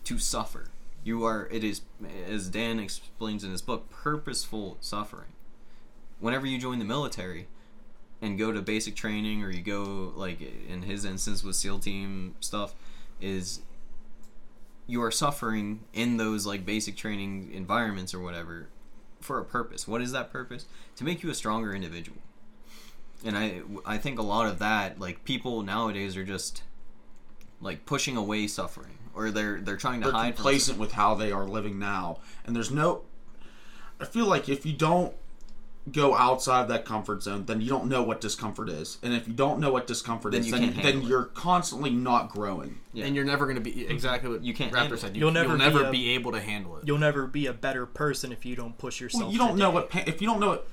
[0.06, 0.70] to suffer.
[1.04, 1.82] You are it is
[2.28, 5.34] as Dan explains in his book, purposeful suffering.
[6.20, 7.48] Whenever you join the military
[8.22, 12.36] and go to basic training, or you go like in his instance with SEAL team
[12.40, 12.74] stuff,
[13.20, 13.62] is
[14.88, 18.70] you are suffering in those like basic training environments or whatever
[19.26, 19.88] for a purpose.
[19.88, 20.66] What is that purpose?
[20.98, 22.20] To make you a stronger individual.
[23.26, 26.64] And I I think a lot of that like people nowadays are just
[27.62, 31.32] like pushing away suffering or they're they're trying to they're hide complacent with how they
[31.32, 33.02] are living now and there's no
[34.00, 35.14] i feel like if you don't
[35.92, 39.28] go outside of that comfort zone then you don't know what discomfort is and if
[39.28, 42.80] you don't know what discomfort Then is you then, can't then you're constantly not growing
[42.94, 43.06] Yeah.
[43.06, 45.16] And you're never going to be exactly what You can't Raptor handle said.
[45.16, 46.88] You, You'll never you'll be never a- be able to handle it.
[46.88, 49.26] You'll never be a better person if you don't push yourself.
[49.26, 50.68] well, you don't to know what if you don't know it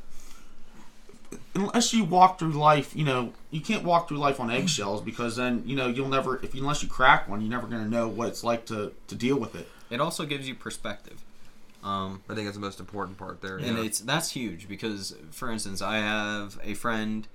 [1.54, 5.36] unless you walk through life you know you can't walk through life on eggshells because
[5.36, 8.08] then you know you'll never if unless you crack one you're never going to know
[8.08, 11.22] what it's like to to deal with it it also gives you perspective.
[11.82, 13.56] Um, I think that's the most important part there.
[13.56, 13.84] and yeah.
[13.84, 17.26] it's that's huge because for instance i have a friend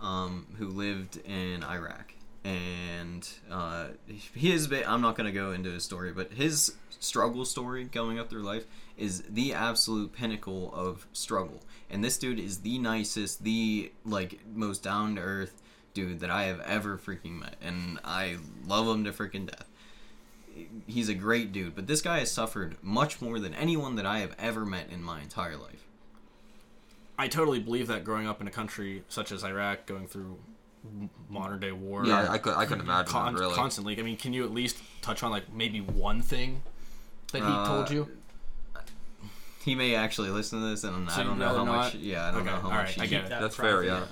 [0.00, 2.12] um, who lived in iraq
[2.44, 7.44] and uh, he is i'm not going to go into his story but his struggle
[7.44, 8.66] story going up through life
[8.98, 14.82] is the absolute pinnacle of struggle and this dude is the nicest the like most
[14.82, 15.62] down to earth
[15.94, 18.36] dude that i have ever freaking met and i
[18.66, 19.68] love him to freaking death
[20.86, 24.18] he's a great dude, but this guy has suffered much more than anyone that I
[24.20, 25.84] have ever met in my entire life.
[27.18, 30.38] I totally believe that growing up in a country such as Iraq, going through
[31.28, 33.54] modern day war, yeah, I could I couldn't imagine con- that really.
[33.54, 33.98] constantly.
[33.98, 36.62] I mean, can you at least touch on like maybe one thing
[37.32, 38.08] that he Uh, told you?
[39.64, 41.94] He may actually listen to this, and So I don't know how rather much.
[41.94, 42.84] Yeah, I don't Okay, know how all much.
[42.84, 43.30] right, he- I get it.
[43.30, 43.86] That's fair, private.
[43.86, 44.04] yeah.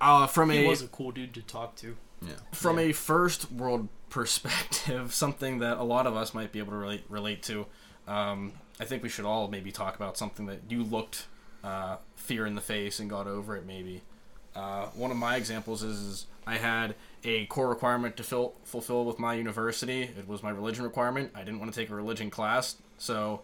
[0.00, 1.96] Uh, from He a was a cool dude to talk to.
[2.20, 2.34] Yeah.
[2.52, 6.78] from a first world perspective, something that a lot of us might be able to
[6.78, 7.66] relate relate to.
[8.06, 11.26] Um, I think we should all maybe talk about something that you looked
[11.62, 13.66] uh, fear in the face and got over it.
[13.66, 14.02] Maybe
[14.54, 16.94] uh, one of my examples is, is I had
[17.24, 20.02] a core requirement to fill, fulfill with my university.
[20.02, 21.32] It was my religion requirement.
[21.34, 23.42] I didn't want to take a religion class, so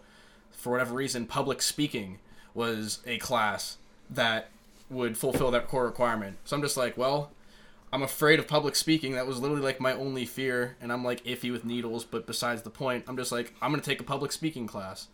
[0.51, 2.19] for whatever reason, public speaking
[2.53, 3.77] was a class
[4.09, 4.49] that
[4.89, 6.37] would fulfill that core requirement.
[6.45, 7.31] So I'm just like, well,
[7.93, 9.13] I'm afraid of public speaking.
[9.13, 12.03] That was literally like my only fear, and I'm like iffy with needles.
[12.03, 15.07] But besides the point, I'm just like I'm gonna take a public speaking class.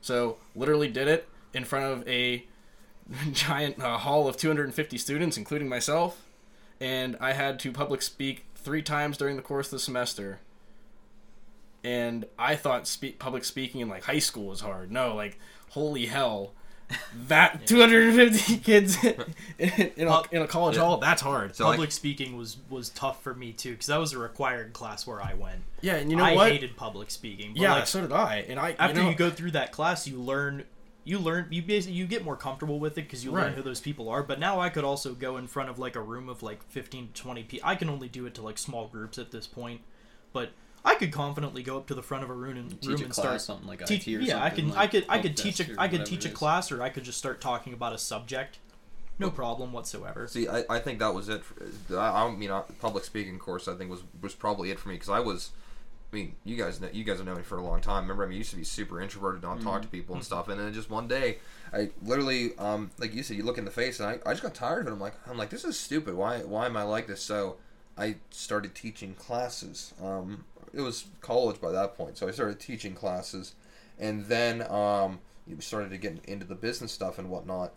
[0.00, 2.44] So literally did it in front of a
[3.32, 6.24] giant uh, hall of 250 students, including myself,
[6.80, 10.40] and I had to public speak three times during the course of the semester.
[11.84, 14.90] And I thought spe- public speaking in like high school was hard.
[14.90, 15.38] No, like
[15.70, 16.52] holy hell,
[17.28, 19.14] that 250 kids in,
[19.58, 21.56] in, a, in a college hall, that's hard.
[21.56, 24.72] So, like- Public speaking was was tough for me too because that was a required
[24.72, 25.62] class where I went.
[25.80, 26.50] Yeah, and you know I what?
[26.52, 27.52] hated public speaking.
[27.52, 28.44] But yeah, like, so did I.
[28.48, 30.64] And I after you, know, you go through that class, you learn.
[31.04, 31.46] You learn.
[31.50, 34.24] You basically you get more comfortable with it because you learn who those people are.
[34.24, 37.08] But now I could also go in front of like a room of like fifteen
[37.12, 37.68] to twenty people.
[37.68, 39.82] I can only do it to like small groups at this point,
[40.32, 40.50] but
[40.86, 43.04] I could confidently go up to the front of a room and Teach room a
[43.04, 45.18] and class, start something like teach, IT or yeah, I can, like I could, I
[45.18, 47.92] could teach desk a, could teach a class, or I could just start talking about
[47.92, 48.58] a subject.
[49.18, 50.28] No problem whatsoever.
[50.28, 51.42] See, I, I think that was it.
[51.42, 54.88] For, I, I mean, uh, public speaking course I think was was probably it for
[54.88, 55.50] me because I was.
[56.12, 58.04] I mean, you guys know you guys have known me for a long time.
[58.04, 60.48] Remember, I mean, I used to be super introverted, not talk to people and stuff.
[60.48, 61.38] And then just one day,
[61.72, 64.42] I literally, um, like you said, you look in the face, and I, I just
[64.42, 64.92] got tired of it.
[64.92, 66.14] I'm like, I'm like, this is stupid.
[66.14, 67.22] Why why am I like this?
[67.22, 67.56] So
[67.98, 69.94] I started teaching classes.
[70.00, 73.54] Um, it was college by that point, so I started teaching classes,
[73.98, 77.72] and then um, we started to get into the business stuff and whatnot,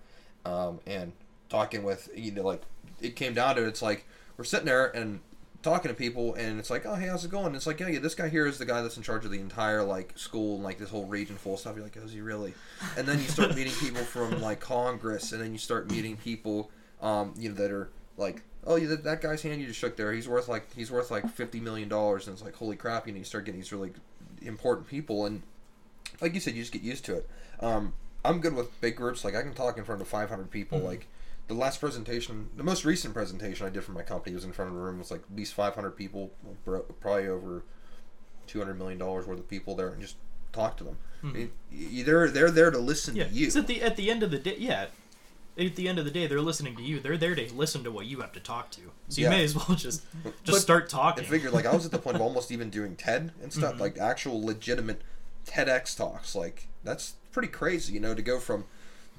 [0.46, 1.14] um, and
[1.50, 2.62] talking with you know like
[3.02, 4.06] it came down to it, it's like
[4.38, 5.20] we're sitting there and
[5.62, 7.54] talking to people and it's like oh hey how's it going?
[7.56, 9.40] It's like yeah, yeah this guy here is the guy that's in charge of the
[9.40, 11.76] entire like school and like this whole region full of stuff.
[11.76, 12.54] You're like oh, is he really?
[12.98, 16.72] And then you start meeting people from like congress and then you start meeting people
[17.02, 19.96] um you know that are like oh yeah that, that guy's hand you just shook
[19.98, 23.08] there he's worth like he's worth like 50 million dollars and it's like holy crap
[23.08, 23.92] you know you start getting these really
[24.42, 25.42] important people and
[26.22, 27.30] like you said, you just get used to it.
[27.60, 27.94] Um,
[28.26, 29.24] I'm good with big groups.
[29.24, 30.80] Like I can talk in front of 500 people.
[30.80, 31.08] Like
[31.48, 34.72] the last presentation, the most recent presentation I did for my company was in front
[34.72, 36.32] of a room with like at least 500 people,
[37.00, 37.64] probably over
[38.48, 40.16] 200 million dollars worth of people there, and just
[40.52, 40.98] talk to them.
[41.24, 44.24] I mean, they're they're there to listen Yeah, to you at the at the end
[44.24, 44.88] of the day, yeah,
[45.58, 47.00] at the end of the day, they're listening to you.
[47.00, 48.82] They're there to listen to what you have to talk to.
[49.10, 49.30] So you Yeah.
[49.32, 51.26] may as well just just But- start I talking.
[51.26, 53.82] figured like I was at the point of almost even doing TED and stuff, Mm-hmm.
[53.82, 55.02] like actual legitimate
[55.46, 56.36] TEDx talks.
[56.36, 58.66] Like that's pretty crazy, you know, to go from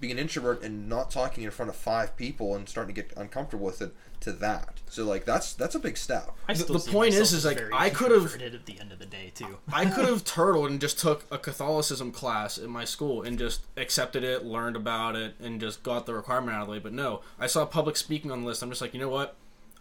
[0.01, 3.13] being an introvert and not talking in front of five people and starting to get
[3.17, 4.81] uncomfortable with it to that.
[4.89, 6.31] So like that's that's a big step.
[6.49, 8.93] I The- still the see point is- is, like, I could've- introverted at the end
[8.93, 9.59] of the day too.
[9.73, 13.63] I could have turtled and just took a Catholicism class in my school and just
[13.77, 16.79] accepted it, learned about it, and just got the requirement out of the way.
[16.79, 18.63] But no, I saw public speaking on the list.
[18.63, 19.37] I'm just like, you know what?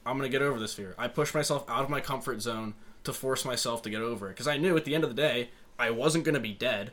[0.05, 0.95] I'm gonna get over this fear.
[0.97, 4.32] I pushed myself out of my comfort zone to force myself to get over it
[4.32, 6.91] because I knew at the end of the day I wasn't gonna be dead.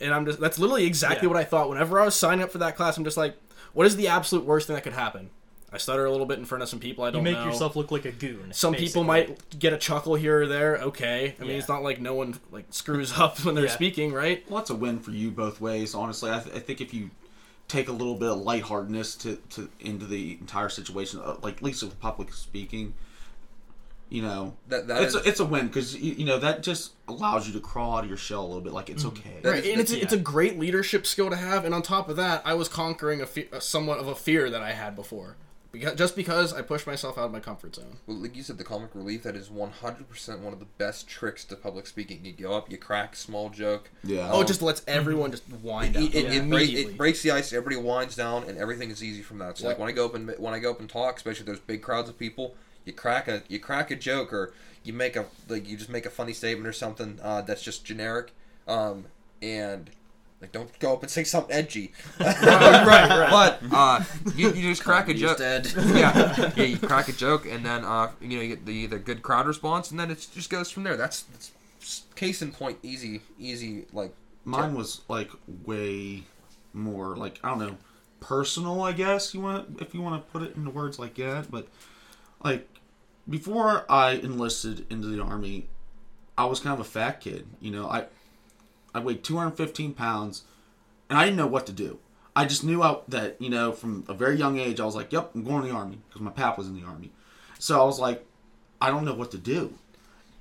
[0.00, 1.32] And I'm just that's literally exactly Yeah.
[1.34, 1.68] what I thought.
[1.68, 3.36] Whenever I was signing up for that class, I'm just like,
[3.72, 5.30] what is the absolute worst thing that could happen?
[5.70, 7.44] I stutter a little bit in front of some people I don't make know.
[7.44, 8.52] yourself look like a goon.
[8.54, 10.76] Some people might get a chuckle here or there.
[10.78, 11.56] Okay, I mean Yeah.
[11.58, 13.70] it's not like no one like screws up when they're Yeah.
[13.72, 14.48] speaking, right?
[14.48, 15.94] Well, that's a win for you both ways.
[15.94, 17.10] Honestly, I, th- I think if you
[17.66, 21.62] take a little bit of lightheartedness to, to into the entire situation, uh, like at
[21.62, 22.94] least with public speaking,
[24.10, 26.62] you know, That- that it's is- a, it's a win because you, you know that
[26.62, 28.72] just allows you to crawl out of your shell a little bit.
[28.72, 29.18] Like it's Mm-hmm.
[29.28, 29.40] okay.
[29.50, 31.64] Right, is- and it's that's- it's a great leadership skill to have.
[31.64, 34.62] And on top of that, I was conquering a fe- somewhat of a fear that
[34.62, 35.36] I had before,
[35.72, 37.98] because just because I pushed myself out of my comfort zone.
[38.06, 41.44] Well, like you said, the comic relief that is 100% one of the best tricks
[41.44, 42.24] to public speaking.
[42.24, 43.90] You go up, you crack small joke.
[44.02, 44.30] Yeah.
[44.32, 46.34] Oh, it just lets everyone just wind It, up it, it, break-
[46.68, 46.92] immediately.
[46.94, 47.52] it breaks the ice.
[47.52, 49.50] Everybody winds down, and everything is easy from that.
[49.50, 51.46] It's like when I go up and when I go up and talk, especially if
[51.46, 52.54] there's big crowds of people,
[52.88, 56.06] you crack a you crack a joke or you make a like you just make
[56.06, 58.32] a funny statement or something uh, that's just generic,
[58.66, 59.04] um,
[59.40, 59.90] and
[60.40, 61.92] like don't go up and say something edgy.
[62.20, 63.28] right, right.
[63.30, 65.38] But uh, you, you just crack a joke.
[65.40, 66.62] yeah, yeah.
[66.62, 69.46] You crack a joke, and then uh, you know you get the the good crowd
[69.46, 70.96] response, and then it just goes from there.
[70.96, 71.52] That's That's
[72.16, 72.78] case in point.
[72.82, 73.84] Easy, easy.
[73.92, 74.14] Like
[74.44, 75.30] Mine was like
[75.66, 76.24] way
[76.72, 77.76] more like I don't know
[78.20, 78.82] personal.
[78.82, 81.50] I guess you want if you want to put it into words like that.
[81.50, 81.68] But
[82.42, 82.68] like
[83.28, 85.68] before I enlisted into the army,
[86.36, 87.46] I was kind of a fat kid.
[87.60, 88.06] You know, I
[88.94, 90.44] I weighed 215 pounds,
[91.10, 91.98] and I didn't know what to do.
[92.34, 95.12] I just knew out that you know from a very young age I was like,
[95.12, 97.10] "Yep, I'm going to the army" because my pap was in the army.
[97.58, 98.24] So I was like,
[98.80, 99.74] I don't know what to do,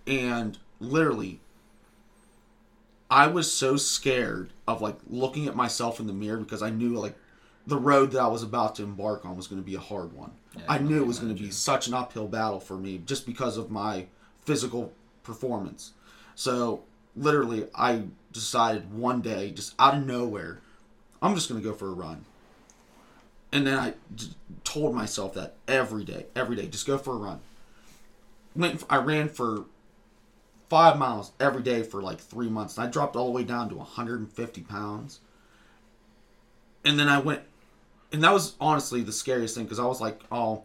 [0.05, 1.39] and literally
[3.09, 6.99] I was so scared of like looking at myself in the mirror because I knew
[6.99, 7.15] like
[7.68, 10.13] the road that I was about to embark on was going to be a hard
[10.13, 10.32] one.
[10.68, 13.26] I I knew it was going to be such an uphill battle for me just
[13.26, 14.07] because of my
[14.45, 14.93] physical
[15.24, 15.91] performance.
[16.34, 16.84] So
[17.15, 20.61] literally, I decided one day, just out of nowhere,
[21.22, 22.24] I'm just going to go for a run.
[23.51, 23.93] And then I
[24.63, 27.41] told myself that every day, every day, just go for a run.
[28.55, 29.65] Went, I ran for
[30.70, 32.78] five miles every day for like three months.
[32.78, 35.20] And I dropped all the way down to 150 pounds.
[36.86, 37.41] And then I went,
[38.12, 40.64] and that was honestly the scariest thing because I was like, oh,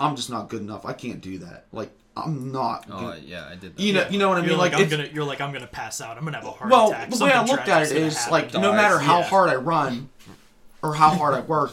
[0.00, 0.84] I'm just not good enough.
[0.84, 1.66] I can't do that.
[1.72, 2.86] Like, I'm not.
[2.90, 3.76] Oh gonna- yeah, I did.
[3.76, 3.82] That.
[3.82, 4.58] you know, you know what I You're mean?
[4.58, 5.08] like, Like, I'm gonna.
[5.12, 6.18] You're like I'm gonna pass out.
[6.18, 7.10] I'm gonna have a heart well, attack.
[7.10, 8.32] the way I looked at tragic's is happen.
[8.32, 9.24] like, no matter how Yeah.
[9.24, 10.08] hard I run
[10.82, 11.72] or how hard I work,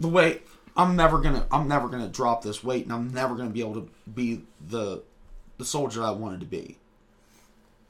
[0.00, 0.42] the way
[0.76, 3.74] I'm never gonna, I'm never gonna drop this weight, and I'm never gonna be able
[3.74, 5.02] to be the,
[5.58, 6.76] the soldier I wanted to be.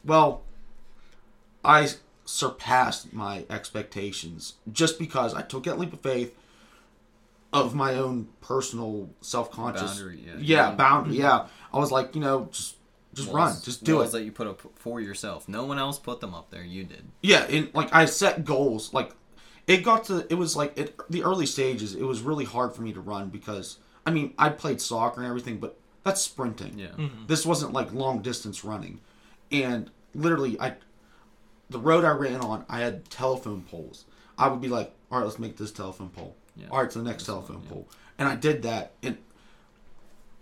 [0.05, 0.43] Well,
[1.65, 1.89] I
[2.25, 6.35] surpassed my expectations just because I took that leap of faith
[7.53, 10.33] of my own personal self conscious Boundary, yeah.
[10.39, 10.75] yeah Yeah.
[10.75, 12.77] boundary yeah I was like you know just
[13.15, 15.49] just run just do it that you put up for yourself.
[15.49, 16.65] No one else put them up there.
[16.65, 17.05] You did.
[17.23, 19.13] yeah and like i set goals like
[19.67, 22.83] it got to it was like it, the early stages it was really hard for
[22.83, 26.89] me to run because i mean i played soccer and everything but that's sprinting Yeah.
[26.89, 27.27] Mm-hmm.
[27.29, 29.01] this wasn't like long distance running
[29.53, 30.75] and literally i
[31.75, 34.05] the road i ran on i had telephone poles
[34.39, 36.69] i would be like all right let's make this telephone pole Yeah.
[36.71, 37.71] all right to the next one, telephone yeah.
[37.73, 39.19] pole and i did that and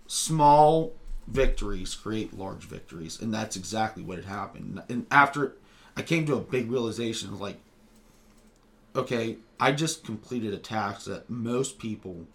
[0.07, 0.93] small
[1.27, 5.55] victories create large victories and that's exactly what had happened and after
[5.97, 7.57] i came to a big realization like
[8.95, 12.27] okay i just completed a task that most people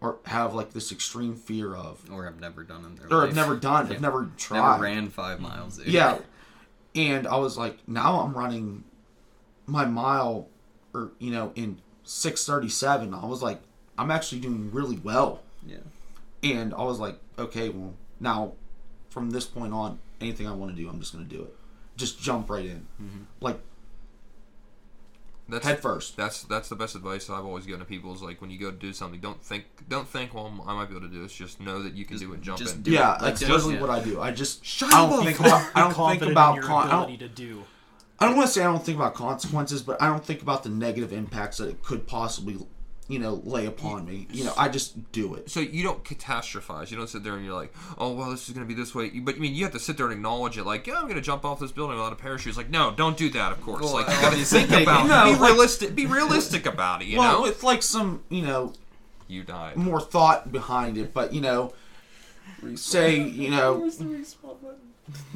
[0.00, 3.26] are have like this extreme fear of Or have never done in their or life.
[3.28, 3.92] have never done Yeah.
[3.92, 5.76] have never tried Never ran five miles.
[5.78, 5.86] Dude.
[5.88, 6.18] yeah
[6.94, 8.84] and i was like now i'm running
[9.66, 10.48] my mile
[10.94, 13.60] or you know in 637 i was like
[13.98, 15.76] i'm actually doing really well Yeah.
[16.42, 18.52] and I was like, okay, well, now
[19.10, 21.54] from this point on, anything I want to do, I'm just going to do it.
[21.96, 23.22] Just jump right in, mm-hmm.
[23.40, 23.60] like
[25.48, 26.16] that's head first.
[26.16, 28.70] That's that's the best advice I've always given to people is like when you go
[28.70, 31.32] to do something, don't think don't think well I might be able to do this.
[31.32, 32.40] Just know that you can do it.
[32.40, 32.82] Jump just in.
[32.82, 33.20] do yeah, it.
[33.20, 33.80] that's Like, literally yeah.
[33.80, 34.20] what I do.
[34.20, 35.24] I just Shut I don't up.
[35.24, 37.64] think about I don't think about your con- I don't, to do.
[38.18, 40.62] I don't want to say I don't think about consequences, but I don't think about
[40.62, 42.56] the negative impacts that it could possibly,
[43.08, 44.26] you know, lay upon me.
[44.30, 45.50] You know, I just do it.
[45.50, 46.90] So you don't catastrophize.
[46.90, 48.94] You don't sit there and you're like, "Oh, well, this is going to be this
[48.94, 50.64] way." You- But I mean, you have to sit there and acknowledge it.
[50.64, 52.92] Like, "Yeah, I'm going to jump off this building without a parachute." It's like, no,
[52.92, 53.52] don't do that.
[53.52, 55.06] Of course, Well, like you got to think thinking- about.
[55.08, 55.94] No, be like- realistic.
[55.94, 57.08] Be realistic about it.
[57.08, 58.72] You well, know, it's like some, you know,
[59.28, 59.76] you died.
[59.76, 61.72] more thought behind it, but you know,
[62.76, 63.88] say, you know,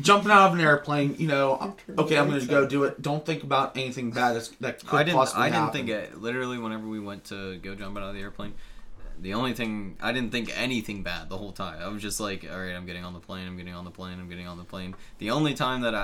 [0.00, 3.00] jumping out of an airplane, you know, okay, I'm going to go do it.
[3.00, 5.16] Don't think about anything bad that's, that could I didn't.
[5.16, 5.86] possibly I didn't happen.
[5.86, 6.20] think it.
[6.20, 8.54] Literally, whenever we went to go jump out of the airplane,
[9.20, 11.80] the only thing I didn't think anything bad the whole time.
[11.82, 13.46] I was just like, all right, I'm getting on the plane.
[13.46, 14.18] I'm getting on the plane.
[14.20, 14.94] I'm getting on the plane.
[15.18, 15.98] The only time that I,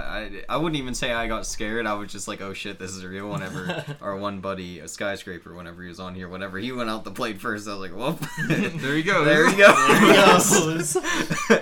[0.49, 1.87] I, I wouldn't even say I got scared.
[1.87, 3.29] I was just like, oh shit, this is a real.
[3.31, 7.05] Whenever our one buddy, a skyscraper, whenever he was on here, whenever he went out
[7.05, 8.19] the plane first, I was like, whoop.
[8.83, 9.25] There you go.
[9.25, 9.73] there you go.
[9.73, 10.81] there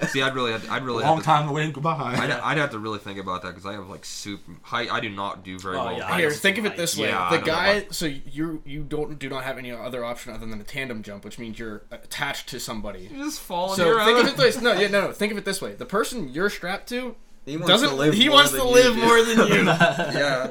[0.09, 1.97] See, I'd really, have, I'd really Long have to, time to wait goodbye.
[2.17, 4.53] I'd, I'd have to really think about that because I have like super.
[4.71, 5.97] I, I do not do very Oh, well.
[5.99, 7.87] yeah, Here, think of it this way: Yeah, the don't know guy.
[7.91, 11.25] So you you don't do not have any other option other than a tandem jump,
[11.25, 13.09] which means you're attached to somebody.
[13.11, 14.27] You just fall So your think own.
[14.27, 14.61] of it this.
[14.61, 15.13] No, yeah, no, no.
[15.13, 17.89] Think of it this way: the person you're strapped to He wants doesn't.
[17.91, 18.15] to live.
[18.15, 19.01] he wants to live do.
[19.01, 19.65] more than you.
[19.65, 20.51] Yeah.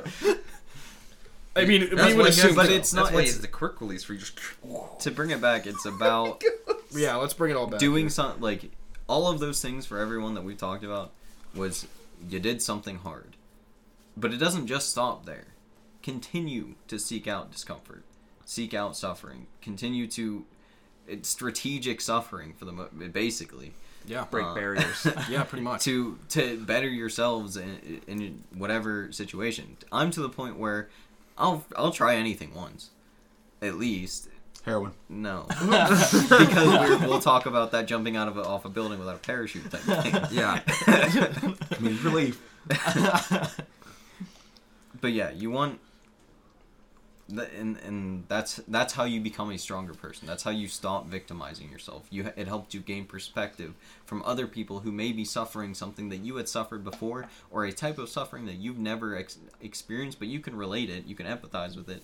[1.56, 2.48] I mean, That's we why would he assume.
[2.48, 4.40] has but the- it's that's not- why he it's- the quick release where you just.
[5.02, 6.44] to bring it back, it's about
[6.92, 7.80] yeah, let's bring it all back.
[7.80, 8.72] doing something like
[9.08, 11.12] all of those things for everyone that we talked about
[11.56, 11.88] was
[12.30, 13.36] you did something hard
[14.16, 15.46] but it doesn't just stop there
[16.04, 18.04] continue to seek out discomfort
[18.46, 20.59] seek out suffering continue to it's
[21.24, 23.74] strategic suffering for the mo- basically
[24.06, 25.08] yeah, break Uh, barriers.
[25.30, 25.84] yeah, pretty much.
[25.84, 30.90] to to better yourselves in, in whatever situation i'm to the point where
[31.38, 32.90] i'll i'll try anything once
[33.62, 34.30] at least
[34.66, 34.92] Heroin.
[35.08, 39.16] no, because we're, we'll talk about that jumping out of a, off a building without
[39.16, 40.14] a parachute type thing.
[40.32, 40.60] yeah.
[40.60, 42.42] Comedic relief.
[45.02, 45.89] but yeah, you want, the,
[47.38, 50.28] and and that's that's how you become a stronger person.
[50.28, 52.06] That's how you stop victimizing yourself.
[52.10, 53.74] You it helped you gain perspective
[54.06, 57.72] from other people who may be suffering something that you had suffered before, or a
[57.72, 61.26] type of suffering that you've never ex- experienced, but you can relate it, you can
[61.26, 62.04] empathize with it,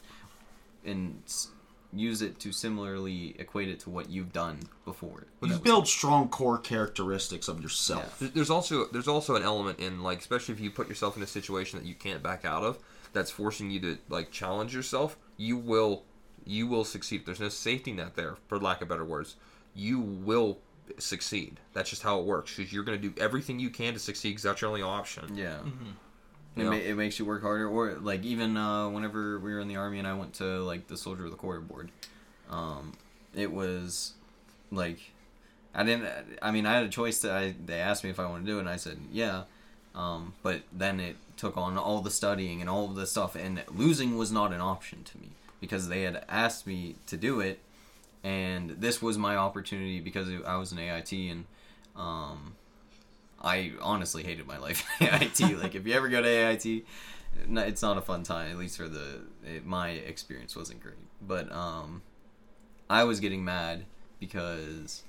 [0.85, 1.21] and.
[1.25, 1.49] s-
[1.93, 5.27] Use it to similarly equate it to what you've done before.
[5.41, 8.19] You That was- build strong core characteristics of yourself.
[8.19, 11.23] There- There's also there's also an element in like especially if you put yourself in
[11.23, 12.79] a situation that you can't back out of
[13.15, 16.03] that's forcing you to like challenge yourself you will
[16.45, 19.35] you will succeed there's no safety net there for lack of better words
[19.73, 20.59] you will
[20.99, 23.99] succeed that's just how it works because you're going to do everything you can to
[23.99, 25.35] succeed because that's your only option
[26.57, 26.67] Yeah.
[26.67, 29.67] It, ma- it makes you work harder, or like even uh, whenever we were in
[29.67, 31.91] the army and I went to like the soldier of the quarter board,
[32.49, 32.93] um,
[33.35, 34.13] it was
[34.71, 34.99] like
[35.73, 36.07] I didn't.
[36.41, 37.19] I mean, I had a choice.
[37.19, 39.43] To, I they asked me if I wanted to do it, and I said yeah.
[39.95, 43.63] Um, but then it took on all the studying and all of the stuff, and
[43.73, 45.29] losing was not an option to me
[45.59, 47.59] because they had asked me to do it,
[48.23, 51.45] and this was my opportunity because I was an AIT and.
[51.95, 52.55] Um,
[53.45, 55.39] I honestly hated my life in AIT.
[55.61, 56.83] like, if you ever go to AIT,
[57.47, 58.51] it's not a fun time.
[58.51, 60.95] At least for the it, my experience wasn't great.
[61.21, 62.01] But um,
[62.89, 63.85] I was getting mad
[64.19, 65.03] because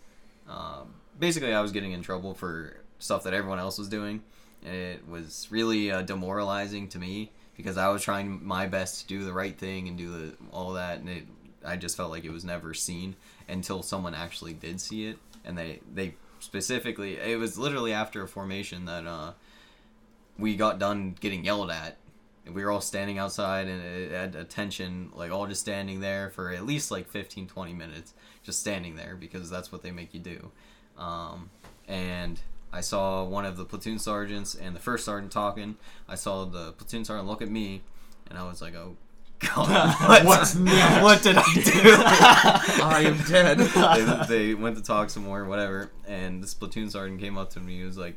[0.48, 4.22] um, basically I was getting in trouble for stuff that everyone else was doing.
[4.62, 9.24] It was really uh, demoralizing to me because I was trying my best to do
[9.24, 11.24] the right thing and do the, all that, and it,
[11.64, 13.16] I just felt like it was never seen
[13.48, 18.28] until someone actually did see it, and they they specifically it was literally after a
[18.28, 19.32] formation that uh,
[20.38, 21.96] we got done getting yelled at.
[22.52, 26.52] We were all standing outside and it had attention, like all just standing there for
[26.52, 28.14] at least like 15, 20 minutes,
[28.44, 30.52] just standing there because that's what they make you do.
[30.96, 31.50] Um,
[31.88, 32.40] and
[32.72, 35.76] I saw one of the platoon sergeants and the first sergeant talking.
[36.08, 37.82] I saw the platoon sergeant look at me,
[38.28, 38.96] and I was like, "Oh
[39.38, 41.02] God, what, What's next?
[41.02, 41.72] what did I do?"
[42.84, 45.90] i am dead they, they went to talk some more, whatever.
[46.06, 47.78] And this platoon sergeant came up to me.
[47.78, 48.16] He was like,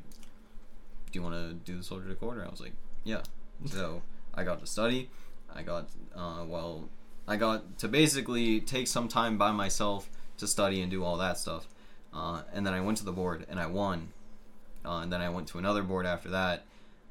[1.11, 2.73] "Do you want to do the soldier to quarter?" I was like,
[3.03, 3.21] "Yeah."
[3.65, 4.01] So
[4.33, 5.09] I got to study.
[5.53, 6.89] I got uh, well,
[7.27, 11.37] I got to basically take some time by myself to study and do all that
[11.37, 11.67] stuff.
[12.13, 14.09] Uh, and then I went to the board and I won.
[14.89, 16.63] Uh, and then I went to another board after that.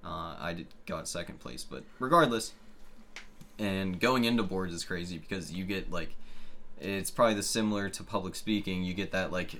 [0.04, 2.52] Uh, I did, got second place, but regardless.
[3.58, 6.14] And going into boards is crazy because you get like
[6.80, 8.82] it's probably the similar to public speaking.
[8.82, 9.52] You get that like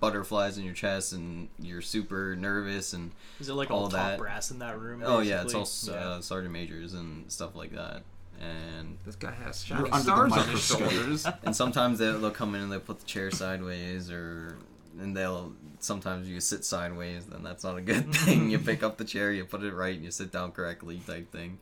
[0.00, 3.10] butterflies in your chest, and you're super nervous, and
[3.40, 4.18] Is it like All all, top that.
[4.18, 5.02] brass in that room?
[5.04, 5.98] oh yeah, it's all basically?
[5.98, 8.02] uh, sergeant majors and stuff like that.
[8.40, 12.62] And this guy has shiny stars on his shoulders and sometimes they'll, they'll come in
[12.62, 14.58] and they'll put the chair sideways, or
[15.00, 17.26] and they'll sometimes you sit sideways.
[17.26, 18.50] Then that's not a good thing.
[18.50, 21.30] you pick up the chair, you put it right, and you sit down correctly, type
[21.32, 21.58] thing.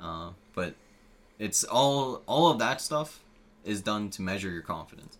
[0.00, 0.74] Uh, but
[1.38, 3.20] it's all all of that stuff
[3.64, 5.18] is done to measure your confidence.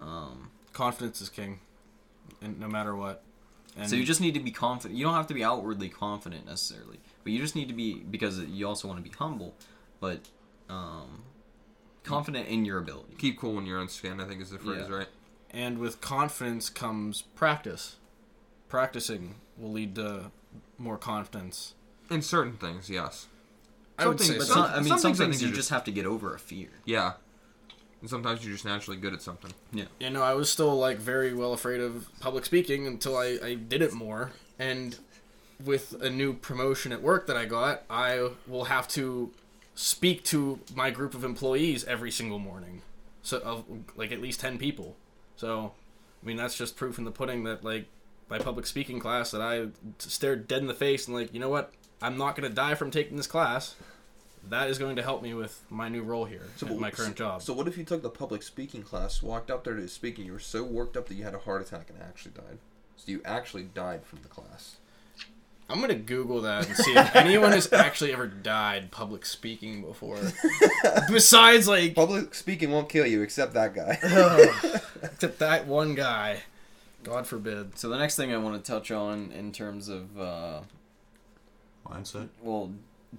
[0.00, 1.58] Um, Confidence is king,
[2.40, 3.22] and no matter what.
[3.76, 4.98] And so you just need to be confident.
[4.98, 8.38] You don't have to be outwardly confident necessarily, but you just need to be because
[8.40, 9.54] you also want to be humble,
[10.00, 10.20] but
[10.68, 11.22] um,
[12.04, 13.14] confident in your ability.
[13.18, 14.20] Keep cool when you're on skin.
[14.20, 14.96] I think is the phrase, Yeah.
[14.98, 15.08] right?
[15.50, 17.96] And with confidence comes practice.
[18.68, 20.30] Practicing will lead to
[20.76, 21.74] more confidence.
[22.10, 23.26] In certain things, yes.
[23.98, 24.52] I would Something- say But so.
[24.54, 25.90] some- some, I mean, some some things I things think you are just have to
[25.90, 26.68] get over a fear.
[26.84, 27.14] Yeah.
[28.00, 29.52] And sometimes you're just naturally good at something.
[29.72, 29.86] Yeah.
[29.98, 33.54] you know, I was still like very well afraid of public speaking until I, I
[33.54, 34.30] did it more.
[34.58, 34.96] And
[35.64, 39.32] with a new promotion at work that I got, I will have to
[39.74, 42.82] speak to my group of employees every single morning.
[43.22, 43.64] So of
[43.96, 44.94] like at least ten people.
[45.38, 45.72] So
[46.22, 47.86] I mean that's just proof in the pudding that like
[48.28, 51.48] my public speaking class that I stared dead in the face and like, you know
[51.48, 51.72] what?
[52.02, 53.74] I'm not gonna die from taking this class.
[54.48, 57.42] That is going to help me with my new role here at my current job.
[57.42, 60.26] So what if you took the public speaking class, walked up there to speak, and
[60.26, 62.58] you were so worked up that you had a heart attack and actually died?
[62.96, 64.76] So you actually died from the class.
[65.70, 70.18] I'm gonna Google that and see if anyone has actually ever died public speaking before.
[71.08, 73.98] Besides, like, Public speaking won't kill you, except that guy.
[75.02, 76.42] except that one guy.
[77.04, 77.78] God forbid.
[77.78, 80.60] So the next thing I want to touch on in terms of uh,
[81.86, 82.28] Mindset.
[82.42, 82.72] well,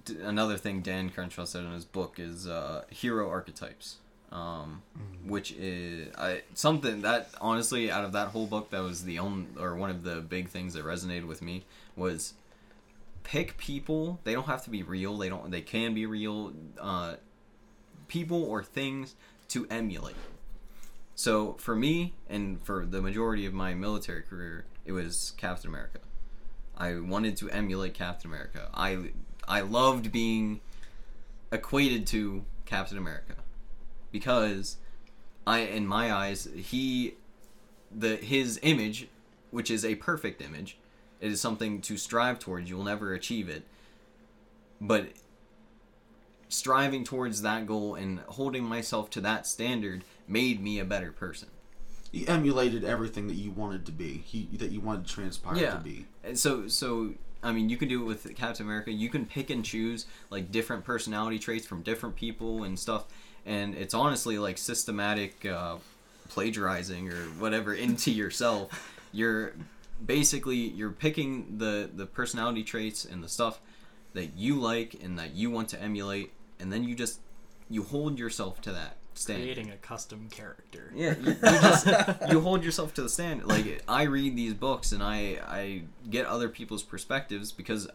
[0.04, 3.96] d- another thing Dan Crenshaw said in his book is uh, hero archetypes,
[4.32, 4.82] um,
[5.24, 9.46] which is I, something that honestly, out of that whole book, that was the only
[9.58, 11.64] or one of the big things that resonated with me
[11.96, 12.34] was
[13.22, 14.20] pick people.
[14.24, 15.16] They don't have to be real.
[15.16, 15.50] They don't.
[15.50, 16.52] They can be real.
[16.78, 17.14] Uh,
[18.08, 19.14] people or things
[19.48, 20.16] to emulate.
[21.14, 26.00] So for me, and for the majority of my military career, it was Captain America.
[26.76, 28.68] I wanted to emulate Captain America.
[28.72, 29.10] I
[29.46, 30.60] I loved being
[31.52, 33.34] equated to Captain America
[34.10, 34.76] because
[35.46, 37.14] I in my eyes he
[37.90, 39.08] the his image
[39.50, 40.78] which is a perfect image
[41.20, 43.62] it is something to strive towards you will never achieve it
[44.80, 45.08] but
[46.48, 51.48] striving towards that goal and holding myself to that standard made me a better person
[52.12, 54.18] He emulated everything that you wanted to be.
[54.26, 55.74] He that you wanted to transpire Yeah.
[55.74, 56.06] to be.
[56.24, 58.90] And so so I mean you can do it with Captain America.
[58.90, 63.04] You can pick and choose like different personality traits from different people and stuff.
[63.46, 65.76] And it's honestly like systematic uh,
[66.28, 68.92] plagiarizing or whatever into yourself.
[69.12, 69.52] You're
[70.04, 73.60] basically you're picking the the personality traits and the stuff
[74.12, 77.20] that you like and that you want to emulate, and then you just
[77.68, 79.44] you hold yourself to that standard.
[79.44, 80.92] Creating a custom character.
[80.94, 81.86] Yeah, you, you just
[82.28, 83.46] you hold yourself to the standard.
[83.46, 87.88] Like I read these books and I I get other people's perspectives because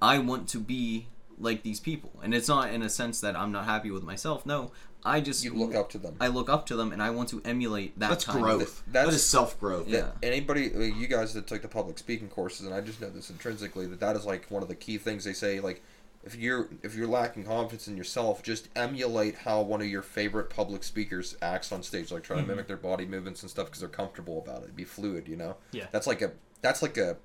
[0.00, 1.06] I want to be
[1.38, 4.46] like these people, and it's not in a sense that I'm not happy with myself.
[4.46, 4.72] No,
[5.04, 6.16] I just You look up to them.
[6.20, 8.10] I look up to them, and I want to emulate that.
[8.10, 8.82] That's kind of- growth.
[8.86, 9.88] That's- that is self growth.
[9.88, 10.12] Yeah.
[10.22, 13.86] Anybody, you guys that took the public speaking courses, and I just know this intrinsically
[13.86, 15.60] that that is like one of the key things they say.
[15.60, 15.82] Like,
[16.24, 20.50] if you're if you're lacking confidence in yourself, just emulate how one of your favorite
[20.50, 22.12] public speakers acts on stage.
[22.12, 22.50] Like, try to mm-hmm.
[22.50, 24.76] mimic their body movements and stuff because they're comfortable about it.
[24.76, 25.56] Be fluid, you know.
[25.72, 25.86] Yeah.
[25.90, 27.16] That's like a that's like a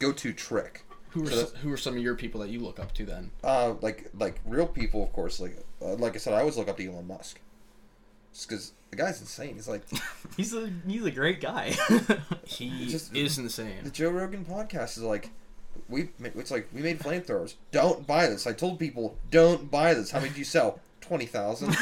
[0.00, 0.84] go to trick.
[1.10, 3.04] Who are So s- who are some of your people that you look up to
[3.04, 3.30] then?
[3.42, 5.40] Uh, like like real people, of course.
[5.40, 7.40] Like uh, like I said, I always look up to Elon Musk.
[8.32, 9.54] Just because the guy's insane.
[9.54, 9.82] He's like
[10.36, 11.74] He's a he's a great guy.
[12.46, 13.84] He just- is insane.
[13.84, 13.90] the.
[13.90, 15.30] Joe Rogan podcast is like.
[15.88, 17.54] We it's like we made flamethrowers.
[17.70, 18.46] Don't buy this.
[18.46, 20.10] I told people don't buy this.
[20.10, 20.80] How many did you sell?
[21.00, 21.74] Twenty thousand.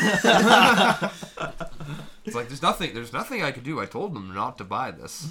[2.25, 3.81] It's like there's nothing there's nothing I could do.
[3.81, 5.29] I told them not to buy this.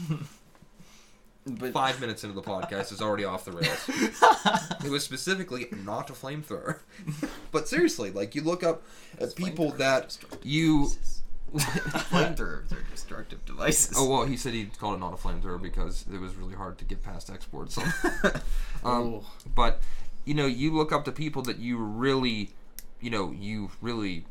[1.47, 3.89] But Five minutes into the podcast is already off the rails.
[4.85, 6.79] it was specifically not a flamethrower.
[7.51, 8.83] but seriously, like you look up
[9.19, 10.91] at people that you
[11.55, 13.95] flamethrowers are destructive devices.
[13.97, 16.77] Oh well, he said he called it not a flamethrower because it was really hard
[16.79, 17.79] to get past exports.
[18.83, 19.21] um,
[19.55, 19.79] but
[20.25, 22.51] you know, you look up to people that you really,
[22.99, 24.25] you know, you really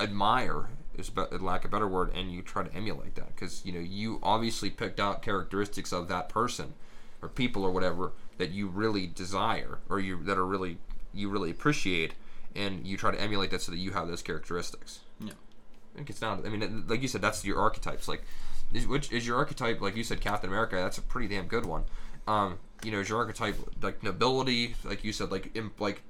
[0.00, 3.64] admire is be- lack of a better word, and you try to emulate that because
[3.64, 6.74] you know you obviously picked out characteristics of that person
[7.22, 10.78] or people or whatever that you really desire or you that are really
[11.12, 12.14] you really appreciate,
[12.54, 15.00] and you try to emulate that so that you have those characteristics.
[15.20, 15.32] Yeah.
[15.96, 16.42] It gets down.
[16.42, 18.08] To, I mean, like you said, that's your archetypes.
[18.08, 18.24] Like,
[18.72, 19.80] is, which is your archetype?
[19.80, 20.76] Like you said, Captain America.
[20.76, 21.84] That's a pretty damn good one.
[22.26, 24.74] Um, you know, is your archetype like nobility?
[24.84, 26.02] Like you said, like in, like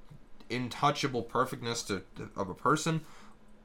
[0.50, 2.02] intouchable perfectness to,
[2.36, 3.02] of a person,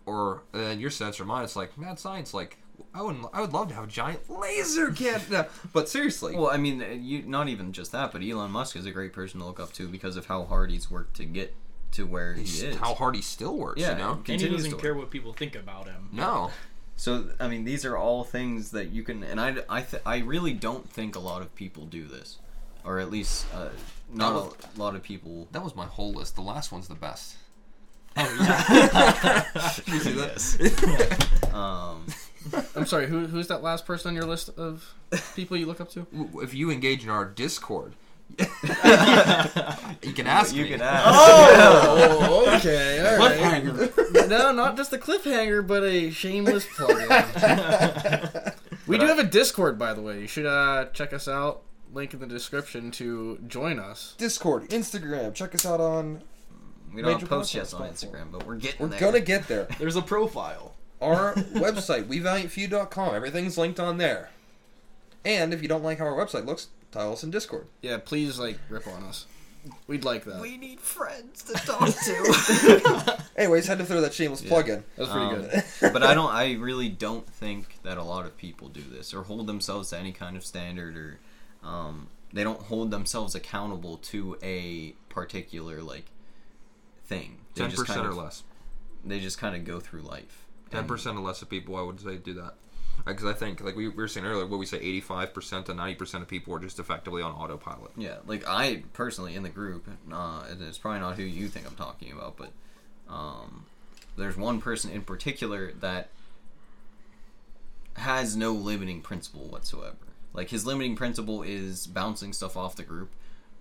[0.09, 2.33] or and then your sense or mine, it's like mad science.
[2.33, 2.57] Like
[2.93, 5.45] I would I would love to have a giant laser cannon.
[5.73, 8.85] But seriously, Well, I mean, uh, you not even just that, but Elon Musk is
[8.85, 11.53] a great person to look up to because of how hard he's worked to get
[11.91, 12.75] to where he is.
[12.77, 13.81] how hard he still works.
[13.81, 14.11] Yeah, you know.
[14.27, 16.09] And he doesn't to care what people think about him.
[16.11, 16.51] No.
[16.95, 20.17] So I mean, these are all things that you can, and I, I, th- I
[20.19, 22.39] really don't think a lot of people do this,
[22.83, 23.69] or at least uh,
[24.13, 25.47] not was- a lot of people.
[25.53, 26.35] That was my whole list.
[26.35, 27.37] The last one's the best.
[28.19, 29.71] Oh yeah.
[29.85, 31.27] you see that?
[31.53, 32.05] Um,
[32.75, 33.07] I'm sorry.
[33.07, 34.93] Who, who's that last person on your list of
[35.35, 36.05] people you look up to?
[36.35, 37.95] if you engage in our Discord,
[38.37, 40.69] you can ask you me.
[40.69, 41.05] can ask.
[41.07, 43.05] Oh, okay.
[43.05, 43.37] All right.
[43.63, 44.29] Cliffhanger.
[44.29, 46.97] No, not just a cliffhanger, but a shameless plug.
[48.87, 50.21] we do have a Discord, by the way.
[50.21, 51.63] You should uh, check us out.
[51.91, 54.13] Link in the description to join us.
[54.17, 55.33] Discord, Instagram.
[55.33, 56.21] Check us out on.
[56.93, 58.13] We don't Major post yet on platform.
[58.13, 58.99] Instagram, but we're getting We're there.
[58.99, 59.67] gonna get there.
[59.79, 60.73] There's a profile.
[61.01, 63.15] Our website, WeValiantFeud.com.
[63.15, 64.29] Everything's linked on there.
[65.25, 67.67] And if you don't like how our website looks, tell us in Discord.
[67.81, 69.25] Yeah, please like rip on us.
[69.87, 70.39] We'd like that.
[70.41, 73.23] We need friends to talk to.
[73.37, 74.83] Anyways, had to throw that shameless plug in.
[74.95, 75.93] That's pretty Um, good.
[75.93, 76.31] but I don't.
[76.33, 79.97] I really don't think that a lot of people do this or hold themselves to
[79.97, 81.19] any kind of standard, or
[81.67, 86.05] um, they don't hold themselves accountable to a particular like
[87.09, 87.37] thing.
[87.55, 88.43] They Ten percent or of- less.
[89.03, 90.45] They just kind of go through life.
[90.71, 92.53] Ten percent or less of people, I would say, do that.
[93.05, 95.73] Because I think, like we, we were saying earlier, what we say, eighty-five percent to
[95.73, 97.91] ninety percent of people are just effectively on autopilot.
[97.97, 101.65] Yeah, like I personally in the group, uh, and it's probably not who you think
[101.65, 102.51] I'm talking about, but
[103.09, 103.65] um,
[104.17, 106.09] there's one person in particular that
[107.95, 109.95] has no limiting principle whatsoever.
[110.33, 113.11] Like his limiting principle is bouncing stuff off the group,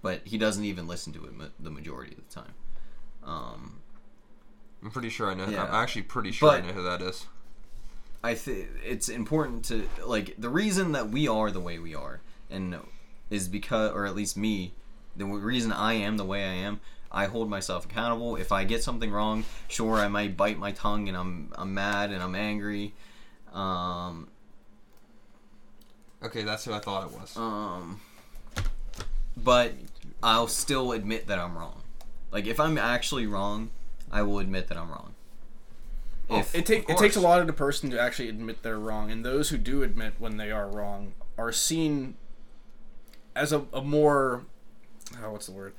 [0.03, 2.53] but he doesn't even listen to it ma- the majority of the time.
[3.28, 3.80] Um,
[4.82, 5.48] I'm pretty sure I know.
[5.48, 5.64] Yeah.
[5.64, 7.26] I'm actually pretty sure I know who that is.
[8.22, 12.20] I think it's important to like the reason that we are the way we are,
[12.50, 12.76] and
[13.30, 14.72] is because, or at least me,
[15.16, 16.80] the reason I am the way I am.
[17.10, 18.36] I hold myself accountable.
[18.36, 22.10] If I get something wrong, sure, I might bite my tongue and I'm I'm mad
[22.10, 22.92] and I'm angry.
[23.52, 24.28] Um,
[26.22, 27.36] Okay, that's who I thought it was.
[27.36, 28.00] um,
[29.36, 29.72] but
[30.22, 31.77] I'll still admit that I'm wrong.
[32.30, 33.70] Like if I'm actually wrong,
[34.10, 35.14] I will admit that I'm wrong.
[36.30, 39.10] If It, take, it takes a lot of the person to actually admit they're wrong,
[39.10, 42.16] and those who do admit when they are wrong are seen
[43.34, 44.44] as a, a more
[45.22, 45.72] oh, what's the word?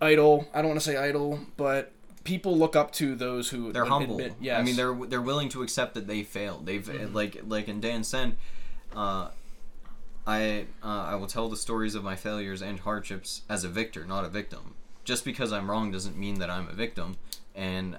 [0.00, 0.48] Idle.
[0.54, 1.92] I don't want to say idle, but
[2.24, 4.18] people look up to those who they're humble.
[4.18, 4.58] Admit, yes.
[4.58, 6.66] I mean, they're they're willing to accept that they failed.
[6.66, 8.36] They've like like in Dan Sen,
[8.94, 9.28] uh,
[10.26, 14.04] I uh, I will tell the stories of my failures and hardships as a victor,
[14.06, 14.74] not a victim.
[15.04, 17.16] Just because I'm wrong doesn't mean that I'm a victim,
[17.54, 17.98] and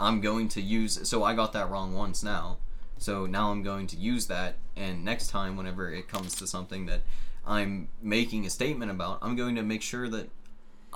[0.00, 1.06] I'm going to use.
[1.08, 2.58] So I got that wrong once now.
[2.98, 6.86] So now I'm going to use that, and next time, whenever it comes to something
[6.86, 7.02] that
[7.46, 10.30] I'm making a statement about, I'm going to make sure that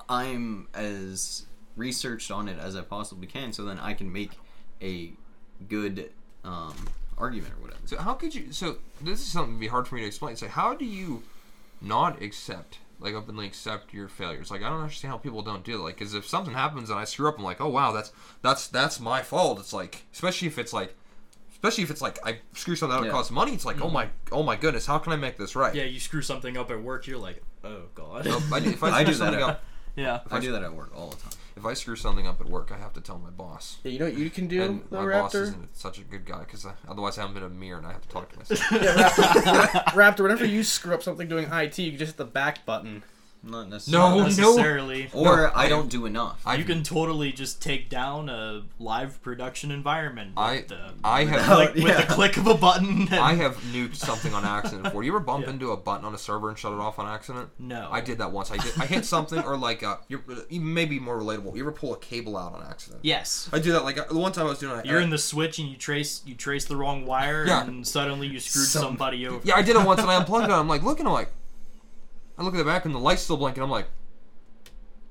[0.08, 1.44] I'm as
[1.76, 4.30] researched on it as I possibly can, so then I can make
[4.80, 5.12] a
[5.68, 6.10] good
[6.42, 6.74] um,
[7.20, 7.80] argument or whatever.
[7.86, 8.52] So how could you?
[8.52, 10.36] So this is something that'd be hard for me to explain.
[10.36, 11.22] So how do you
[11.80, 14.50] not accept, like openly accept your failures?
[14.50, 15.82] Like I don't understand how people don't do it.
[15.82, 18.66] Like, because if something happens and I screw up, I'm like, oh wow, that's that's
[18.68, 19.58] that's my fault.
[19.60, 20.94] It's like, especially if it's like,
[21.52, 23.12] especially if it's like I screw something up that Yeah.
[23.12, 23.52] costs money.
[23.52, 23.94] It's like, oh mm-hmm.
[23.94, 25.74] my, oh my goodness, how can I make this right?
[25.74, 28.24] Yeah, you screw something up at work, you're like, oh god.
[28.24, 29.64] Nope, I, if I, I do that something at- up,
[29.96, 30.20] yeah.
[30.30, 31.32] I do that at work all the time.
[31.60, 33.78] If I screw something up at work, I have to tell my boss.
[33.84, 36.24] Yeah, you know what you can do, And though, my boss isn't such a good
[36.24, 38.38] guy because uh, otherwise I haven't been a mirror and I have to talk to
[38.38, 38.60] myself.
[39.94, 43.02] Raptor, whenever you screw up something doing IT, you just hit the back button.
[43.42, 45.08] Not No, necessarily.
[45.14, 45.20] no.
[45.20, 46.40] Or No, I I- don't do enough.
[46.44, 50.32] I You can totally just take down a live production environment.
[50.36, 53.08] I- with the, I have click, with the click of a button.
[53.10, 55.02] and- I have nuked something on accident before.
[55.02, 55.52] You ever bump Yeah.
[55.52, 57.48] into a button on a server and shut it off on accident?
[57.58, 57.88] No.
[57.90, 58.50] I did that once.
[58.50, 58.72] I did.
[58.78, 61.56] I hit something or like uh, you're even maybe more relatable.
[61.56, 63.00] You ever pull a cable out on accident?
[63.02, 63.48] Yes.
[63.52, 63.84] I do that.
[63.84, 64.78] Like uh, the one time I was doing.
[64.78, 67.64] it, You're I, in the switch and you trace you trace the wrong wire Yeah.
[67.66, 69.40] and suddenly you screwed Some- somebody over.
[69.44, 70.52] Yeah, I did it once and I unplugged it.
[70.52, 71.06] I'm like looking.
[71.06, 71.32] I'm like,
[72.40, 73.62] I look at the back and the light's still blinking.
[73.62, 73.86] I'm like,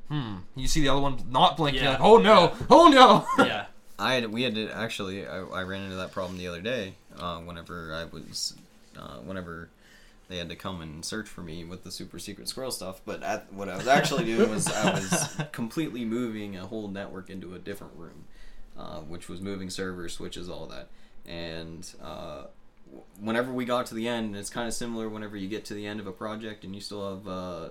[0.10, 0.38] hmm.
[0.56, 1.84] You see the other one not blinking.
[1.84, 1.92] Yeah.
[1.92, 3.46] like, oh no, oh no.
[3.46, 3.66] Yeah.
[4.00, 6.94] I had, we had to actually I, I ran into that problem the other day
[7.20, 8.56] uh, whenever I was
[8.98, 9.70] uh, whenever
[10.30, 13.22] they had to come and search for me with the super secret squirrel stuff but
[13.24, 17.56] at, what I was actually doing was I was completely moving a whole network into
[17.56, 18.24] a different room
[18.78, 20.88] uh, which was moving servers switches all that
[21.26, 22.48] and uh, w-
[23.20, 25.86] whenever we got to the end it's kind of similar whenever you get to the
[25.86, 27.70] end of a project and you still have uh,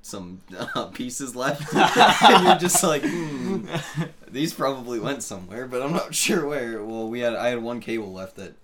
[0.00, 0.40] some
[0.74, 3.66] uh, pieces left and you're just like hmm,
[4.30, 6.82] these probably went somewhere, but I'm not sure where.
[6.82, 8.54] Well, we had I had one cable left that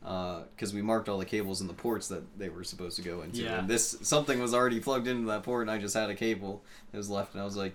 [0.00, 3.22] because we marked all the cables in the ports that they were supposed to go
[3.22, 3.58] into, Yeah.
[3.58, 6.62] and this something was already plugged into that port, and I just had a cable
[6.92, 7.74] that was left, and I was like,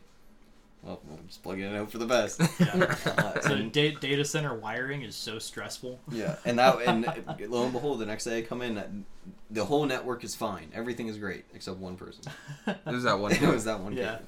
[0.84, 2.42] well, we'll just plugging it out for the best.
[2.60, 2.96] Yeah.
[3.06, 6.00] Uh, So and- da- data center wiring is so stressful.
[6.12, 7.06] Yeah, and that and
[7.52, 9.06] lo and behold, the next day I come in,
[9.50, 10.70] the whole network is fine.
[10.74, 12.24] Everything is great except one person.
[12.68, 13.32] It was that one.
[13.32, 13.94] it was that one.
[13.96, 14.20] Yeah.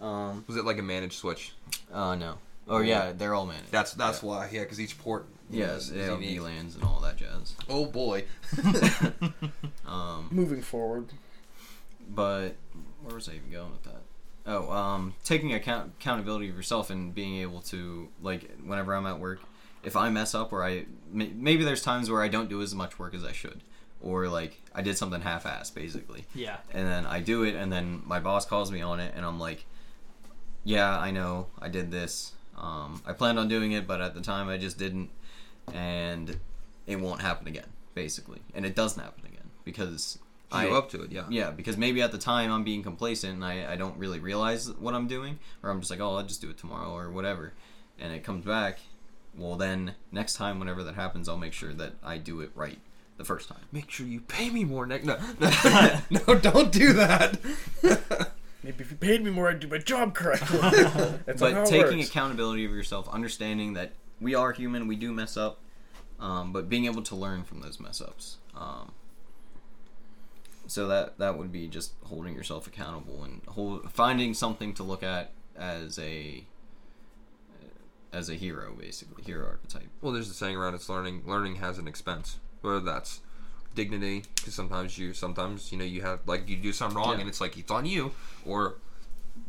[0.00, 0.44] Um.
[0.46, 1.52] Was it like a managed switch?
[1.92, 2.38] Oh no.
[2.68, 3.70] Oh yeah, they're all managed.
[3.70, 4.48] That's that's why.
[4.52, 5.26] Yeah, because each port.
[5.50, 6.18] yes, is they have.
[6.18, 7.54] VLANs and all that jazz.
[7.68, 8.24] Oh boy.
[9.86, 10.28] Um.
[10.30, 11.06] Moving forward.
[12.08, 12.56] But
[13.02, 14.02] where was I even going with that?
[14.46, 19.18] Oh, um, taking account accountability of yourself and being able to like whenever I'm at
[19.18, 19.40] work,
[19.82, 22.98] if I mess up or I maybe there's times where I don't do as much
[22.98, 23.60] work as I should,
[24.00, 26.58] or like I did something half-assed basically, Yeah.
[26.72, 29.40] and then I do it, and then my boss calls me on it, and I'm
[29.40, 29.64] like,
[30.64, 32.32] yeah, I know I did this.
[32.56, 35.10] Um, I planned on doing it, but at the time I just didn't,
[35.74, 36.38] and
[36.86, 40.18] it won't happen again, basically, and it doesn't happen again because
[40.52, 41.24] I up to it, yeah.
[41.28, 44.70] yeah, because maybe at the time I'm being complacent and I, I don't really realize
[44.72, 47.52] what I'm doing, or I'm just like, oh, I'll just do it tomorrow or whatever,
[47.98, 48.78] and it comes back.
[49.36, 52.78] Well, then next time, whenever that happens, I'll make sure that I do it right
[53.16, 53.60] the first time.
[53.72, 55.04] Make sure you pay me more next.
[55.04, 55.18] No,
[56.10, 57.38] no, don't do that.
[58.62, 60.58] Maybe if you paid me more, I'd do my job correctly.
[60.60, 62.10] That's how but taking works.
[62.10, 65.60] accountability of yourself, understanding that we are human, we do mess up,
[66.18, 68.38] um, but being able to learn from those mess ups.
[68.56, 68.92] Um,
[70.66, 75.02] so that that would be just holding yourself accountable and hold, finding something to look
[75.02, 76.44] at as a
[78.12, 79.88] as a hero, basically hero archetype.
[80.00, 81.22] Well, there's the saying around it's learning.
[81.26, 82.38] Learning has an expense.
[82.62, 83.20] Whether that's
[83.74, 87.20] dignity, because sometimes you, sometimes you know, you have like you do something wrong Yeah.
[87.20, 88.12] and it's like it's on you,
[88.44, 88.76] or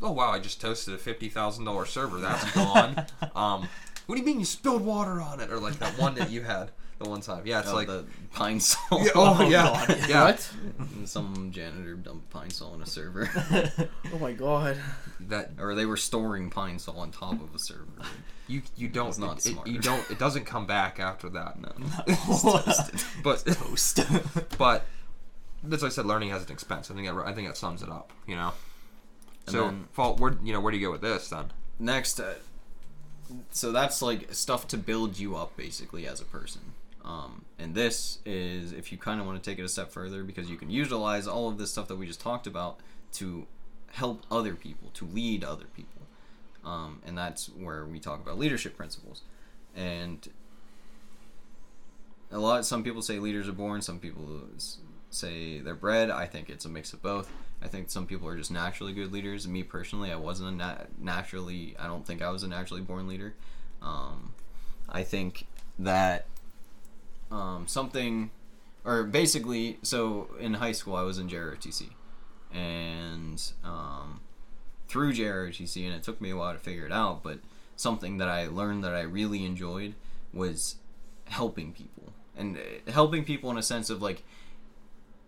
[0.02, 3.06] oh wow, I just toasted a fifty thousand dollar server that's gone.
[3.34, 3.68] um,
[4.06, 6.42] what do you mean you spilled water on it, or like that one that you
[6.42, 7.46] had the one time?
[7.46, 8.80] Yeah, it's Oh, like the pine sol.
[9.04, 10.24] yeah, oh, yeah, yeah.
[10.24, 10.50] What?
[10.78, 13.28] And Some janitor dumped pine sol in a server,
[14.12, 14.78] Oh my god.
[15.20, 17.86] That or they were storing pine sol on top of a server.
[18.46, 19.66] you you don't It's not it- it- smart.
[19.68, 21.58] you don't it doesn't come back after that.
[21.60, 21.72] No,
[23.22, 24.00] But Toast.
[24.58, 24.84] but
[25.62, 26.90] that's why I said learning has an expense.
[26.90, 28.12] I think that, I think that sums it up.
[28.26, 28.52] You know.
[29.46, 30.20] And So, then- fault.
[30.20, 31.52] Where you know where do you go with this then?
[31.80, 32.34] next uh,
[33.50, 36.60] so that's like stuff to build you up basically as a person
[37.08, 40.22] um, and this is if you kind of want to take it a step further
[40.22, 42.80] because you can utilize all of this stuff that we just talked about
[43.14, 43.46] to
[43.92, 46.02] help other people to lead other people.
[46.66, 49.22] Um, and that's where we talk about leadership principles.
[49.74, 50.28] And
[52.30, 54.42] a lot some people say leaders are born some people
[55.08, 56.10] say they're bred.
[56.10, 57.32] I think it's a mix of both.
[57.62, 59.48] I think some people are just naturally good leaders.
[59.48, 63.08] Me personally i wasn't a na- naturally i don't think i was a naturally born
[63.08, 63.34] leader.
[63.80, 64.34] Um,
[64.90, 65.46] i think
[65.78, 66.26] that
[67.30, 68.30] um, something
[68.84, 71.88] or basically so in high school i was in jrotc
[72.52, 74.20] and um,
[74.88, 77.38] through jrotc and it took me a while to figure it out but
[77.76, 79.94] something that i learned that i really enjoyed
[80.32, 80.76] was
[81.30, 82.12] helping people.
[82.36, 84.22] And uh, helping people in a sense of like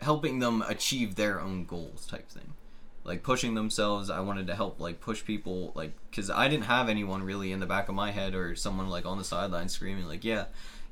[0.00, 2.54] helping them achieve their own goals type thing.
[3.02, 6.88] Like pushing themselves i wanted to help like push people like because i didn't have
[6.90, 10.04] anyone really in the back of my head or someone like on the sideline screaming
[10.06, 10.44] like yeah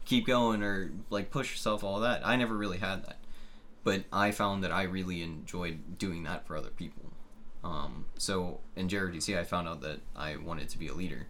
[0.08, 3.18] keep going or like push yourself all that i never really had that
[3.84, 7.08] but i found that i really enjoyed doing that for other people
[7.64, 11.26] um, so in jared JROTC, I found out that I wanted to be a leader.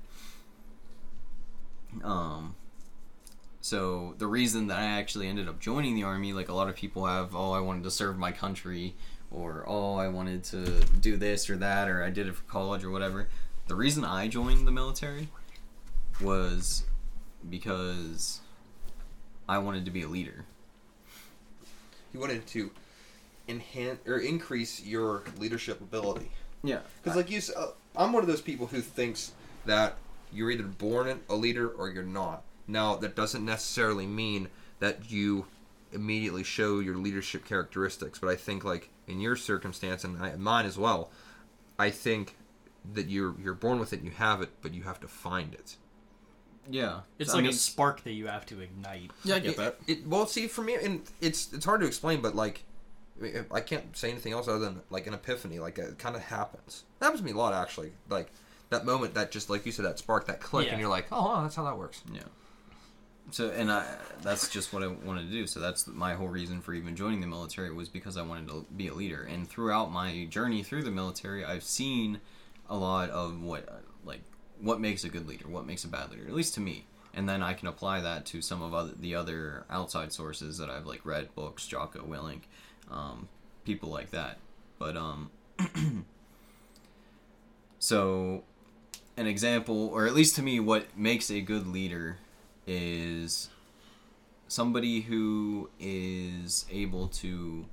[2.04, 2.54] Um,
[3.60, 6.76] so the reason that I actually ended up joining the army, like a lot of
[6.76, 8.94] people have, oh, I wanted to serve my country,
[9.30, 12.84] or oh, I wanted to do this or that, or I did it for college
[12.84, 13.28] or whatever.
[13.66, 15.28] The reason I joined the military
[16.20, 16.84] was
[17.48, 18.40] because
[19.48, 20.44] I wanted to be a leader.
[22.12, 22.70] You wanted to
[23.48, 26.30] enhance or increase your leadership ability.
[26.62, 26.80] Yeah.
[27.02, 29.32] Because, like you, uh, I'm one of those people who thinks
[29.64, 29.96] that
[30.32, 32.42] you're either born a leader or you're not.
[32.66, 34.48] Now, that doesn't necessarily mean
[34.80, 35.46] that you
[35.92, 40.66] immediately show your leadership characteristics, but I think, like in your circumstance and I, mine
[40.66, 41.10] as well,
[41.78, 42.36] I think
[42.92, 45.54] that you're you're born with it, and you have it, but you have to find
[45.54, 45.76] it.
[46.70, 47.00] Yeah.
[47.18, 49.10] It's I like mean, a spark that you have to ignite.
[49.24, 49.76] Yeah, I get It- that.
[49.86, 52.64] It, well, see, for me, and it's it's hard to explain, but like,
[53.18, 55.58] I, mean, I can't say anything else other than like an epiphany.
[55.58, 56.84] Like it kind of happens.
[56.98, 57.92] That happens to me a lot, actually.
[58.08, 58.30] Like
[58.70, 60.72] that moment, that just like you said, that spark, that click, Yeah.
[60.72, 62.02] and you're like, oh, that's how that works.
[62.12, 62.20] Yeah.
[63.30, 63.84] So and I
[64.22, 65.46] that's just what I wanted to do.
[65.46, 68.64] So that's my whole reason for even joining the military was because I wanted to
[68.76, 69.22] be a leader.
[69.22, 72.20] And throughout my journey through the military, I've seen
[72.70, 74.20] a lot of what like
[74.60, 76.84] what makes a good leader, what makes a bad leader, at least to me.
[77.14, 80.70] And then I can apply that to some of other, the other outside sources that
[80.70, 82.42] I've like read books, Jocko Willink,
[82.90, 83.28] um,
[83.64, 84.38] people like that.
[84.78, 85.30] But um,
[87.78, 88.44] so
[89.16, 92.18] an example, or at least to me, what makes a good leader
[92.66, 93.48] is
[94.46, 97.66] somebody who is able to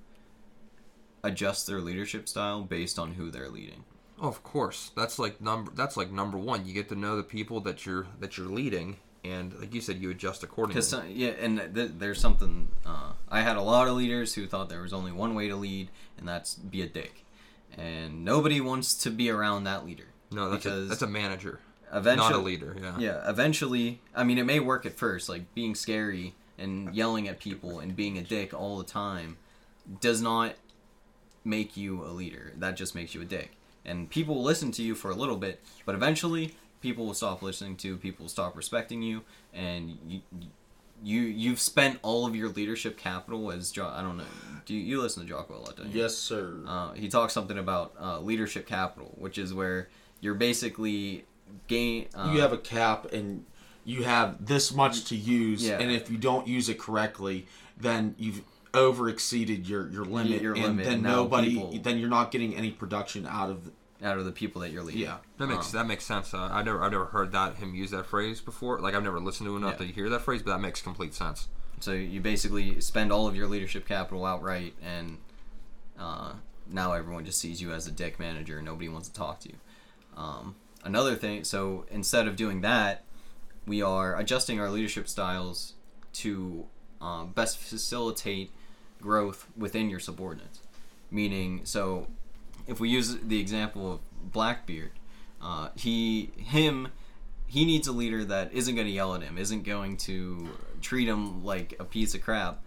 [1.23, 3.83] adjust their leadership style based on who they're leading.
[4.21, 4.91] Oh, of course.
[4.95, 5.71] That's like number.
[5.75, 6.65] That's like number one.
[6.65, 9.97] You get to know the people that you're that you're leading, and like you said,
[10.01, 10.81] you adjust accordingly.
[10.81, 12.69] Because yeah, and th- there's something.
[12.85, 15.55] Uh, I had a lot of leaders who thought there was only one way to
[15.55, 17.23] lead, and that's be a dick.
[17.77, 20.05] And nobody wants to be around that leader.
[20.31, 21.59] no, that's a, because that's a manager,
[21.91, 22.75] eventually, not a leader.
[22.81, 22.97] Yeah.
[22.97, 27.37] Yeah, eventually, I mean, it may work at first, like being scary and yelling at
[27.37, 29.35] people and being a dick all the time
[29.99, 30.53] does not
[31.43, 32.53] make you a leader.
[32.55, 33.51] That just makes you a dick.
[33.85, 37.41] And people will listen to you for a little bit, but eventually people will stop
[37.41, 39.21] listening to, you, people will stop respecting you,
[39.53, 40.21] and you
[41.03, 44.23] you you've spent all of your leadership capital as jo- I don't know.
[44.65, 46.01] Do you, you listen to Jocko a lot, don't you?
[46.01, 46.57] Yes, sir.
[46.67, 49.89] Uh, he talks something about uh, leadership capital, which is where
[50.21, 51.25] you're basically
[51.67, 52.07] gain.
[52.15, 53.45] Uh, you have a cap and
[53.83, 55.77] you have this much to use Yeah.
[55.79, 57.45] and if you don't use it correctly
[57.77, 58.41] then you've
[58.75, 62.09] over exceeded your your limit your and limit, then and now nobody people- then you're
[62.09, 63.71] not getting any production out of
[64.03, 65.01] out of the people that you're leading.
[65.01, 66.33] yeah That makes Um, that makes sense.
[66.33, 68.79] Uh, I never I've never heard that him use that phrase before.
[68.79, 69.87] Like I've never listened to enough Yeah.
[69.87, 71.47] to hear that phrase, but that makes complete sense.
[71.79, 75.17] So you basically spend all of your leadership capital outright, and
[75.99, 76.33] uh,
[76.69, 79.49] now everyone just sees you as a dick manager, and nobody wants to talk to
[79.49, 79.55] you.
[80.15, 83.03] Um, another thing, so instead of doing that,
[83.65, 85.73] we are adjusting our leadership styles
[86.13, 86.65] to
[87.01, 88.51] um, best facilitate
[89.01, 90.59] growth within your subordinates.
[91.11, 92.07] Meaning, so
[92.67, 93.99] if we use the example of
[94.31, 94.91] Blackbeard,
[95.41, 96.89] uh, he, him,
[97.47, 100.49] he needs a leader that isn't going to yell at him, isn't going to
[100.81, 102.61] treat him like a piece of crap.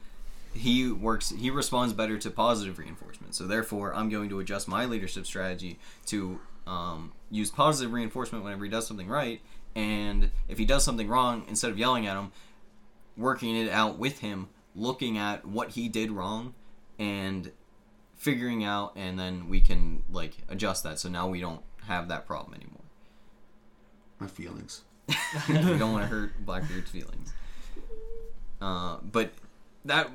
[0.55, 1.31] He works.
[1.31, 3.35] He responds better to positive reinforcement.
[3.35, 8.65] So therefore, I'm going to adjust my leadership strategy to um, use positive reinforcement whenever
[8.65, 9.41] he does something right,
[9.75, 12.33] and if he does something wrong, instead of yelling at him,
[13.17, 14.49] working it out with him,
[14.79, 16.55] looking at what he did wrong,
[16.99, 17.53] and
[18.17, 20.99] figuring out, and then we can like adjust that.
[20.99, 22.83] So now we don't have that problem anymore.
[24.19, 24.83] my feelings
[25.49, 27.33] we don't want to hurt Blackbeard's feelings.
[28.61, 29.31] Uh, but
[29.85, 30.11] that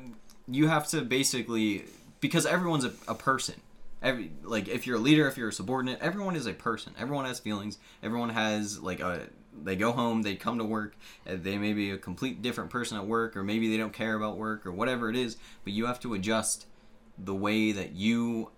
[0.48, 1.86] you have to basically
[2.20, 3.56] because everyone's a, a person.
[4.02, 6.94] Every like if you're a leader, if you're a subordinate, everyone is a person.
[7.00, 7.78] Everyone has feelings.
[8.04, 9.28] Everyone has like a
[9.62, 10.96] they go home, they come to work,
[11.28, 14.16] uh, they may be a complete different person at work, or maybe they don't care
[14.16, 15.38] about work or whatever it is.
[15.64, 16.66] But you have to adjust
[17.18, 18.52] the way that you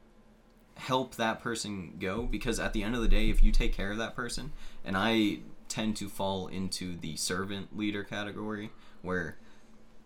[0.77, 3.91] help that person go because at the end of the day if you take care
[3.91, 4.51] of that person
[4.83, 5.37] and i
[5.69, 8.69] tend to fall into the servant leader category
[9.01, 9.37] where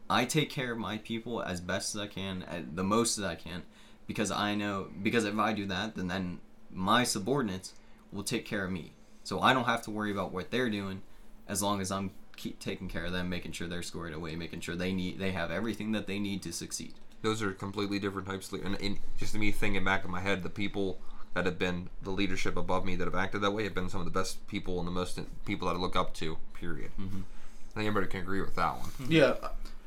[0.10, 3.36] i take care of my people as best as i can the most that i
[3.36, 3.64] can
[4.06, 6.40] because i know because if i do that then then
[6.72, 7.74] my subordinates
[8.12, 8.94] will take care of me
[9.30, 11.02] so i don't have to worry about what they're doing
[11.48, 14.60] as long as i'm keep taking care of them making sure they're squared away making
[14.62, 18.28] sure they need they have everything that they need to succeed Those are completely different
[18.28, 18.48] types.
[18.48, 20.98] Of, le- and, and just me thinking back in my head, the people
[21.34, 24.00] that have been the leadership above me that have acted that way have been some
[24.00, 26.38] of the best people and the most uh, people that I look up to.
[26.54, 26.92] Period.
[26.98, 27.20] Mm-hmm.
[27.20, 28.90] I think everybody can agree with that one.
[28.92, 29.12] Mm-hmm.
[29.12, 29.34] yeah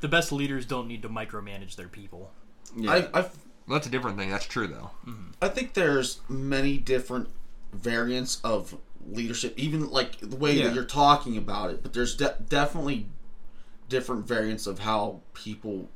[0.01, 2.31] The best leaders don't need to micromanage their people.
[2.77, 4.31] yeah I, I Well, that's a different thing.
[4.31, 4.91] That's true though.
[5.07, 5.31] Mm-hmm.
[5.41, 7.29] I think there's many different
[7.73, 8.77] variants of
[9.11, 10.67] leadership, even like the way Yeah.
[10.69, 11.83] that you're talking about it.
[11.83, 13.07] But there's de- definitely
[13.89, 15.89] different variants of how people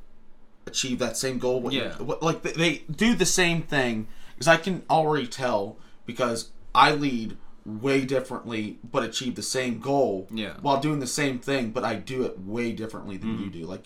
[0.65, 1.71] achieve that same goal.
[1.71, 1.93] Yeah.
[1.97, 6.91] what- like they, they do the same thing because I can already tell because I
[6.91, 10.53] lead way differently but achieve the same goal Yeah.
[10.61, 13.83] while doing the same thing but I do it way differently than you do like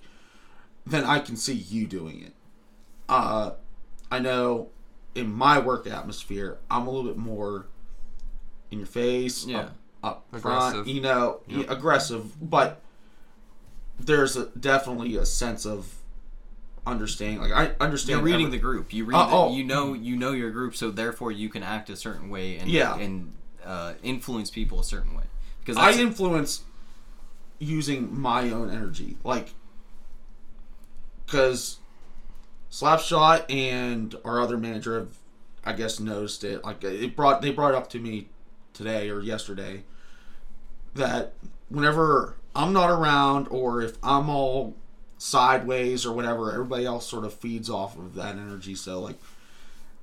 [0.85, 2.33] then I can see you doing it
[3.09, 3.51] uh
[4.11, 4.69] I know
[5.15, 7.67] in my work atmosphere, I'm a little bit more
[8.71, 9.59] in your face, Yeah.
[9.59, 10.71] up, up Aggressive.
[10.73, 11.69] front, you know, Yep.
[11.69, 12.81] aggressive, but
[13.99, 15.95] there's a, definitely a sense of
[16.87, 17.41] understanding.
[17.41, 18.17] Like I understand.
[18.17, 18.91] You're reading every- the group.
[18.93, 19.15] You read.
[19.15, 19.53] Uh, the, oh.
[19.53, 19.93] You know.
[19.93, 22.95] You know your group, so therefore you can act a certain way and Yeah.
[22.97, 23.33] and
[23.63, 25.23] uh, influence people a certain way.
[25.59, 26.63] Because I influence
[27.59, 29.53] using my own energy, like
[31.25, 31.77] because
[32.71, 35.15] Slapshot and our other manager have,
[35.63, 36.63] I guess, noticed it.
[36.63, 38.29] Like it brought they brought it up to me
[38.73, 39.83] today or yesterday
[40.95, 41.33] that
[41.69, 44.75] whenever I'm not around or if I'm all
[45.17, 48.75] sideways or whatever, everybody else sort of feeds off of that energy.
[48.75, 49.17] So like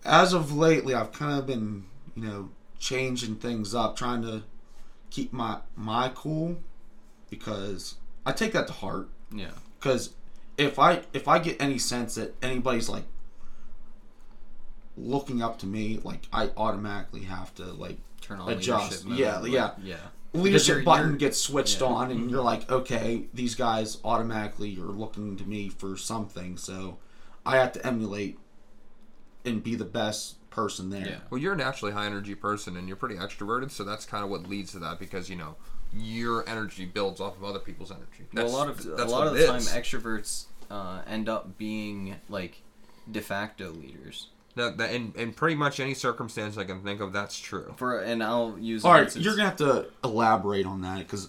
[0.04, 1.84] as of lately, I've kind of been
[2.14, 4.42] you know changing things up, trying to
[5.10, 6.58] keep my my cool
[7.30, 9.50] because I take that to heart yeah.
[9.78, 10.14] because
[10.56, 13.04] if I if I get any sense that anybody's like
[14.96, 17.98] looking up to me, like I automatically have to like
[18.28, 19.04] Turn on Adjust.
[19.06, 19.70] leadership mode, Yeah, like, yeah.
[19.82, 19.96] yeah.
[20.34, 21.86] leadership you're- button you're- gets switched yeah.
[21.88, 26.98] on and you're like okay these guys automatically are looking to me for something so
[27.46, 28.38] i have to emulate
[29.46, 31.18] and be the best person there Yeah.
[31.30, 34.28] Well, you're a naturally high energy person, and you're pretty extroverted, so that's kind of
[34.30, 35.56] what leads to that because you know
[35.94, 38.26] your energy builds off of other people's energy.
[38.34, 42.16] Well, a lot of a lot of it the time, extroverts uh, end up being
[42.28, 42.62] like
[43.10, 44.28] de facto leaders.
[44.58, 47.74] That, that, in, in pretty much any circumstance I can think of, that's true.
[47.76, 50.98] For and I'll use all an right instance- you're gonna have to elaborate on that
[50.98, 51.28] because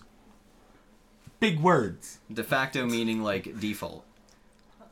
[1.40, 4.04] big words de facto meaning like default.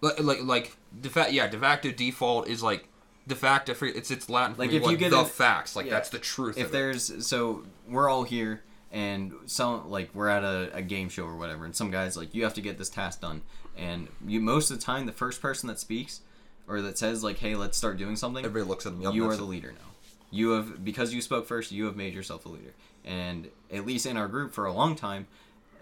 [0.01, 2.87] Like, like, like de facto, yeah, de facto default is like
[3.27, 3.73] de facto.
[3.81, 4.55] It's it's Latin.
[4.57, 5.93] Like, me, if you get the a- facts, like yeah.
[5.93, 6.57] that's the truth.
[6.57, 6.73] If of it.
[6.73, 8.61] there's so we're all here
[8.91, 12.35] and some like we're at a, a game show or whatever, and some guys like
[12.35, 13.41] you have to get this task done,
[13.75, 16.21] and you most of the time the first person that speaks
[16.67, 19.35] or that says like hey let's start doing something everybody looks at me, you are
[19.35, 19.87] the leader now.
[20.29, 21.71] You have because you spoke first.
[21.71, 22.73] You have made yourself a leader,
[23.05, 25.27] and at least in our group for a long time,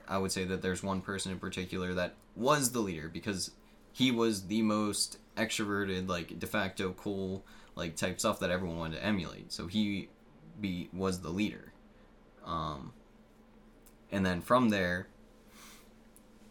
[0.08, 3.52] I would say that there's one person in particular that was the leader because
[3.92, 7.44] he was the most extroverted, like de facto cool,
[7.76, 9.52] like type stuff that everyone wanted to emulate.
[9.52, 10.10] So he
[10.62, 11.74] be was the leader,
[12.46, 12.94] um,
[14.12, 15.08] and then from there,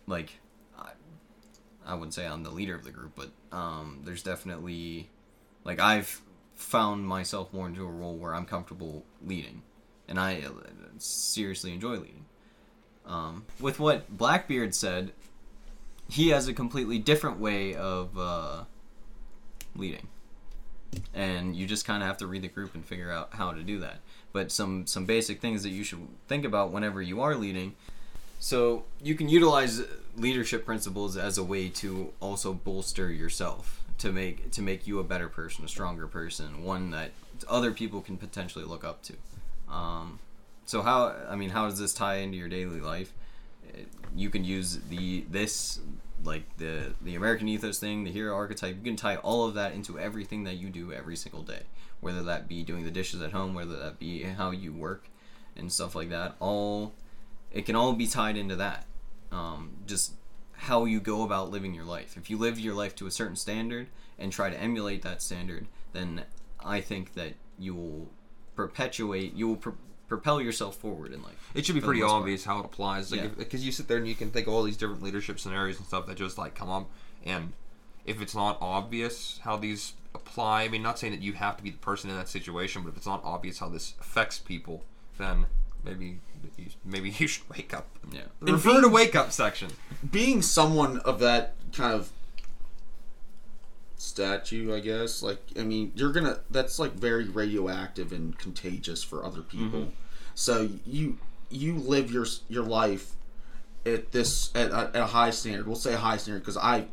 [0.08, 0.32] like
[0.76, 0.90] I,
[1.86, 5.08] I wouldn't say I'm the leader of the group, but um, there's definitely
[5.62, 6.20] like I've
[6.56, 9.62] found myself more into a role where I'm comfortable leading,
[10.08, 10.50] and I uh,
[10.98, 12.24] seriously enjoy leading.
[13.06, 15.12] Um, with what Blackbeard said,
[16.08, 18.64] he has a completely different way of uh,
[19.76, 20.08] leading,
[21.14, 23.62] and you just kind of have to read the group and figure out how to
[23.62, 23.98] do that.
[24.32, 27.76] But some some basic things that you should think about whenever you are leading.
[28.40, 29.80] So you can utilize
[30.16, 35.04] leadership principles as a way to also bolster yourself to make to make you a
[35.04, 37.12] better person, a stronger person, one that
[37.48, 39.14] other people can potentially look up to.
[39.72, 40.18] Um,
[40.66, 43.12] so how I mean, how does this tie into your daily life?
[44.14, 45.80] You can use the this
[46.24, 48.76] like the the American ethos thing, the hero archetype.
[48.76, 51.62] You can tie all of that into everything that you do every single day,
[52.00, 55.08] whether that be doing the dishes at home, whether that be how you work
[55.56, 56.34] and stuff like that.
[56.40, 56.92] All
[57.52, 58.86] it can all be tied into that.
[59.32, 60.12] Um, just
[60.52, 62.16] how you go about living your life.
[62.16, 63.88] If you live your life to a certain standard
[64.18, 66.22] and try to emulate that standard, then
[66.64, 68.08] I think that you will
[68.54, 69.70] perpetuate, you will pr-
[70.08, 71.50] propel yourself forward in life.
[71.54, 72.20] It should be pretty most part.
[72.22, 73.10] obvious how it applies.
[73.10, 73.28] Like, Yeah.
[73.36, 75.86] because you sit there and you can think of all these different leadership scenarios and
[75.86, 76.88] stuff that just like come up,
[77.24, 77.52] and
[78.04, 81.62] if it's not obvious how these apply, I mean, not saying that you have to
[81.62, 84.84] be the person in that situation, but if it's not obvious how this affects people,
[85.18, 85.46] then
[85.82, 86.20] maybe
[86.56, 87.86] you, maybe you should wake up.
[88.12, 88.22] Yeah.
[88.40, 89.70] Refer to wake up section.
[90.10, 92.10] being someone of that kind of
[93.96, 95.22] statue, I guess.
[95.22, 96.40] Like, I mean, you're gonna.
[96.50, 99.64] That's like very radioactive and contagious for other mm-hmm.
[99.64, 99.92] people.
[100.34, 101.18] So you
[101.50, 103.12] you live your your life
[103.86, 105.66] at this at a, at a high standard.
[105.66, 106.86] We'll say a high standard because I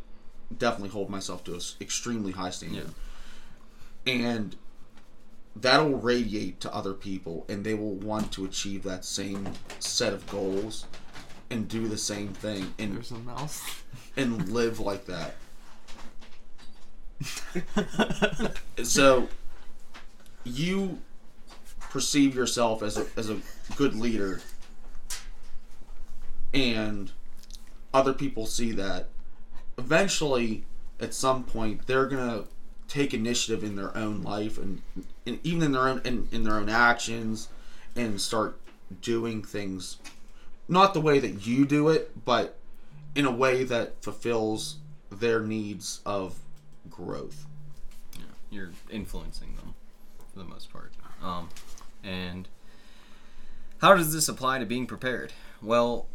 [0.56, 2.90] definitely hold myself to an extremely high standard,
[4.06, 4.14] Yeah.
[4.14, 4.56] and
[5.56, 9.49] that'll radiate to other people, and they will want to achieve that same
[9.80, 10.86] set of goals
[11.49, 13.61] and do the same thing and There's a mouse.
[14.15, 15.36] and live like that.
[18.84, 19.28] so
[20.44, 20.99] you
[21.80, 23.38] perceive yourself as a, as a
[23.76, 24.41] good leader
[26.53, 27.11] and
[27.94, 29.10] other people see that
[29.78, 30.64] eventually
[30.99, 32.45] at some point they're gonna
[32.91, 34.81] take initiative in their own life and,
[35.26, 37.47] and even in their own in, in their own actions
[37.95, 38.59] and start
[39.01, 39.97] doing things
[40.68, 42.57] not the way that you do it but
[43.15, 44.77] in a way that fulfills
[45.09, 46.39] their needs of
[46.89, 47.45] growth
[48.51, 49.73] you're influencing them
[50.31, 50.91] for the most part.
[51.23, 51.49] Um,
[52.03, 52.47] and
[53.80, 55.34] how does this apply to being prepared?
[55.61, 56.07] Well,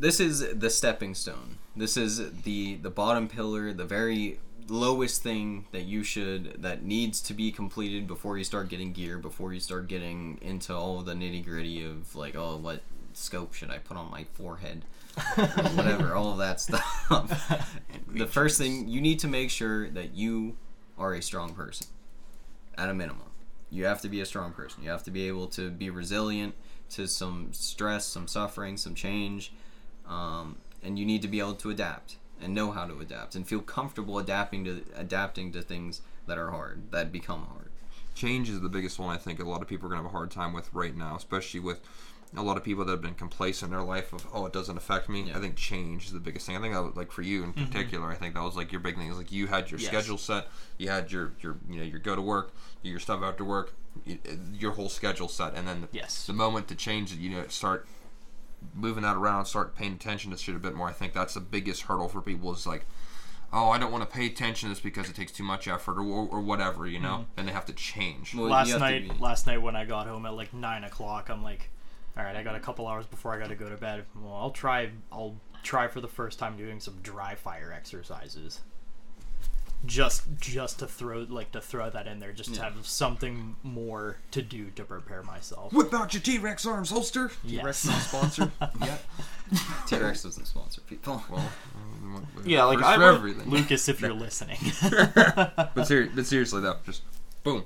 [0.00, 1.58] this is the stepping stone.
[1.76, 7.20] This is the the bottom pillar, the very lowest thing that you should that needs
[7.22, 11.14] to be completed before you start getting gear, before you start getting into all the
[11.14, 12.80] nitty gritty of like, oh, what
[13.14, 14.84] scope should I put on my forehead?
[15.34, 17.68] whatever, all of that stuff.
[18.08, 20.56] the first thing you need to make sure that you
[20.98, 21.86] are a strong person
[22.78, 23.30] at a minimum.
[23.70, 24.82] You have to be a strong person.
[24.82, 26.54] You have to be able to be resilient
[26.90, 29.52] to some stress, some suffering, some change,
[30.06, 33.46] um, and you need to be able to adapt and know how to adapt and
[33.46, 37.70] feel comfortable adapting to adapting to things that are hard, that become hard.
[38.14, 40.16] change is the biggest one I think a lot of people are gonna have a
[40.16, 41.80] hard time with right now, especially with
[42.36, 44.76] a lot of people that have been complacent in their life of oh it doesn't
[44.76, 45.24] affect me.
[45.24, 45.36] Yeah.
[45.36, 46.56] I think change is the biggest thing.
[46.56, 47.64] I think that was, like for you in mm-hmm.
[47.66, 49.08] particular, I think that was like your big thing.
[49.10, 49.88] Is like you had your Yes.
[49.88, 50.48] schedule set,
[50.78, 52.52] you had your your you know your go to work,
[52.82, 53.74] your stuff after work,
[54.54, 56.26] your whole schedule set, and then the, Yes.
[56.26, 57.86] the moment to change it, you know it start
[58.74, 60.88] moving that around, start paying attention to shit a bit more.
[60.88, 62.86] I think that's the biggest hurdle for people is like,
[63.52, 65.98] oh, I don't want to pay attention to this because it takes too much effort
[65.98, 67.38] or, or, or whatever, you know, mm-hmm.
[67.38, 68.34] and they have to change.
[68.34, 71.42] Well, last night, be- last night when I got home at like nine o'clock, I'm
[71.42, 71.70] like,
[72.16, 74.04] all right, I got a couple hours before I got to go to bed.
[74.14, 74.90] Well, I'll try.
[75.10, 78.60] I'll try for the first time doing some dry fire exercises.
[79.84, 84.18] Just, just to throw like to throw that in there, just to have something more
[84.30, 85.72] to do to prepare myself.
[85.72, 87.32] Whip out your T Rex arms holster.
[87.46, 88.50] T-Rex is not sponsored
[88.80, 88.98] yeah.
[89.88, 91.22] T-Rex doesn't sponsor people.
[91.30, 91.50] Well,
[92.44, 93.50] Yeah, like I for wrote- everything.
[93.50, 94.58] Lucas, if you're listening.
[95.74, 97.02] But, seri- but seriously though, just
[97.42, 97.64] boom.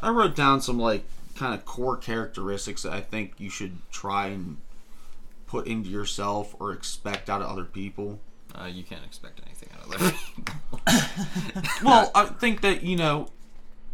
[0.00, 1.04] I wrote down some like
[1.36, 4.56] kind of core characteristics that I think you should try and
[5.46, 8.20] put into yourself or expect out of other people.
[8.58, 10.80] Uh, you can't expect anything out of other people.
[11.84, 13.28] Well, I think that you know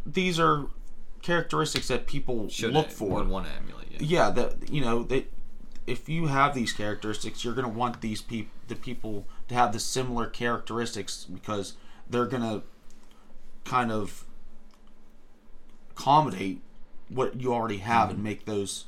[0.06, 0.66] these are
[1.22, 3.16] characteristics that people Should look for.
[3.16, 3.90] would want to emulate.
[3.92, 3.98] Yeah.
[4.00, 5.30] yeah, that you know that
[5.86, 9.80] if you have these characteristics, you're gonna want these people, the people, to have the
[9.80, 11.74] similar characteristics because
[12.08, 12.62] they're gonna
[13.64, 14.24] kind of
[15.90, 16.60] accommodate
[17.08, 18.86] what you already have and make those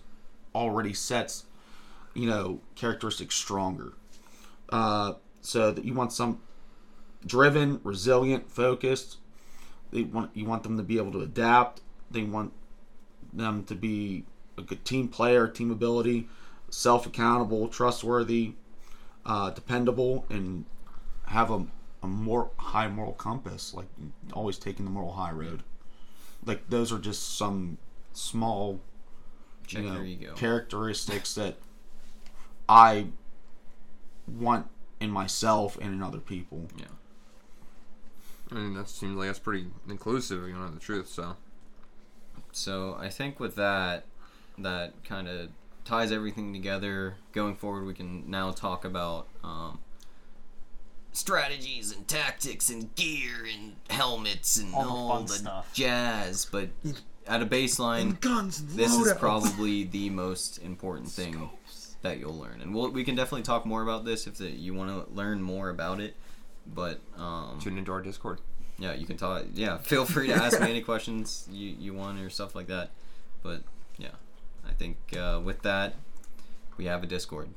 [0.54, 1.44] already sets,
[2.14, 3.92] you know, characteristics stronger.
[4.70, 6.40] Uh, so that you want some
[7.26, 9.18] driven, resilient, focused.
[9.90, 11.80] They want you want them to be able to adapt.
[12.10, 12.52] They want
[13.32, 14.24] them to be
[14.56, 16.28] a good team player, team ability,
[16.70, 18.54] self accountable, trustworthy,
[19.24, 20.64] uh, dependable, and
[21.26, 21.66] have a,
[22.02, 23.86] a more high moral compass, like
[24.32, 25.62] always taking the moral high road.
[26.44, 27.78] Like those are just some
[28.12, 28.80] small
[29.66, 29.90] Check you
[30.28, 31.56] know, characteristics that
[32.68, 33.06] I
[34.26, 34.66] want
[35.00, 36.68] in myself and in other people.
[36.76, 36.86] yeah.
[38.52, 40.46] I mean, that seems like that's pretty inclusive.
[40.46, 41.08] You know the truth.
[41.08, 41.36] So
[42.52, 44.04] So I think with that,
[44.58, 45.48] that kind of
[45.84, 47.16] ties everything together.
[47.32, 49.78] Going forward, we can now talk about um,
[51.12, 55.72] strategies and tactics and gear and helmets and All the all, fun the stuff.
[55.74, 56.46] jazz.
[56.46, 56.68] But
[57.26, 61.50] at a baseline, Guns and this is probably the most important thing
[62.02, 62.60] that you'll learn.
[62.60, 65.40] And we'll, we can definitely talk more about this if the, you want to learn
[65.40, 66.16] more about it.
[66.66, 68.40] But um, tune into our Discord.
[68.78, 69.44] yeah, you can talk.
[69.54, 72.90] Yeah, feel free to ask me any questions you, you want or stuff like that.
[73.42, 73.62] But
[73.98, 74.10] yeah,
[74.66, 75.94] I think uh, with that,
[76.76, 77.48] we have a Discord.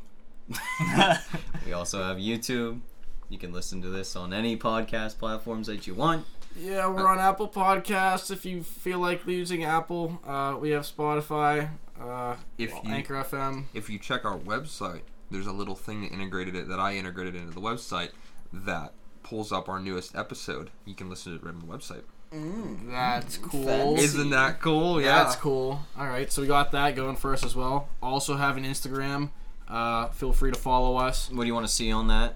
[1.65, 2.82] we also have YouTube.
[3.30, 6.26] You can listen to this on any podcast platforms that you want.
[6.57, 8.32] Yeah, we're on Apple Podcasts.
[8.32, 11.69] If you feel like using Apple, uh, we have Spotify,
[11.99, 13.65] uh, If well, you Anchor FM.
[13.73, 15.02] if you check our website,
[15.32, 18.11] there's a little thing that integrated it that I integrated into the website
[18.65, 20.69] that pulls up our newest episode.
[20.86, 22.03] You can listen to it right on the website.
[22.90, 23.65] That's cool.
[23.65, 24.03] Fancy.
[24.03, 24.99] Isn't that cool?
[25.02, 25.82] Yeah, that's cool.
[25.98, 27.88] All right, so we got that going for us as well.
[28.02, 29.30] Also have an Instagram.
[29.68, 31.30] Uh, feel free to follow us.
[31.32, 32.36] What do you want to see on that?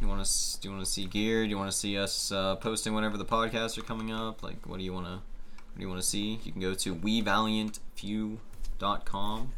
[0.00, 1.44] You want to do you want to see gear?
[1.44, 4.42] Do you want to see us uh, posting whenever the podcasts are coming up?
[4.42, 6.38] Like, what do you want to what do you want to see?
[6.44, 9.52] You can go to wevaliantfew.com.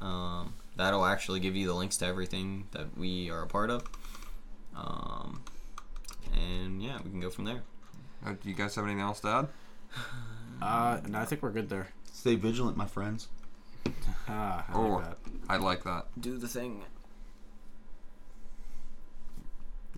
[0.00, 3.84] Um, that'll actually give you the links to everything that we are a part of.
[4.78, 5.42] Um,
[6.32, 7.62] and yeah, we can go from there.
[8.24, 9.48] Uh, do you guys have anything else to add?
[10.62, 11.88] Uh, no, I think we're good there.
[12.12, 13.28] Stay vigilant, my friends.
[14.28, 14.88] Ah, I Oh.
[14.96, 15.18] like that.
[15.48, 16.06] I like that.
[16.20, 16.84] Do the thing.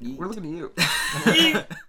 [0.00, 1.64] We're looking at you.